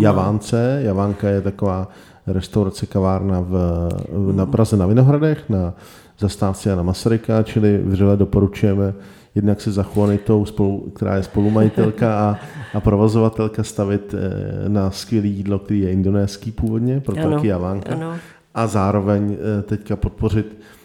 Javánce. 0.00 0.80
Javánka 0.84 1.28
je 1.28 1.40
taková 1.40 1.88
restaurace, 2.26 2.86
kavárna 2.86 3.40
v, 3.40 3.88
na 4.32 4.46
Praze 4.46 4.76
na 4.76 4.86
Vinohradech, 4.86 5.48
na 5.48 5.74
zastávce 6.18 6.70
Jana 6.70 6.82
Masaryka, 6.82 7.42
čili 7.42 7.78
vřele 7.78 8.16
doporučujeme 8.16 8.94
jednak 9.34 9.60
se 9.60 9.72
za 9.72 9.86
Juanitou, 9.96 10.44
spolu, 10.44 10.80
která 10.94 11.16
je 11.16 11.22
spolumajitelka 11.22 12.18
a, 12.18 12.36
a 12.74 12.80
provozovatelka, 12.80 13.62
stavit 13.62 14.14
eh, 14.14 14.68
na 14.68 14.90
skvělé 14.90 15.26
jídlo, 15.26 15.58
který 15.58 15.80
je 15.80 15.92
indonéský 15.92 16.52
původně, 16.52 17.00
proto 17.00 17.30
taky 17.30 17.46
Javánka. 17.46 17.92
Ano. 17.92 18.14
A 18.54 18.66
zároveň 18.66 19.36
eh, 19.58 19.62
teďka 19.62 19.96
podpořit 19.96 20.56
Eh, 20.56 20.79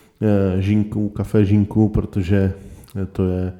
Žinku, 0.59 1.09
kafe 1.09 1.45
Žinku, 1.45 1.89
protože 1.89 2.53
to 3.11 3.27
je 3.27 3.53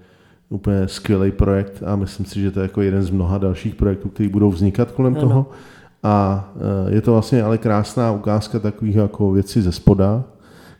úplně 0.49 0.88
skvělý 0.88 1.32
projekt 1.32 1.84
a 1.86 1.95
myslím 1.95 2.26
si, 2.26 2.41
že 2.41 2.51
to 2.51 2.60
je 2.60 2.64
jako 2.64 2.82
jeden 2.82 3.03
z 3.03 3.10
mnoha 3.10 3.38
dalších 3.38 3.76
projektů, 3.76 4.10
který 4.10 4.30
budou 4.30 4.51
vznikat 4.51 4.91
kolem 4.91 5.14
ano. 5.14 5.22
toho. 5.22 5.45
A 6.03 6.47
eh, 6.56 6.95
je 6.95 7.01
to 7.01 7.12
vlastně 7.12 7.43
ale 7.43 7.58
krásná 7.58 8.12
ukázka 8.12 8.60
takových 8.60 8.95
jako 8.95 9.32
věcí 9.32 9.62
ze 9.62 9.72
spoda, 9.72 10.24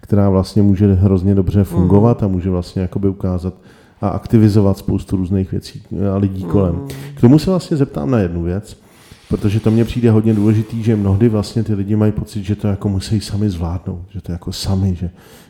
která 0.02 0.30
vlastně 0.30 0.62
může 0.62 0.94
hrozně 0.94 1.36
dobře 1.36 1.64
fungovat 1.64 2.24
a 2.24 2.28
může 2.28 2.50
vlastně 2.50 2.82
jakoby 2.82 3.10
ukázat 3.10 3.54
a 4.02 4.08
aktivizovat 4.08 4.78
spoustu 4.78 5.18
různých 5.18 5.52
věcí 5.52 5.84
a 6.14 6.18
lidí 6.18 6.44
kolem. 6.44 6.88
K 7.16 7.22
tomu 7.22 7.40
se 7.40 7.50
vlastně 7.50 7.78
zeptám 7.78 8.12
na 8.12 8.20
jednu 8.20 8.44
věc. 8.44 8.85
Protože 9.30 9.60
to 9.60 9.72
mně 9.72 9.86
přijde 9.86 10.12
hodně 10.12 10.34
důležitý, 10.34 10.84
že 10.84 10.96
mnohdy 10.96 11.30
vlastně 11.30 11.64
ty 11.64 11.74
lidi 11.74 11.96
mají 11.96 12.12
pocit, 12.12 12.44
že 12.44 12.56
to 12.56 12.68
jako 12.68 12.90
musí 12.90 13.22
sami 13.22 13.50
zvládnout, 13.50 14.06
že 14.10 14.22
to 14.22 14.32
jako 14.32 14.54
sami, 14.54 14.96
že 14.96 15.10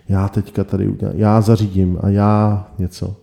já 0.10 0.30
teďka 0.30 0.64
tady 0.64 0.88
udělám, 0.88 1.16
já 1.18 1.42
zařídím 1.42 1.98
a 2.02 2.10
já 2.10 2.68
něco. 2.78 3.16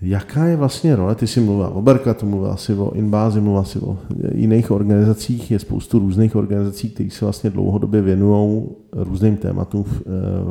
Jaká 0.00 0.44
je 0.44 0.56
vlastně 0.56 0.96
role, 0.96 1.14
ty 1.14 1.26
jsi 1.26 1.40
mluvil 1.40 1.70
o 1.74 1.82
Berkatu, 1.82 2.26
mluvil 2.26 2.50
asi 2.50 2.74
o 2.74 2.94
Inbázi, 2.94 3.40
mluvil 3.40 3.60
asi 3.60 3.78
o 3.78 3.98
jiných 4.34 4.70
organizacích, 4.70 5.50
je 5.50 5.58
spoustu 5.58 5.98
různých 5.98 6.36
organizací, 6.36 6.90
které 6.90 7.10
se 7.10 7.24
vlastně 7.24 7.50
dlouhodobě 7.50 8.02
věnují 8.02 8.66
různým 8.92 9.36
tématům 9.36 9.84
v, 9.84 10.02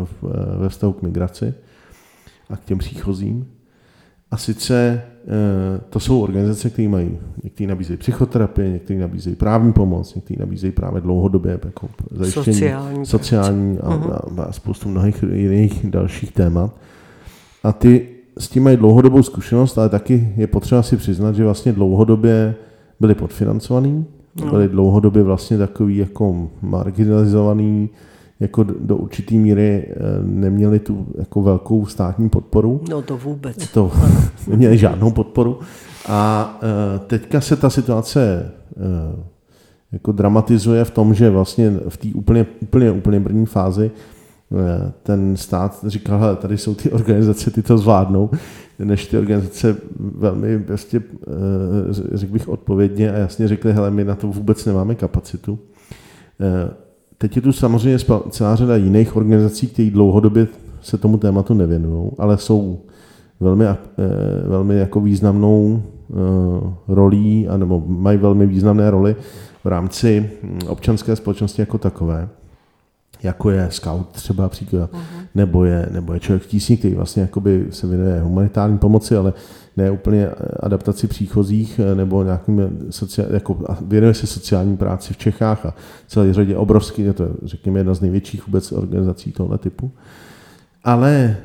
v, 0.06 0.24
ve 0.60 0.70
vztahu 0.70 0.94
k 0.94 1.02
migraci 1.02 1.54
a 2.50 2.58
k 2.58 2.66
těm 2.66 2.78
příchozím. 2.78 3.48
A 4.32 4.38
sice 4.38 5.02
eh, 5.04 5.15
to 5.90 6.00
jsou 6.00 6.22
organizace, 6.22 6.70
které 6.70 6.88
mají, 6.88 7.18
někteří 7.44 7.68
nabízejí 7.68 7.98
psychoterapii, 7.98 8.72
někteří 8.72 9.00
nabízejí 9.00 9.36
právní 9.36 9.74
pomoc, 9.74 10.16
někteří 10.16 10.40
nabízejí 10.40 10.72
právě 10.72 11.02
dlouhodobě 11.02 11.60
jako 11.66 11.88
zajištění 12.12 12.44
sociální, 12.46 13.06
sociální 13.06 13.80
a, 13.80 13.90
uh-huh. 13.90 14.42
a, 14.42 14.44
a 14.44 14.52
spoustu 14.52 14.90
mnohých 14.90 15.24
jiných 15.34 15.86
dalších 15.90 16.32
témat. 16.32 16.76
A 17.64 17.74
ty 17.74 18.08
s 18.38 18.48
tím 18.48 18.64
mají 18.64 18.78
dlouhodobou 18.78 19.24
zkušenost, 19.24 19.78
ale 19.78 19.90
taky 19.90 20.34
je 20.38 20.48
potřeba 20.48 20.84
si 20.84 20.98
přiznat, 20.98 21.36
že 21.36 21.44
vlastně 21.44 21.74
dlouhodobě 21.74 22.56
byli 23.00 23.16
podfinancovaní, 23.16 24.06
no. 24.36 24.52
byli 24.52 24.68
dlouhodobě 24.68 25.24
vlastně 25.24 25.58
takový 25.58 25.98
jako 25.98 26.50
marginalizovaný, 26.62 27.90
jako 28.40 28.64
do 28.64 28.98
určitý 28.98 29.38
míry 29.38 29.86
eh, 29.90 29.96
neměli 30.22 30.80
tu 30.80 31.08
jako 31.18 31.42
velkou 31.42 31.86
státní 31.86 32.30
podporu. 32.30 32.82
No 32.90 33.02
to 33.02 33.18
vůbec. 33.18 33.68
To 33.68 33.92
neměli 34.48 34.78
žádnou 34.78 35.12
podporu. 35.12 35.60
A 36.08 36.60
eh, 36.64 37.00
teďka 37.00 37.42
se 37.42 37.56
ta 37.56 37.70
situace 37.70 38.52
eh, 38.78 39.24
jako 39.92 40.12
dramatizuje 40.12 40.86
v 40.86 40.92
tom, 40.92 41.14
že 41.14 41.30
vlastně 41.30 41.74
v 41.90 41.98
té 41.98 42.08
úplně, 42.14 42.46
úplně, 42.62 42.92
úplně 42.92 43.20
první 43.20 43.46
fázi 43.46 43.92
ten 45.04 45.38
stát 45.38 45.86
říkal, 45.88 46.20
hele, 46.20 46.36
tady 46.36 46.58
jsou 46.58 46.76
ty 46.76 46.92
organizace, 46.92 47.52
ty 47.52 47.62
to 47.62 47.78
zvládnou, 47.78 48.30
než 48.80 49.08
ty 49.08 49.18
organizace 49.18 49.76
velmi, 49.98 50.58
vlastně, 50.58 51.02
řekl 52.14 52.34
bych, 52.34 52.48
odpovědně 52.48 53.12
a 53.12 53.18
jasně 53.18 53.48
řekli, 53.48 53.74
hele, 53.74 53.92
my 53.92 54.04
na 54.04 54.16
to 54.16 54.28
vůbec 54.28 54.66
nemáme 54.66 54.96
kapacitu. 54.96 55.60
Teď 57.18 57.36
je 57.36 57.42
tu 57.42 57.52
samozřejmě 57.52 58.00
celá 58.30 58.56
řada 58.56 58.76
jiných 58.76 59.16
organizací, 59.16 59.68
které 59.68 59.90
dlouhodobě 59.90 60.48
se 60.82 60.98
tomu 60.98 61.18
tématu 61.18 61.54
nevěnují, 61.54 62.12
ale 62.18 62.38
jsou 62.38 62.80
velmi, 63.40 63.66
eh, 63.66 63.78
velmi 64.48 64.76
jako 64.76 65.02
významnou 65.02 65.82
eh, 65.84 66.14
rolí, 66.88 67.48
anebo 67.48 67.84
mají 67.88 68.18
velmi 68.18 68.46
významné 68.46 68.92
roli 68.92 69.16
v 69.64 69.68
rámci 69.68 70.30
hm, 70.44 70.60
občanské 70.68 71.16
společnosti 71.16 71.62
jako 71.62 71.78
takové, 71.78 72.28
jako 73.24 73.50
je 73.50 73.68
Scout 73.72 74.08
třeba 74.12 74.50
příklad, 74.50 74.92
uh-huh. 74.92 75.26
nebo, 75.36 75.66
je, 75.66 75.90
nebo 75.92 76.14
je 76.14 76.20
člověk 76.20 76.44
v 76.44 76.48
tísni, 76.48 76.78
který 76.78 76.96
vlastně 76.96 77.22
jakoby 77.22 77.66
se 77.70 77.88
věnuje 77.88 78.22
humanitární 78.22 78.78
pomoci, 78.78 79.18
ale 79.18 79.34
ne 79.78 79.92
úplně 79.92 80.30
adaptaci 80.60 81.08
příchozích 81.08 81.80
eh, 81.80 81.96
nebo 81.96 82.24
nějakým 82.24 82.60
eh, 82.60 82.70
sociál, 82.90 83.28
jako 83.32 83.58
věnuje 83.82 84.14
se 84.14 84.28
sociální 84.28 84.78
práci 84.78 85.14
v 85.14 85.18
Čechách 85.18 85.66
a 85.66 85.74
celé 86.08 86.34
řadě 86.34 86.58
obrovský, 86.58 87.02
je 87.02 87.14
to 87.14 87.28
řekněme 87.44 87.80
jedna 87.80 87.94
z 87.94 88.02
největších 88.02 88.48
vůbec 88.48 88.72
organizací 88.72 89.32
tohle 89.32 89.58
typu. 89.58 89.92
Ale 90.84 91.38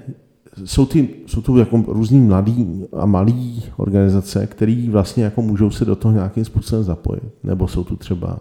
jsou, 0.65 0.87
ty, 0.87 1.09
jsou 1.27 1.41
tu 1.41 1.59
jako 1.59 1.85
různý 1.87 2.21
mladý 2.21 2.85
a 2.93 3.07
malý 3.07 3.65
organizace, 3.77 4.47
které 4.47 4.87
vlastně 4.91 5.25
jako 5.25 5.43
můžou 5.43 5.71
se 5.71 5.85
do 5.85 5.97
toho 5.97 6.15
nějakým 6.15 6.45
způsobem 6.45 6.85
zapojit. 6.85 7.23
Nebo 7.45 7.69
jsou 7.69 7.85
tu 7.85 7.97
třeba 7.97 8.39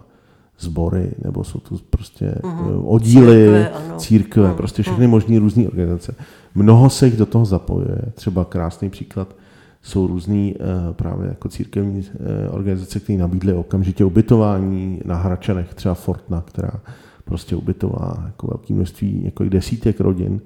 sbory, 0.58 1.10
nebo 1.24 1.44
jsou 1.44 1.58
tu 1.58 1.78
prostě 1.90 2.34
uh-huh. 2.42 2.82
oddíly, 2.84 3.36
církve, 3.36 3.72
církve 3.96 4.48
uh-huh. 4.48 4.54
prostě 4.54 4.82
všechny 4.82 5.06
možné 5.06 5.38
různé 5.38 5.68
organizace. 5.68 6.14
Mnoho 6.54 6.90
se 6.90 7.06
jich 7.06 7.16
do 7.16 7.26
toho 7.26 7.44
zapojuje. 7.44 7.98
Třeba 8.14 8.44
krásný 8.44 8.90
příklad 8.90 9.36
jsou 9.82 10.06
různý 10.06 10.54
uh, 10.54 10.94
právě 10.94 11.28
jako 11.28 11.48
církevní 11.48 11.98
uh, 11.98 12.54
organizace, 12.54 13.00
které 13.00 13.18
nabídly 13.18 13.52
okamžitě 13.52 14.04
ubytování 14.04 15.00
na 15.04 15.16
Hračanech, 15.16 15.74
třeba 15.74 15.94
Fortna, 15.94 16.40
která 16.40 16.80
prostě 17.24 17.56
ubytovala 17.56 18.22
jako 18.26 18.46
velké 18.46 18.74
množství, 18.74 19.24
jako 19.24 19.44
desítek 19.44 20.00
rodin. 20.00 20.40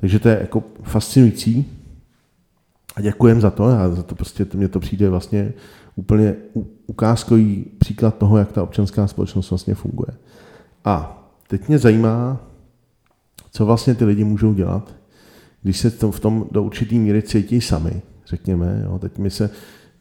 Takže 0.00 0.18
to 0.18 0.28
je 0.28 0.38
jako 0.40 0.62
fascinující 0.82 1.66
a 2.96 3.00
děkujem 3.00 3.40
za 3.40 3.50
to. 3.50 3.64
A 3.64 3.88
za 3.88 4.02
to 4.02 4.14
prostě 4.14 4.46
mně 4.54 4.68
to 4.68 4.80
přijde 4.80 5.10
vlastně 5.10 5.52
úplně 5.96 6.34
ukázkový 6.86 7.64
příklad 7.78 8.18
toho, 8.18 8.38
jak 8.38 8.52
ta 8.52 8.62
občanská 8.62 9.06
společnost 9.06 9.50
vlastně 9.50 9.74
funguje. 9.74 10.10
A 10.84 11.24
teď 11.48 11.68
mě 11.68 11.78
zajímá, 11.78 12.40
co 13.50 13.66
vlastně 13.66 13.94
ty 13.94 14.04
lidi 14.04 14.24
můžou 14.24 14.54
dělat, 14.54 14.94
když 15.62 15.78
se 15.78 15.90
v 15.90 16.20
tom 16.20 16.46
do 16.50 16.62
určitý 16.62 16.98
míry 16.98 17.22
cítí 17.22 17.60
sami, 17.60 18.02
řekněme. 18.26 18.82
Jo. 18.84 18.98
Teď 18.98 19.18
my 19.18 19.30
se 19.30 19.50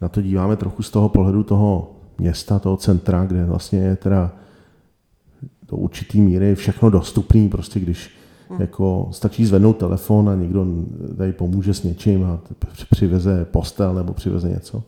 na 0.02 0.10
to 0.10 0.22
díváme 0.22 0.56
trochu 0.56 0.84
z 0.84 0.90
toho 0.90 1.10
pohledu 1.10 1.44
toho 1.44 1.96
města, 2.18 2.60
toho 2.60 2.78
centra, 2.78 3.26
kde 3.26 3.46
vlastně 3.46 3.80
je 3.80 3.96
teda 3.96 4.32
do 5.70 5.78
určitý 5.78 6.22
míry 6.22 6.56
všechno 6.56 6.90
dostupný, 6.90 7.50
prostě 7.50 7.80
když 7.80 8.12
Hmm. 8.54 8.62
Jako 8.62 9.08
stačí 9.12 9.46
zvednout 9.46 9.78
telefon 9.78 10.30
a 10.30 10.36
někdo 10.36 10.66
tady 11.18 11.34
pomůže 11.34 11.74
s 11.74 11.84
něčím 11.84 12.24
a 12.24 12.40
přiveze 12.92 13.46
postel 13.46 13.94
nebo 13.94 14.14
přiveze 14.14 14.50
něco. 14.50 14.84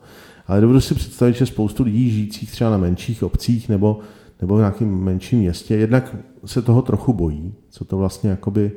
Ale 0.47 0.61
dovedu 0.61 0.81
si 0.81 0.95
představit, 0.95 1.35
že 1.35 1.45
spoustu 1.45 1.83
lidí 1.83 2.09
žijících 2.09 2.51
třeba 2.51 2.69
na 2.69 2.77
menších 2.77 3.23
obcích 3.23 3.69
nebo, 3.69 3.99
nebo 4.41 4.55
v 4.55 4.59
nějakém 4.59 5.03
menším 5.03 5.39
městě, 5.39 5.75
jednak 5.75 6.15
se 6.45 6.61
toho 6.61 6.81
trochu 6.81 7.13
bojí, 7.13 7.53
co 7.69 7.85
to 7.85 7.97
vlastně 7.97 8.29
jakoby 8.29 8.71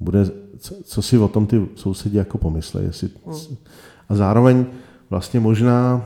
bude, 0.00 0.26
co, 0.58 0.74
co 0.82 1.02
si 1.02 1.18
o 1.18 1.28
tom 1.28 1.46
ty 1.46 1.66
sousedi 1.74 2.18
jako 2.18 2.38
pomyslejí. 2.38 2.86
Jestli, 2.86 3.08
hmm. 3.26 3.56
A 4.10 4.14
zároveň 4.14 4.66
vlastně 5.10 5.40
možná 5.40 6.02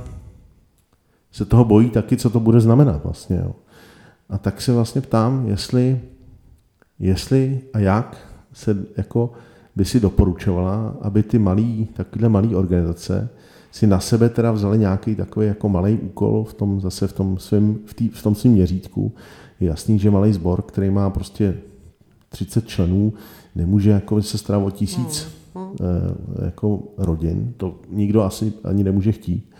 se 1.32 1.44
toho 1.44 1.64
bojí 1.64 1.90
taky, 1.90 2.16
co 2.16 2.30
to 2.30 2.40
bude 2.40 2.60
znamenat 2.60 3.04
vlastně. 3.04 3.36
Jo. 3.36 3.54
A 4.28 4.38
tak 4.38 4.60
se 4.60 4.72
vlastně 4.72 5.00
ptám, 5.00 5.48
jestli, 5.48 6.00
jestli 6.98 7.60
a 7.72 7.78
jak 7.78 8.16
se 8.52 8.76
jako 8.96 9.32
by 9.76 9.84
si 9.84 10.00
doporučovala, 10.00 10.96
aby 11.00 11.22
ty 11.22 11.38
malý, 11.38 11.88
takové 11.92 12.28
malé 12.28 12.56
organizace 12.56 13.28
si 13.70 13.86
na 13.86 14.00
sebe 14.00 14.28
teda 14.28 14.52
vzali 14.52 14.78
nějaký 14.78 15.14
takový 15.14 15.46
jako 15.46 15.68
malý 15.68 15.98
úkol 15.98 16.44
v 16.44 16.54
tom 16.54 16.80
zase 16.80 17.06
v 17.06 17.12
tom 17.12 17.38
svém, 17.38 17.78
v, 17.86 17.94
tý, 17.94 18.08
v 18.08 18.22
tom 18.22 18.34
svém 18.34 18.52
měřítku. 18.52 19.12
Je 19.60 19.68
jasný, 19.68 19.98
že 19.98 20.10
malý 20.10 20.32
sbor, 20.32 20.62
který 20.62 20.90
má 20.90 21.10
prostě 21.10 21.56
30 22.28 22.68
členů, 22.68 23.12
nemůže 23.54 23.90
jako 23.90 24.22
se 24.22 24.56
o 24.56 24.70
tisíc 24.70 25.22
hmm. 25.22 25.43
Hmm. 25.54 25.76
Jako 26.44 26.82
rodin. 26.98 27.54
To 27.56 27.74
nikdo 27.90 28.22
asi 28.22 28.52
ani 28.64 28.84
nemůže 28.84 29.12
chtít. 29.12 29.50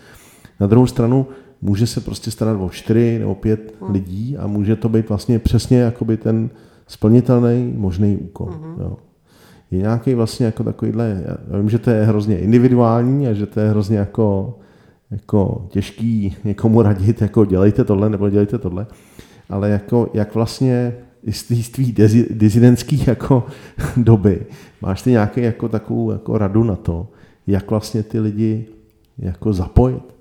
Na 0.59 0.67
druhou 0.67 0.87
stranu 0.87 1.27
může 1.61 1.87
se 1.87 2.01
prostě 2.01 2.31
starat 2.31 2.57
o 2.61 2.69
čtyři 2.69 3.19
nebo 3.19 3.35
pět 3.35 3.75
hmm. 3.81 3.91
lidí 3.91 4.37
a 4.37 4.47
může 4.47 4.75
to 4.75 4.89
být 4.89 5.09
vlastně 5.09 5.39
přesně 5.39 5.77
jakoby 5.77 6.17
ten 6.17 6.49
splnitelný 6.87 7.73
možný 7.77 8.17
úkol. 8.17 8.47
Hmm. 8.47 8.75
Jo. 8.79 8.97
Je 9.71 9.77
nějaký 9.79 10.13
vlastně 10.13 10.45
jako 10.45 10.63
takovýhle, 10.63 11.23
já 11.51 11.57
vím, 11.57 11.69
že 11.69 11.79
to 11.79 11.89
je 11.89 12.05
hrozně 12.05 12.39
individuální 12.39 13.27
a 13.27 13.33
že 13.33 13.45
to 13.45 13.59
je 13.59 13.69
hrozně 13.69 13.97
jako, 13.97 14.59
jako 15.11 15.67
těžký 15.69 16.35
někomu 16.43 16.81
radit, 16.81 17.21
jako 17.21 17.45
dělejte 17.45 17.83
tohle 17.83 18.09
nebo 18.09 18.29
dělejte 18.29 18.57
tohle, 18.57 18.87
ale 19.49 19.69
jako 19.69 20.09
jak 20.13 20.35
vlastně 20.35 20.95
z 21.31 21.53
dizidentských 22.29 23.07
jako 23.07 23.43
doby 23.97 24.45
máš 24.85 25.01
ty 25.01 25.11
nějaký 25.11 25.41
jako 25.41 25.69
takovou 25.69 26.11
jako 26.11 26.37
radu 26.37 26.63
na 26.63 26.75
to, 26.75 27.07
jak 27.47 27.69
vlastně 27.69 28.03
ty 28.03 28.19
lidi 28.19 28.65
jako 29.17 29.53
zapojit? 29.53 30.15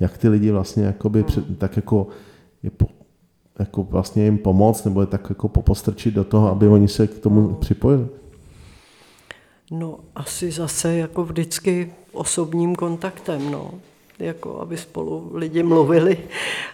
jak 0.00 0.18
ty 0.18 0.28
lidi 0.28 0.50
vlastně 0.50 0.84
jakoby 0.84 1.22
před, 1.22 1.46
hmm. 1.46 1.56
tak 1.56 1.76
jako, 1.76 2.06
je 2.62 2.70
po, 2.70 2.86
jako 3.58 3.82
vlastně 3.82 4.24
jim 4.24 4.38
pomoct 4.38 4.84
nebo 4.84 5.00
je 5.00 5.06
tak 5.06 5.26
jako 5.28 5.48
popostrčit 5.48 6.14
do 6.14 6.24
toho, 6.24 6.50
aby 6.50 6.68
oni 6.68 6.88
se 6.88 7.06
k 7.06 7.18
tomu 7.18 7.46
hmm. 7.46 7.56
připojili? 7.56 8.06
No 9.70 9.98
asi 10.14 10.50
zase 10.50 10.94
jako 10.94 11.24
vždycky 11.24 11.92
osobním 12.12 12.74
kontaktem, 12.74 13.50
no. 13.50 13.70
Jako 14.18 14.60
aby 14.60 14.76
spolu 14.76 15.30
lidi 15.34 15.62
mluvili 15.62 16.18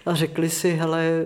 a 0.06 0.14
řekli 0.14 0.50
si, 0.50 0.72
hele, 0.72 1.24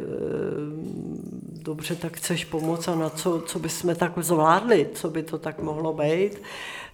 dobře, 1.62 1.97
tak 1.97 2.16
chceš 2.16 2.45
pomoct 2.45 2.89
a 2.89 2.95
na 2.95 3.11
co, 3.11 3.41
co 3.41 3.59
bychom 3.59 3.95
tak 3.95 4.12
zvládli, 4.16 4.89
co 4.95 5.11
by 5.11 5.23
to 5.23 5.39
tak 5.39 5.62
mohlo 5.62 5.93
být. 5.93 6.43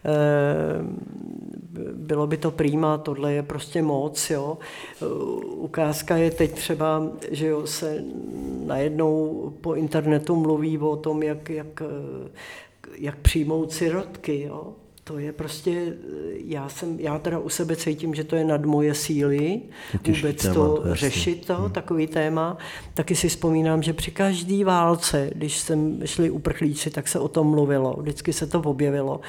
Eh, 0.05 0.85
bylo 1.93 2.27
by 2.27 2.37
to 2.37 2.51
prýma, 2.51 2.99
tohle 2.99 3.33
je 3.33 3.43
prostě 3.43 3.83
moc, 3.83 4.31
jo. 4.31 4.59
Ukázka 5.47 6.17
je 6.17 6.31
teď 6.31 6.53
třeba, 6.53 7.03
že 7.31 7.47
jo, 7.47 7.67
se 7.67 8.05
najednou 8.67 9.53
po 9.61 9.75
internetu 9.75 10.37
mluví 10.37 10.79
o 10.79 10.97
tom, 10.97 11.23
jak, 11.23 11.51
jak, 11.51 11.83
jak 12.99 13.17
přijmout 13.17 13.73
sirotky, 13.73 14.43
jo 14.43 14.75
to 15.09 15.19
je 15.19 15.33
prostě, 15.33 15.93
já, 16.45 16.69
jsem, 16.69 17.01
já 17.01 17.19
teda 17.19 17.39
u 17.39 17.49
sebe 17.49 17.77
cítím, 17.77 18.15
že 18.15 18.25
to 18.25 18.37
je 18.37 18.45
nad 18.45 18.65
moje 18.65 18.95
síly 18.95 19.61
vůbec 20.07 20.43
téma, 20.43 20.55
to, 20.55 20.77
to 20.77 20.95
řešit, 20.95 21.47
to, 21.47 21.55
hmm. 21.55 21.71
takový 21.71 22.07
téma. 22.07 22.57
Taky 22.95 23.17
si 23.17 23.29
vzpomínám, 23.29 23.83
že 23.83 23.93
při 23.93 24.11
každé 24.11 24.65
válce, 24.65 25.31
když 25.35 25.59
jsem 25.59 26.01
šli 26.05 26.31
uprchlíci, 26.31 26.91
tak 26.91 27.09
se 27.09 27.19
o 27.19 27.29
tom 27.29 27.51
mluvilo, 27.51 27.97
vždycky 28.01 28.33
se 28.33 28.47
to 28.47 28.61
objevilo. 28.61 29.21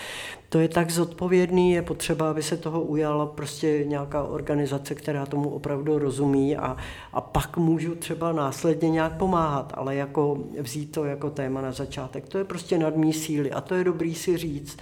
To 0.49 0.60
je 0.60 0.68
tak 0.69 0.91
zodpovědný, 0.91 1.72
je 1.72 1.82
potřeba, 1.82 2.30
aby 2.30 2.44
se 2.44 2.57
toho 2.57 2.82
ujala 2.82 3.26
prostě 3.26 3.84
nějaká 3.88 4.24
organizace, 4.24 4.95
která 4.95 5.26
tomu 5.26 5.49
opravdu 5.49 5.99
rozumí 5.99 6.57
a, 6.57 6.78
a 7.14 7.22
pak 7.22 7.57
můžu 7.57 7.95
třeba 7.95 8.32
následně 8.32 8.90
nějak 8.90 9.18
pomáhat, 9.18 9.74
ale 9.76 9.95
jako 9.95 10.38
vzít 10.61 10.91
to 10.91 11.06
jako 11.06 11.30
téma 11.30 11.61
na 11.61 11.72
začátek. 11.72 12.28
To 12.28 12.38
je 12.38 12.44
prostě 12.44 12.78
nad 12.78 12.95
mý 12.95 13.14
síly 13.14 13.52
a 13.52 13.61
to 13.61 13.76
je 13.76 13.84
dobrý 13.84 14.15
si 14.15 14.38
říct. 14.38 14.78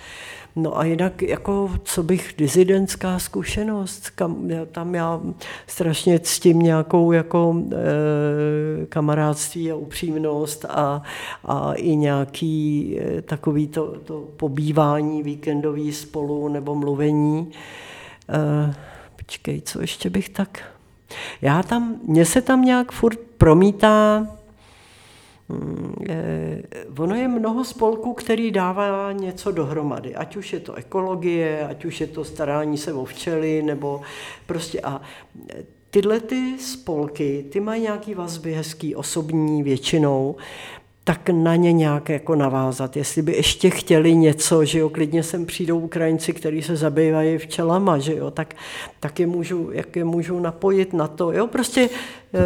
No 0.56 0.78
a 0.78 0.86
jinak, 0.86 1.22
jako, 1.22 1.72
co 1.84 2.04
bych, 2.04 2.34
dizidentská 2.38 3.20
zkušenost, 3.20 4.10
kam, 4.10 4.50
tam 4.72 4.96
já 4.96 5.22
strašně 5.68 6.20
ctím 6.20 6.60
nějakou 6.60 7.12
jako 7.12 7.56
e, 7.72 8.86
kamarádství 8.86 9.72
a 9.72 9.76
upřímnost 9.76 10.66
a, 10.70 11.02
a 11.46 11.74
i 11.74 11.96
nějaký 11.96 12.98
e, 13.00 13.22
takový 13.22 13.68
to, 13.68 14.00
to 14.04 14.24
pobývání 14.38 15.24
víkendový 15.56 15.94
spolu 15.94 16.48
nebo 16.48 16.76
mluvení. 16.76 17.52
E, 18.30 18.76
počkej, 19.16 19.62
co 19.62 19.82
ještě 19.82 20.10
bych 20.10 20.30
tak... 20.30 20.64
Já 21.42 21.64
tam, 21.64 21.96
mně 22.04 22.26
se 22.26 22.42
tam 22.42 22.62
nějak 22.62 22.92
furt 22.92 23.20
promítá 23.38 24.28
Hmm, 25.50 25.94
ono 27.00 27.16
je 27.16 27.28
mnoho 27.28 27.64
spolků, 27.64 28.14
který 28.14 28.52
dává 28.52 29.12
něco 29.12 29.52
dohromady, 29.52 30.16
ať 30.16 30.36
už 30.36 30.54
je 30.54 30.60
to 30.60 30.74
ekologie, 30.74 31.68
ať 31.68 31.86
už 31.86 32.02
je 32.02 32.08
to 32.08 32.24
starání 32.24 32.78
se 32.78 32.94
o 32.94 33.06
včely, 33.06 33.62
nebo 33.62 34.02
prostě 34.46 34.82
a 34.82 35.02
tyhle 35.90 36.20
ty 36.20 36.58
spolky, 36.60 37.46
ty 37.52 37.60
mají 37.60 37.82
nějaký 37.82 38.14
vazby 38.14 38.54
hezký, 38.54 38.96
osobní 38.96 39.64
většinou 39.64 40.36
tak 41.08 41.30
na 41.30 41.56
ně 41.56 41.74
nějak 41.74 42.10
jako 42.10 42.36
navázat. 42.36 42.98
Jestli 42.98 43.22
by 43.22 43.36
ještě 43.36 43.70
chtěli 43.70 44.16
něco, 44.16 44.66
že 44.66 44.80
jo, 44.80 44.90
klidně 44.90 45.24
sem 45.24 45.46
přijdou 45.46 45.80
Ukrajinci, 45.80 46.34
kteří 46.34 46.62
se 46.62 46.76
zabývají 46.76 47.38
včelama, 47.38 47.98
že 47.98 48.16
jo, 48.16 48.32
tak, 48.32 48.54
tak 49.00 49.20
je 49.20 49.28
můžu, 49.28 49.70
jak 49.72 49.96
je 49.96 50.06
můžu 50.06 50.40
napojit 50.40 50.94
na 50.94 51.08
to, 51.08 51.32
jo, 51.32 51.48
prostě... 51.48 51.90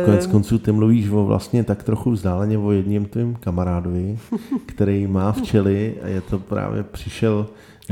Konec 0.05 0.25
eh, 0.25 0.31
konců 0.31 0.59
ty 0.59 0.71
mluvíš 0.71 1.09
o 1.09 1.25
vlastně 1.25 1.63
tak 1.63 1.83
trochu 1.83 2.11
vzdáleně 2.11 2.57
o 2.57 2.71
jedním 2.71 3.05
tvým 3.05 3.35
kamarádovi, 3.35 4.17
který 4.65 5.07
má 5.07 5.31
včely 5.31 5.95
a 6.03 6.07
je 6.07 6.21
to 6.21 6.39
právě 6.39 6.83
přišel 6.83 7.47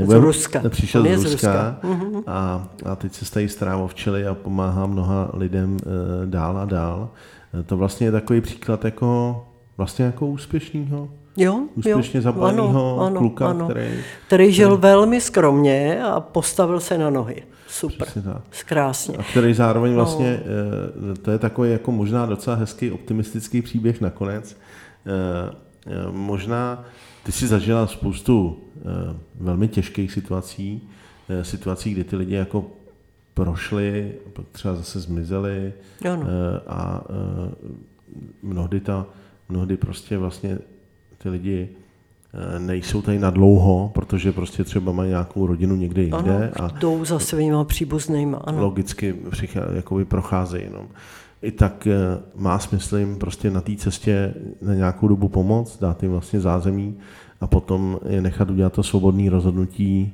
z 0.06 0.12
Ruska. 0.14 0.62
Přišel 0.68 1.02
z 1.02 1.06
Ruska, 1.06 1.28
z 1.28 1.32
Ruska. 1.32 1.80
A, 2.26 2.68
a 2.84 2.96
teď 2.96 3.12
se 3.12 3.24
stají 3.24 3.48
stará 3.48 3.76
o 3.76 3.88
včely 3.88 4.26
a 4.26 4.34
pomáhá 4.34 4.86
mnoha 4.86 5.30
lidem 5.34 5.76
e, 5.76 6.26
dál 6.26 6.58
a 6.58 6.64
dál. 6.64 7.10
E, 7.60 7.62
to 7.62 7.76
vlastně 7.76 8.06
je 8.06 8.12
takový 8.12 8.40
příklad 8.40 8.84
jako 8.84 9.36
vlastně 9.78 10.04
jako 10.04 10.26
úspěšného 10.26 11.08
Jo, 11.40 11.60
úspěšně 11.74 12.20
zabaveného 12.20 13.12
kluka, 13.16 13.48
ano. 13.48 13.68
který... 13.68 14.00
Který 14.26 14.52
žil 14.52 14.68
který... 14.68 14.82
velmi 14.82 15.20
skromně 15.20 16.02
a 16.02 16.20
postavil 16.20 16.80
se 16.80 16.98
na 16.98 17.10
nohy. 17.10 17.42
Super, 17.68 18.08
krásně. 18.66 19.16
A 19.16 19.22
který 19.22 19.54
zároveň 19.54 19.92
no. 19.92 19.96
vlastně, 19.96 20.40
no. 20.96 21.16
to 21.16 21.30
je 21.30 21.38
takový 21.38 21.70
jako 21.70 21.92
možná 21.92 22.26
docela 22.26 22.56
hezký 22.56 22.90
optimistický 22.90 23.62
příběh 23.62 24.00
nakonec. 24.00 24.56
Eh, 25.06 25.54
eh, 25.86 25.90
možná 26.10 26.84
ty 27.24 27.32
si 27.32 27.46
zažila 27.46 27.86
spoustu 27.86 28.58
velmi 29.40 29.68
těžkých 29.68 30.12
situací, 30.12 30.88
situací, 31.42 31.90
kdy 31.90 32.04
ty 32.04 32.16
lidi 32.16 32.34
jako 32.34 32.66
prošli, 33.34 34.14
třeba 34.52 34.74
zase 34.74 35.00
zmizeli 35.00 35.72
ano. 36.10 36.26
a 36.66 37.04
mnohdy 38.42 38.80
ta 38.80 39.06
mnohdy 39.48 39.76
prostě 39.76 40.18
vlastně 40.18 40.58
ty 41.18 41.28
lidi 41.28 41.68
eh, 42.34 42.58
nejsou 42.58 43.02
tady 43.02 43.18
na 43.18 43.30
dlouho, 43.30 43.90
protože 43.94 44.32
prostě 44.32 44.64
třeba 44.64 44.92
mají 44.92 45.08
nějakou 45.10 45.46
rodinu 45.46 45.76
někde 45.76 46.02
jinde. 46.02 46.52
Ano, 46.56 46.66
a 46.66 46.78
jdou 46.78 47.04
za 47.04 47.18
svýma 47.18 47.64
příbuznýma. 47.64 48.38
Ano. 48.38 48.62
Logicky 48.62 49.14
jakoby 49.74 50.04
procházejí. 50.04 50.64
No. 50.72 50.86
I 51.42 51.50
tak 51.50 51.86
eh, 51.86 51.96
má 52.36 52.58
smysl 52.58 52.96
jim 52.96 53.16
prostě 53.16 53.50
na 53.50 53.60
té 53.60 53.76
cestě 53.76 54.34
na 54.62 54.74
nějakou 54.74 55.08
dobu 55.08 55.28
pomoct, 55.28 55.78
dát 55.80 56.02
jim 56.02 56.12
vlastně 56.12 56.40
zázemí 56.40 56.96
a 57.40 57.46
potom 57.46 58.00
je 58.08 58.20
nechat 58.20 58.50
udělat 58.50 58.72
to 58.72 58.82
svobodné 58.82 59.30
rozhodnutí, 59.30 60.12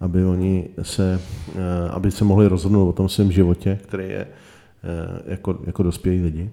aby 0.00 0.24
oni 0.24 0.68
se, 0.82 1.20
eh, 1.54 1.90
aby 1.90 2.10
se 2.10 2.24
mohli 2.24 2.46
rozhodnout 2.46 2.88
o 2.88 2.92
tom 2.92 3.08
svém 3.08 3.32
životě, 3.32 3.78
který 3.82 4.08
je 4.08 4.26
jako, 5.26 5.58
jako 5.66 5.82
dospělí 5.82 6.22
lidi 6.22 6.50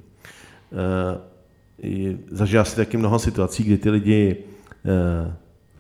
zažil 2.32 2.66
si 2.66 2.76
taky 2.76 2.98
mnoho 2.98 3.20
situací, 3.20 3.64
kdy 3.64 3.78
ty 3.78 3.90
lidi 3.90 4.38
eh, 4.86 5.34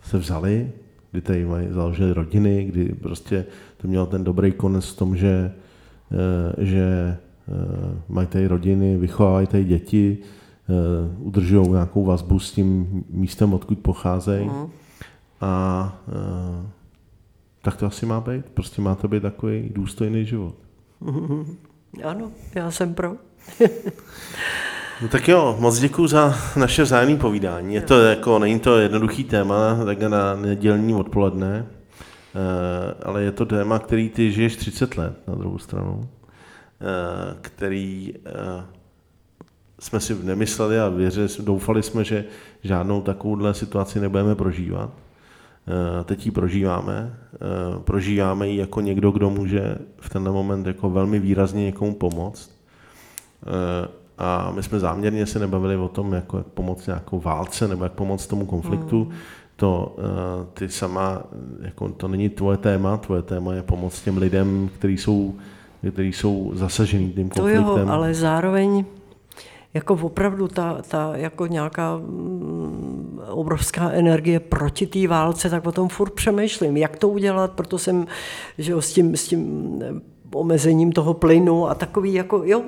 se 0.04 0.18
vzali, 0.18 0.72
kdy 1.12 1.22
tady 1.22 1.46
mají, 1.46 1.68
založili 1.70 2.14
rodiny, 2.14 2.66
kdy 2.66 2.86
prostě 2.86 3.46
to 3.78 3.88
mělo 3.88 4.06
ten 4.06 4.24
dobrý 4.24 4.52
konec 4.52 4.86
v 4.86 4.98
tom, 4.98 5.18
že, 5.18 5.52
eh, 6.12 6.66
že 6.66 7.18
eh, 7.48 8.02
mají 8.10 8.28
tady 8.28 8.48
rodiny, 8.48 8.98
vychovávají 8.98 9.48
tady 9.48 9.64
děti, 9.64 10.18
udržují 11.20 11.70
nějakou 11.70 12.06
vazbu 12.06 12.40
s 12.40 12.52
tím 12.52 13.04
místem, 13.10 13.54
odkud 13.54 13.80
pocházejí. 13.80 14.46
Mm. 14.50 14.70
a 15.42 16.02
tak 17.62 17.78
to 17.78 17.86
asi 17.86 18.06
má 18.06 18.22
být. 18.22 18.46
Prostě 18.46 18.82
má 18.82 18.96
to 18.96 19.08
být 19.08 19.22
takový 19.22 19.70
důstojný 19.74 20.26
život. 20.26 20.56
Ano, 22.04 22.32
já 22.56 22.72
jsem 22.72 22.94
pro. 22.94 23.16
No 25.02 25.08
tak 25.08 25.28
jo, 25.28 25.56
moc 25.60 25.80
děkuji 25.80 26.08
za 26.08 26.36
naše 26.56 26.84
vzájemné 26.84 27.18
povídání. 27.18 27.76
Je 27.76 27.82
to 27.82 28.02
jako, 28.02 28.40
není 28.40 28.60
to 28.60 28.78
jednoduchý 28.78 29.24
téma, 29.24 29.80
tak 29.86 30.02
na 30.02 30.36
nedělní 30.36 30.94
odpoledne, 30.94 31.66
eh, 31.66 33.04
ale 33.04 33.24
je 33.24 33.32
to 33.32 33.46
téma, 33.46 33.80
který 33.80 34.10
ty 34.10 34.32
žiješ 34.32 34.56
30 34.56 34.98
let 34.98 35.28
na 35.28 35.36
druhou 35.36 35.58
stranu, 35.58 36.10
eh, 36.82 37.38
který 37.42 38.14
eh, 38.26 38.64
jsme 39.80 40.00
si 40.00 40.16
nemysleli 40.24 40.80
a 40.80 40.90
věřili, 40.90 41.28
doufali 41.40 41.84
jsme, 41.84 42.04
že 42.04 42.26
žádnou 42.64 43.02
takovouhle 43.02 43.54
situaci 43.54 44.00
nebudeme 44.00 44.36
prožívat. 44.36 44.90
Teď 46.06 46.26
ji 46.26 46.32
prožíváme. 46.32 47.14
Prožíváme 47.84 48.50
ji 48.50 48.58
jako 48.58 48.82
někdo, 48.82 49.12
kdo 49.12 49.30
může 49.30 49.78
v 50.00 50.10
tenhle 50.10 50.34
moment 50.34 50.68
jako 50.68 50.90
velmi 50.90 51.20
výrazně 51.20 51.66
někomu 51.66 51.96
pomoct 51.96 52.52
a 54.20 54.52
my 54.56 54.64
jsme 54.64 54.80
záměrně 54.80 55.26
se 55.26 55.40
nebavili 55.40 55.78
o 55.78 55.88
tom, 55.88 56.14
jako 56.14 56.38
jak 56.38 56.48
pomoct 56.48 56.88
nějakou 56.88 57.20
válce 57.20 57.68
nebo 57.68 57.84
jak 57.84 57.94
pomoct 57.94 58.28
tomu 58.28 58.46
konfliktu. 58.46 59.04
Hmm. 59.04 59.14
To 59.56 59.96
uh, 59.98 60.04
ty 60.54 60.70
sama, 60.70 61.24
jako 61.62 61.90
to 61.90 62.08
není 62.08 62.30
tvoje 62.30 62.58
téma, 62.58 62.98
tvoje 62.98 63.22
téma 63.22 63.54
je 63.54 63.64
pomoct 63.64 64.02
těm 64.02 64.18
lidem, 64.18 64.70
kteří 64.76 64.98
jsou, 64.98 65.36
kteří 65.91 66.14
jsou 66.14 66.52
zasažený 66.54 67.12
tím 67.12 67.30
konfliktem. 67.30 67.64
To 67.64 67.78
jo, 67.78 67.88
ale 67.88 68.14
zároveň 68.14 68.86
jako 69.74 69.94
opravdu 69.94 70.48
ta, 70.48 70.82
ta 70.88 71.12
jako 71.16 71.48
nějaká 71.48 71.98
mm, 71.98 73.20
obrovská 73.30 73.90
energie 73.90 74.40
proti 74.40 74.88
té 74.88 75.08
válce, 75.08 75.50
tak 75.50 75.68
o 75.68 75.72
tom 75.72 75.90
furt 75.90 76.14
přemýšlím, 76.14 76.78
jak 76.78 76.98
to 76.98 77.10
udělat, 77.10 77.52
proto 77.52 77.78
jsem 77.78 78.08
že 78.58 78.72
jo, 78.72 78.82
s 78.82 78.94
tím, 78.94 79.18
s 79.18 79.28
tím 79.28 79.82
omezením 80.34 80.92
toho 80.92 81.14
plynu 81.14 81.70
a 81.70 81.76
takový 81.76 82.14
jako, 82.14 82.42
jo, 82.46 82.62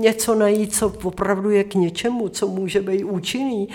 něco 0.00 0.34
najít, 0.34 0.74
co 0.74 0.92
opravdu 1.02 1.50
je 1.50 1.64
k 1.64 1.74
něčemu, 1.74 2.28
co 2.28 2.48
může 2.48 2.80
být 2.80 3.04
účinný, 3.04 3.68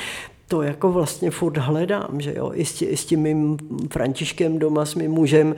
to 0.47 0.61
jako 0.61 0.91
vlastně 0.91 1.31
furt 1.31 1.57
hledám, 1.57 2.21
že 2.21 2.33
jo, 2.37 2.51
i 2.53 2.65
s, 2.65 2.73
tí, 2.73 2.85
i 2.85 2.97
s 2.97 3.05
tím 3.05 3.19
mým 3.19 3.57
Františkem 3.91 4.59
doma, 4.59 4.85
s 4.85 4.95
mým 4.95 5.11
mužem 5.11 5.55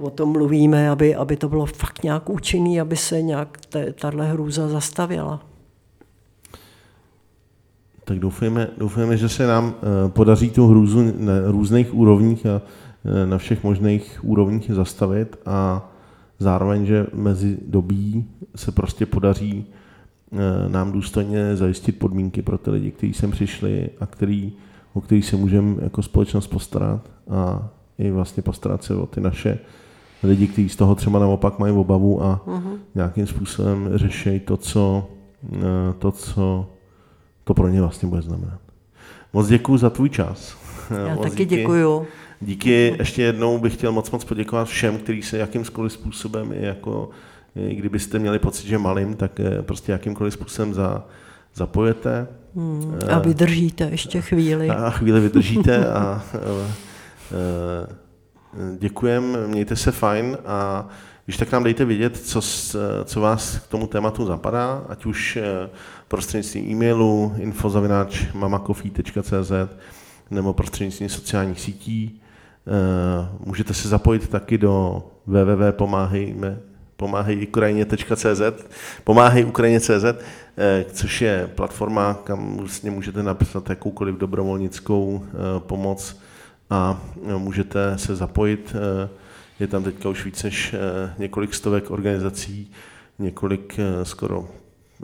o 0.00 0.10
tom 0.10 0.28
mluvíme, 0.28 0.90
aby, 0.90 1.14
aby 1.14 1.36
to 1.36 1.48
bylo 1.48 1.66
fakt 1.66 2.02
nějak 2.02 2.30
účinný, 2.30 2.80
aby 2.80 2.96
se 2.96 3.22
nějak 3.22 3.58
tahle 4.00 4.26
hrůza 4.26 4.68
zastavila. 4.68 5.40
Tak 8.04 8.18
doufujeme, 8.18 8.68
doufujeme, 8.78 9.16
že 9.16 9.28
se 9.28 9.46
nám 9.46 9.74
eh, 9.74 10.08
podaří 10.08 10.50
tu 10.50 10.66
hrůzu 10.66 11.02
na 11.02 11.32
různých 11.46 11.94
úrovních 11.94 12.46
a 12.46 12.62
eh, 13.04 13.26
na 13.26 13.38
všech 13.38 13.64
možných 13.64 14.20
úrovních 14.22 14.70
zastavit 14.70 15.36
a 15.46 15.90
zároveň, 16.38 16.86
že 16.86 17.06
mezi 17.14 17.58
dobí 17.66 18.24
se 18.56 18.72
prostě 18.72 19.06
podaří 19.06 19.66
eh, 20.32 20.68
nám 20.68 20.92
důstojně 20.92 21.56
zajistit 21.56 21.98
podmínky 21.98 22.42
pro 22.42 22.58
ty 22.58 22.70
lidi, 22.70 22.90
kteří 22.90 23.14
sem 23.14 23.30
přišli 23.30 23.90
a 24.00 24.06
který, 24.06 24.52
o 24.94 25.00
který 25.00 25.22
se 25.22 25.36
můžeme 25.36 25.76
jako 25.82 26.02
společnost 26.02 26.46
postarat 26.46 27.10
a 27.30 27.68
i 27.98 28.10
vlastně 28.10 28.42
postarat 28.42 28.84
se 28.84 28.94
o 28.94 29.06
ty 29.06 29.20
naše 29.20 29.58
lidi, 30.22 30.46
kteří 30.46 30.68
z 30.68 30.76
toho 30.76 30.94
třeba 30.94 31.18
naopak 31.18 31.58
mají 31.58 31.72
obavu 31.72 32.22
a 32.22 32.40
uh-huh. 32.46 32.78
nějakým 32.94 33.26
způsobem 33.26 33.90
řeší 33.94 34.40
to, 34.40 34.56
co, 34.56 35.08
eh, 35.52 35.58
to, 35.98 36.12
co 36.12 36.66
to 37.44 37.54
pro 37.54 37.68
ně 37.68 37.80
vlastně 37.80 38.08
bude 38.08 38.22
znamenat. 38.22 38.58
Moc 39.32 39.48
děkuji 39.48 39.76
za 39.76 39.90
tvůj 39.90 40.10
čas. 40.10 40.56
Já 41.06 41.14
Moc 41.14 41.24
taky 41.24 41.44
děkuji. 41.44 42.06
Díky 42.40 42.96
ještě 42.98 43.22
jednou 43.22 43.58
bych 43.58 43.74
chtěl 43.74 43.92
moc 43.92 44.10
moc 44.10 44.24
poděkovat 44.24 44.68
všem, 44.68 44.98
kteří 44.98 45.22
se 45.22 45.38
jakýmkoliv 45.38 45.92
způsobem, 45.92 46.52
jako, 46.52 47.10
i 47.56 47.74
kdybyste 47.74 48.18
měli 48.18 48.38
pocit, 48.38 48.66
že 48.66 48.78
malým, 48.78 49.14
tak 49.14 49.40
eh, 49.40 49.62
prostě 49.62 49.92
jakýmkoliv 49.92 50.32
způsobem 50.32 50.74
za, 50.74 51.04
zapojete. 51.54 52.26
Hmm, 52.56 52.98
a 53.10 53.18
vydržíte 53.18 53.84
ještě 53.84 54.20
chvíli. 54.20 54.70
A 54.70 54.90
chvíli 54.90 55.20
vydržíte 55.20 55.86
a, 55.92 55.98
a, 55.98 56.04
a 56.04 56.22
děkujem, 58.78 59.36
mějte 59.46 59.76
se 59.76 59.92
fajn 59.92 60.38
a 60.46 60.88
když 61.24 61.36
tak 61.36 61.52
nám 61.52 61.64
dejte 61.64 61.84
vědět, 61.84 62.16
co, 62.16 62.40
co 63.04 63.20
vás 63.20 63.58
k 63.58 63.66
tomu 63.66 63.86
tématu 63.86 64.26
zapadá, 64.26 64.84
ať 64.88 65.06
už 65.06 65.36
eh, 65.36 65.70
prostřednictvím 66.08 66.70
e-mailu 66.70 67.34
infozavináč 67.36 68.26
mamakofí.cz 68.34 69.52
nebo 70.30 70.52
prostřednictvím 70.52 71.08
sociálních 71.08 71.60
sítí. 71.60 72.20
Eh, 72.66 73.28
můžete 73.46 73.74
se 73.74 73.88
zapojit 73.88 74.28
taky 74.28 74.58
do 74.58 75.02
www.pomáhejme 75.26 76.58
pomáhejukrajině.cz 79.04 80.04
eh, 80.58 80.84
což 80.92 81.22
je 81.22 81.50
platforma, 81.54 82.14
kam 82.24 82.56
vlastně 82.56 82.90
můžete 82.90 83.22
napsat 83.22 83.70
jakoukoliv 83.70 84.14
dobrovolnickou 84.14 85.24
eh, 85.26 85.30
pomoc 85.58 86.20
a 86.70 87.00
můžete 87.38 87.98
se 87.98 88.16
zapojit. 88.16 88.76
Je 89.60 89.66
tam 89.66 89.84
teďka 89.84 90.08
už 90.08 90.24
více 90.24 90.46
než 90.46 90.74
několik 91.18 91.54
stovek 91.54 91.90
organizací, 91.90 92.70
několik 93.18 93.76
skoro 94.02 94.48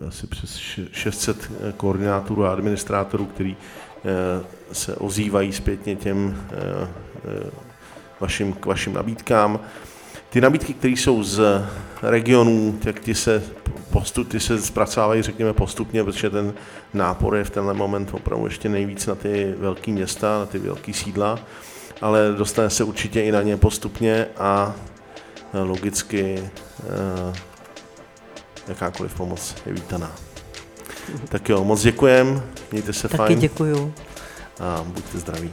asi 0.09 0.27
přes 0.27 0.57
600 0.93 1.51
koordinátorů 1.77 2.45
a 2.45 2.53
administrátorů, 2.53 3.27
který 3.27 3.57
se 4.73 4.97
ozývají 4.97 5.53
zpětně 5.53 5.97
těm 5.97 6.37
Eh, 7.25 7.51
vašim, 8.21 8.53
k 8.53 8.67
vašim 8.67 8.93
nabídkám. 8.93 9.61
Ty 10.31 10.41
nabídky, 10.41 10.75
které 10.75 10.93
jsou 10.93 11.23
z 11.23 11.65
regionů, 12.03 12.79
tak 12.83 13.01
ty 13.01 13.15
se, 13.15 13.43
postup, 13.93 14.29
ty 14.29 14.41
se 14.41 14.63
zpracovávají, 14.63 15.23
řekněme, 15.23 15.53
postupně, 15.53 16.05
protože 16.05 16.31
ten 16.31 16.55
nápor 16.95 17.37
je 17.37 17.45
v 17.45 17.51
tenhle 17.51 17.75
moment 17.75 18.15
opravdu 18.15 18.47
ještě 18.47 18.69
nejvíc 18.69 19.07
na 19.07 19.15
ty 19.15 19.55
velké 19.59 19.91
města, 19.91 20.39
na 20.39 20.47
ty 20.47 20.59
velké 20.59 20.93
sídla, 20.93 21.39
ale 22.01 22.35
dostane 22.39 22.71
se 22.71 22.85
určitě 22.85 23.23
i 23.23 23.33
na 23.33 23.43
ně 23.43 23.57
postupně 23.57 24.27
a 24.39 24.75
logicky 25.65 26.39
eh, 26.39 27.39
jakákoliv 28.69 29.15
pomoc 29.15 29.55
je 29.67 29.73
vítaná. 29.73 30.30
Tak 31.29 31.49
jo, 31.49 31.65
moc 31.65 31.83
děkujem, 31.83 32.43
mějte 32.73 32.93
se 32.93 33.09
Taky 33.09 33.17
fajn. 33.17 33.39
děkuju. 33.39 33.95
A 34.61 34.83
buďte 34.87 35.19
zdraví. 35.19 35.53